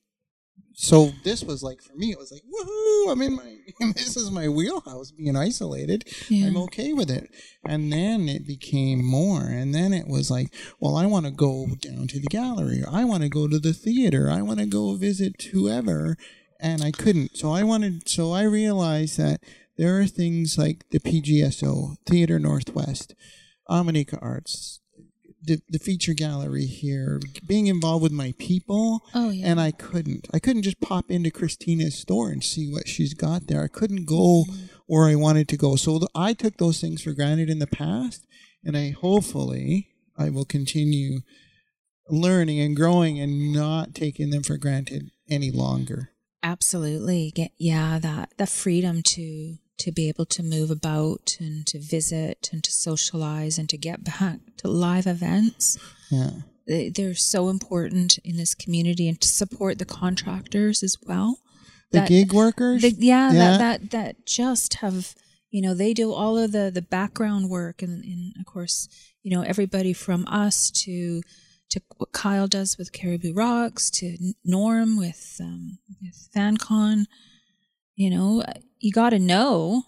so 0.75 1.11
this 1.25 1.43
was 1.43 1.63
like 1.63 1.83
for 1.83 1.95
me 1.95 2.11
it 2.11 2.19
was 2.19 2.33
like 2.33 2.43
woohoo, 2.43 3.13
I'm 3.13 3.23
in 3.23 3.37
my 3.37 3.57
this 3.95 4.17
is 4.17 4.31
my 4.31 4.49
wheelhouse 4.49 5.11
being 5.13 5.37
isolated. 5.37 6.05
Yeah. 6.29 6.47
I'm 6.47 6.57
okay 6.59 6.93
with 6.93 7.11
it. 7.11 7.31
And 7.65 7.93
then 7.93 8.29
it 8.29 8.47
became 8.47 9.05
more 9.05 9.43
and 9.43 9.75
then 9.75 9.93
it 9.93 10.09
was 10.09 10.31
like, 10.31 10.55
well 10.81 10.97
I 10.97 11.07
want 11.07 11.27
to 11.27 11.33
go 11.33 11.67
down 11.81 12.09
to 12.09 12.21
the 12.21 12.29
gallery. 12.29 12.83
I 12.91 13.05
want 13.05 13.23
to 13.23 13.29
go 13.29 13.49
to 13.49 13.59
the 13.59 13.73
theater. 13.73 14.31
I 14.31 14.43
want 14.43 14.61
to 14.61 14.67
go 14.67 14.97
visit 14.97 15.43
whoever 15.53 16.17
and 16.61 16.83
I 16.83 16.91
couldn't. 16.91 17.37
So 17.37 17.53
I 17.53 17.63
wanted 17.63 18.09
so 18.09 18.33
I 18.33 18.43
realized 18.43 19.19
that 19.19 19.43
there 19.79 19.99
are 19.99 20.07
things 20.07 20.59
like 20.59 20.85
the 20.91 21.01
PGSO, 21.01 21.97
Theater 22.07 22.39
Northwest, 22.39 23.15
Omineca 23.71 24.19
Arts, 24.21 24.82
the, 25.45 25.61
the 25.69 25.79
feature 25.79 26.15
gallery 26.15 26.67
here, 26.67 27.21
being 27.47 27.67
involved 27.67 28.03
with 28.03 28.13
my 28.13 28.35
people. 28.39 29.03
Oh 29.15 29.31
yeah. 29.31 29.47
And 29.47 29.61
I 29.61 29.73
couldn't. 29.73 30.29
I 30.33 30.39
couldn't 30.39 30.63
just 30.63 30.81
pop 30.81 31.11
into 31.11 31.31
Christina's 31.31 31.99
store 31.99 32.31
and 32.31 32.43
see 32.43 32.71
what 32.71 32.89
she's 32.89 33.15
got 33.15 33.47
there. 33.47 33.63
I 33.63 33.69
couldn't 33.69 34.07
go 34.07 34.45
mm-hmm. 34.45 34.67
where 34.87 35.09
I 35.09 35.15
wanted 35.15 35.49
to 35.49 35.57
go. 35.57 35.77
So 35.77 35.99
th- 35.99 36.11
I 36.15 36.33
took 36.33 36.59
those 36.59 36.81
things 36.81 37.03
for 37.03 37.13
granted 37.13 37.51
in 37.51 37.59
the 37.59 37.67
past, 37.67 38.25
and 38.65 38.77
I 38.77 38.91
hopefully 38.91 39.89
I 40.17 40.31
will 40.31 40.45
continue 40.45 41.21
learning 42.09 42.61
and 42.61 42.77
growing 42.77 43.19
and 43.19 43.53
not 43.53 43.95
taking 43.95 44.31
them 44.31 44.43
for 44.43 44.57
granted 44.57 45.11
any 45.31 45.51
longer. 45.51 46.11
Absolutely. 46.43 47.31
Get, 47.35 47.53
yeah, 47.59 47.99
that 48.01 48.33
that 48.37 48.49
freedom 48.49 49.03
to 49.03 49.57
to 49.79 49.91
be 49.93 50.09
able 50.09 50.27
to 50.27 50.43
move 50.43 50.71
about 50.71 51.37
and 51.41 51.67
to 51.67 51.79
visit 51.81 52.51
and 52.53 52.63
to 52.65 52.71
socialize 52.71 53.59
and 53.59 53.69
to 53.69 53.77
get 53.77 54.05
back 54.05 54.39
to 54.59 54.69
live 54.69 55.07
events. 55.07 55.79
Yeah. 56.11 56.31
They- 56.67 56.91
They're 56.91 57.15
so 57.15 57.49
important 57.49 58.19
in 58.19 58.37
this 58.37 58.55
community 58.55 59.09
and 59.09 59.21
to 59.21 59.29
support 59.29 59.79
the 59.79 59.85
contractors 59.85 60.83
as 60.83 60.97
well. 61.03 61.41
The 61.91 62.01
That- 62.01 62.09
gig 62.09 62.33
workers. 62.33 62.83
The, 62.83 62.91
yeah, 62.99 63.33
Yeah. 63.33 63.39
That, 63.59 63.59
that 63.59 63.91
that 63.91 64.27
just 64.27 64.75
have 64.75 65.15
you 65.51 65.61
know 65.61 65.75
they 65.75 65.93
do 65.93 66.13
all 66.13 66.39
of 66.39 66.53
the 66.53 66.71
the 66.73 66.81
background 66.83 67.51
work 67.51 67.83
and, 67.83 68.03
and 68.05 68.33
of 68.41 68.47
course 68.47 68.89
you 69.23 69.31
know 69.31 69.43
everybody 69.43 69.93
from 69.93 70.27
us 70.29 70.71
to 70.71 71.21
to 71.71 71.81
what 71.99 72.13
Kyle 72.13 72.47
does 72.49 72.79
with 72.79 72.93
Caribou 72.93 73.33
Rocks 73.35 73.91
to 73.91 74.17
Norm 74.45 74.97
with 74.97 75.37
um, 75.41 75.79
with 76.01 76.29
FanCon. 76.35 77.05
You 77.97 78.11
know, 78.11 78.43
you 78.83 78.91
got 78.93 79.11
to 79.11 79.19
know 79.19 79.85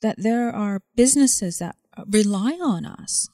that 0.00 0.16
there 0.18 0.50
are 0.50 0.80
businesses 0.96 1.58
that 1.58 1.76
rely 2.08 2.58
on 2.60 2.84
us 2.84 3.28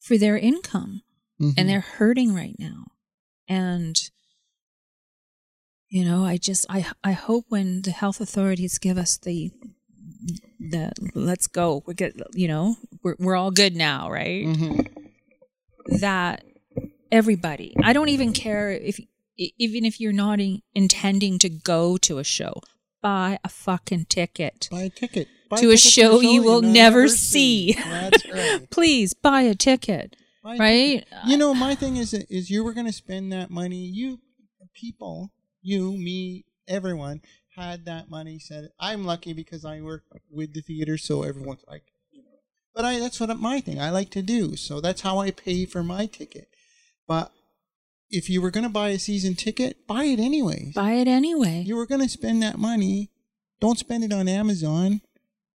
for 0.00 0.16
their 0.18 0.36
income 0.38 1.02
Mhm. 1.40 1.54
and 1.56 1.68
they're 1.68 1.80
hurting 1.80 2.34
right 2.34 2.54
now 2.58 2.84
and 3.48 4.10
you 5.88 6.04
know 6.04 6.24
i 6.24 6.36
just 6.36 6.66
i 6.68 6.84
i 7.02 7.12
hope 7.12 7.44
when 7.48 7.82
the 7.82 7.90
health 7.90 8.20
authorities 8.20 8.78
give 8.78 8.98
us 8.98 9.16
the 9.18 9.50
the 10.60 10.92
let's 11.14 11.46
go 11.46 11.82
we 11.86 11.94
get 11.94 12.12
you 12.34 12.46
know 12.46 12.76
we're, 13.02 13.16
we're 13.18 13.36
all 13.36 13.50
good 13.50 13.74
now 13.74 14.10
right 14.10 14.44
Mhm. 14.44 14.86
that 16.00 16.44
everybody 17.10 17.74
i 17.82 17.92
don't 17.92 18.08
even 18.10 18.32
care 18.32 18.70
if 18.70 19.00
even 19.36 19.84
if 19.84 19.98
you're 20.00 20.12
not 20.12 20.38
in, 20.40 20.60
intending 20.74 21.38
to 21.40 21.48
go 21.48 21.96
to 21.96 22.18
a 22.18 22.24
show 22.24 22.60
buy 23.02 23.38
a 23.44 23.48
fucking 23.48 24.06
ticket 24.06 24.68
Buy 24.70 24.82
a 24.82 24.88
ticket. 24.90 25.28
Buy 25.50 25.58
to 25.58 25.68
a 25.68 25.76
ticket 25.76 25.92
show 25.92 26.20
you 26.20 26.30
you'll 26.30 26.44
will 26.44 26.62
never 26.62 27.08
see. 27.08 27.72
That's 27.72 28.28
right. 28.32 28.70
please 28.70 29.12
buy 29.12 29.42
a 29.42 29.54
ticket 29.54 30.16
Buy 30.42 30.56
right 30.56 31.04
You 31.26 31.36
know, 31.36 31.54
my 31.54 31.74
thing 31.74 31.96
is 31.96 32.14
is 32.14 32.50
you 32.50 32.64
were 32.64 32.72
going 32.72 32.86
to 32.86 32.92
spend 32.92 33.32
that 33.32 33.50
money. 33.50 33.84
You 33.84 34.18
people, 34.74 35.32
you, 35.60 35.92
me, 35.92 36.44
everyone 36.66 37.20
had 37.56 37.84
that 37.86 38.10
money. 38.10 38.38
Said 38.38 38.68
I'm 38.80 39.04
lucky 39.04 39.32
because 39.32 39.64
I 39.64 39.80
work 39.80 40.04
with 40.30 40.54
the 40.54 40.62
theater, 40.62 40.98
so 40.98 41.22
everyone's 41.22 41.64
like, 41.68 41.84
you 42.10 42.22
know. 42.22 42.38
But 42.74 42.84
I 42.84 42.98
that's 42.98 43.20
what 43.20 43.36
my 43.38 43.60
thing. 43.60 43.80
I 43.80 43.90
like 43.90 44.10
to 44.10 44.22
do. 44.22 44.56
So 44.56 44.80
that's 44.80 45.02
how 45.02 45.18
I 45.18 45.30
pay 45.30 45.64
for 45.64 45.82
my 45.82 46.06
ticket. 46.06 46.48
But 47.06 47.32
if 48.12 48.28
you 48.30 48.40
were 48.40 48.50
going 48.50 48.64
to 48.64 48.70
buy 48.70 48.90
a 48.90 48.98
season 48.98 49.34
ticket, 49.34 49.86
buy 49.86 50.04
it 50.04 50.20
anyway. 50.20 50.70
buy 50.74 50.92
it 50.92 51.08
anyway 51.08 51.64
You 51.66 51.76
were 51.76 51.86
going 51.86 52.02
to 52.02 52.08
spend 52.08 52.42
that 52.42 52.58
money. 52.58 53.10
Don't 53.60 53.78
spend 53.78 54.04
it 54.04 54.12
on 54.12 54.28
Amazon. 54.28 55.00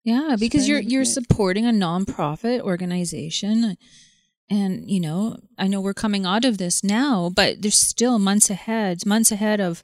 Yeah, 0.03 0.35
because 0.39 0.65
Spend 0.65 0.67
you're 0.67 0.81
you're 0.81 1.05
supporting 1.05 1.65
a 1.65 1.71
nonprofit 1.71 2.59
organization 2.61 3.77
and 4.49 4.89
you 4.89 4.99
know, 4.99 5.37
I 5.57 5.67
know 5.67 5.81
we're 5.81 5.93
coming 5.93 6.25
out 6.25 6.45
of 6.45 6.57
this 6.57 6.83
now, 6.83 7.31
but 7.33 7.61
there's 7.61 7.79
still 7.79 8.19
months 8.19 8.49
ahead, 8.49 9.05
months 9.05 9.31
ahead 9.31 9.59
of 9.59 9.81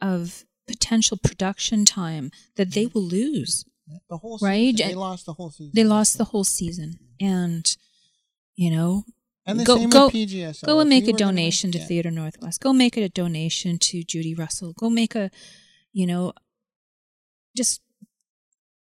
of 0.00 0.44
potential 0.66 1.16
production 1.16 1.84
time 1.84 2.30
that 2.56 2.72
they 2.72 2.86
will 2.86 3.02
lose. 3.02 3.64
The 4.08 4.18
whole 4.18 4.38
Right. 4.40 4.76
They 4.76 4.94
lost 4.94 5.26
the 5.26 5.32
whole 5.32 5.50
season. 5.50 5.72
They 5.74 5.84
lost 5.84 6.18
the 6.18 6.24
whole 6.24 6.44
season 6.44 6.98
and 7.20 7.76
you 8.54 8.70
know, 8.70 9.04
And 9.44 9.58
the 9.58 9.64
go- 9.64 9.76
same 9.76 9.90
go- 9.90 10.04
with 10.06 10.14
PGSO. 10.14 10.64
go 10.66 10.80
and 10.80 10.88
make 10.88 11.04
a 11.04 11.06
were 11.06 11.18
gonna- 11.18 11.32
donation 11.32 11.72
to 11.72 11.78
yeah. 11.78 11.86
Theater 11.86 12.10
Northwest. 12.10 12.60
Go 12.60 12.72
make 12.72 12.96
it 12.96 13.02
a 13.02 13.08
donation 13.08 13.78
to 13.78 14.04
Judy 14.04 14.34
Russell. 14.34 14.72
Go 14.72 14.88
make 14.88 15.14
a, 15.16 15.30
you 15.92 16.06
know, 16.06 16.32
just 17.56 17.80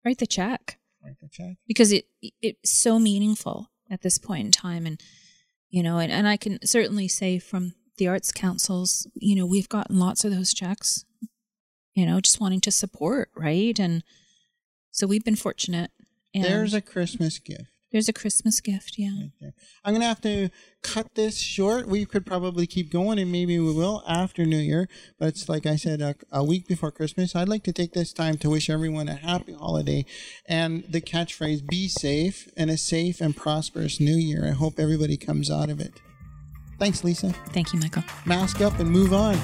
write 0.05 0.19
the 0.19 0.27
check. 0.27 0.77
Write 1.03 1.19
the 1.19 1.29
check. 1.29 1.57
because 1.67 1.91
it 1.91 2.05
it's 2.43 2.69
so 2.69 2.99
meaningful 2.99 3.71
at 3.89 4.01
this 4.03 4.19
point 4.19 4.45
in 4.45 4.51
time 4.51 4.85
and 4.85 5.01
you 5.71 5.81
know 5.81 5.97
and, 5.97 6.11
and 6.11 6.27
i 6.27 6.37
can 6.37 6.59
certainly 6.63 7.07
say 7.07 7.39
from 7.39 7.73
the 7.97 8.07
arts 8.07 8.31
councils 8.31 9.07
you 9.15 9.35
know 9.35 9.45
we've 9.47 9.67
gotten 9.67 9.97
lots 9.97 10.23
of 10.23 10.31
those 10.31 10.53
checks 10.53 11.03
you 11.95 12.05
know 12.05 12.19
just 12.21 12.39
wanting 12.39 12.61
to 12.61 12.69
support 12.71 13.29
right 13.35 13.79
and 13.79 14.03
so 14.91 15.07
we've 15.07 15.25
been 15.25 15.35
fortunate 15.35 15.89
and 16.35 16.43
There's 16.43 16.73
a 16.75 16.81
Christmas 16.81 17.39
gift. 17.39 17.63
There's 17.91 18.09
a 18.09 18.13
christmas 18.13 18.59
gift 18.59 18.95
yeah 18.97 19.11
right. 19.41 19.53
I'm 19.83 19.93
gonna 19.93 20.05
have 20.05 20.21
to 20.21 20.49
cut 20.81 21.15
this 21.15 21.37
short. 21.39 21.87
We 21.87 22.05
could 22.05 22.25
probably 22.25 22.67
keep 22.67 22.91
going, 22.91 23.19
and 23.19 23.31
maybe 23.31 23.59
we 23.59 23.73
will 23.73 24.03
after 24.07 24.45
New 24.45 24.57
Year. 24.57 24.87
But 25.19 25.29
it's 25.29 25.49
like 25.49 25.65
I 25.65 25.75
said, 25.75 26.01
a, 26.01 26.15
a 26.31 26.43
week 26.43 26.67
before 26.67 26.91
Christmas. 26.91 27.35
I'd 27.35 27.49
like 27.49 27.63
to 27.63 27.73
take 27.73 27.93
this 27.93 28.13
time 28.13 28.37
to 28.39 28.49
wish 28.49 28.69
everyone 28.69 29.07
a 29.07 29.15
happy 29.15 29.53
holiday, 29.53 30.05
and 30.45 30.83
the 30.89 31.01
catchphrase 31.01 31.65
"Be 31.67 31.87
safe" 31.87 32.51
and 32.57 32.69
a 32.69 32.77
safe 32.77 33.21
and 33.21 33.35
prosperous 33.35 33.99
New 33.99 34.15
Year. 34.15 34.47
I 34.47 34.51
hope 34.51 34.79
everybody 34.79 35.17
comes 35.17 35.49
out 35.49 35.69
of 35.69 35.79
it. 35.79 35.93
Thanks, 36.79 37.03
Lisa. 37.03 37.31
thank 37.49 37.73
you 37.73 37.79
michael 37.79 38.03
Mask 38.25 38.61
up 38.61 38.79
and 38.79 38.89
move 38.89 39.13
on. 39.13 39.37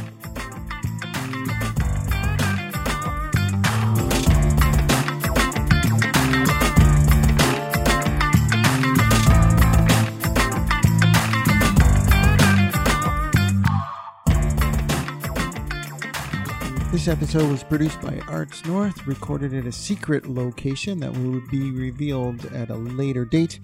This 16.98 17.08
episode 17.08 17.52
was 17.52 17.64
produced 17.64 18.02
by 18.02 18.20
Arts 18.28 18.66
North, 18.66 19.06
recorded 19.06 19.54
at 19.54 19.68
a 19.68 19.72
secret 19.72 20.26
location 20.26 21.00
that 21.02 21.14
will 21.14 21.42
be 21.52 21.70
revealed 21.70 22.46
at 22.46 22.72
a 22.72 22.76
later 22.76 23.24
date, 23.24 23.60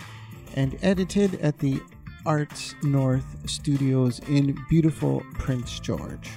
and 0.55 0.77
edited 0.83 1.41
at 1.41 1.57
the 1.57 1.81
Arts 2.27 2.75
North 2.83 3.49
studios 3.49 4.19
in 4.29 4.55
beautiful 4.69 5.23
Prince 5.33 5.79
George. 5.79 6.29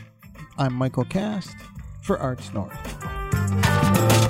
I'm 0.56 0.72
Michael 0.72 1.04
Cast 1.04 1.54
for 2.00 2.18
Arts 2.18 2.50
North. 2.54 4.25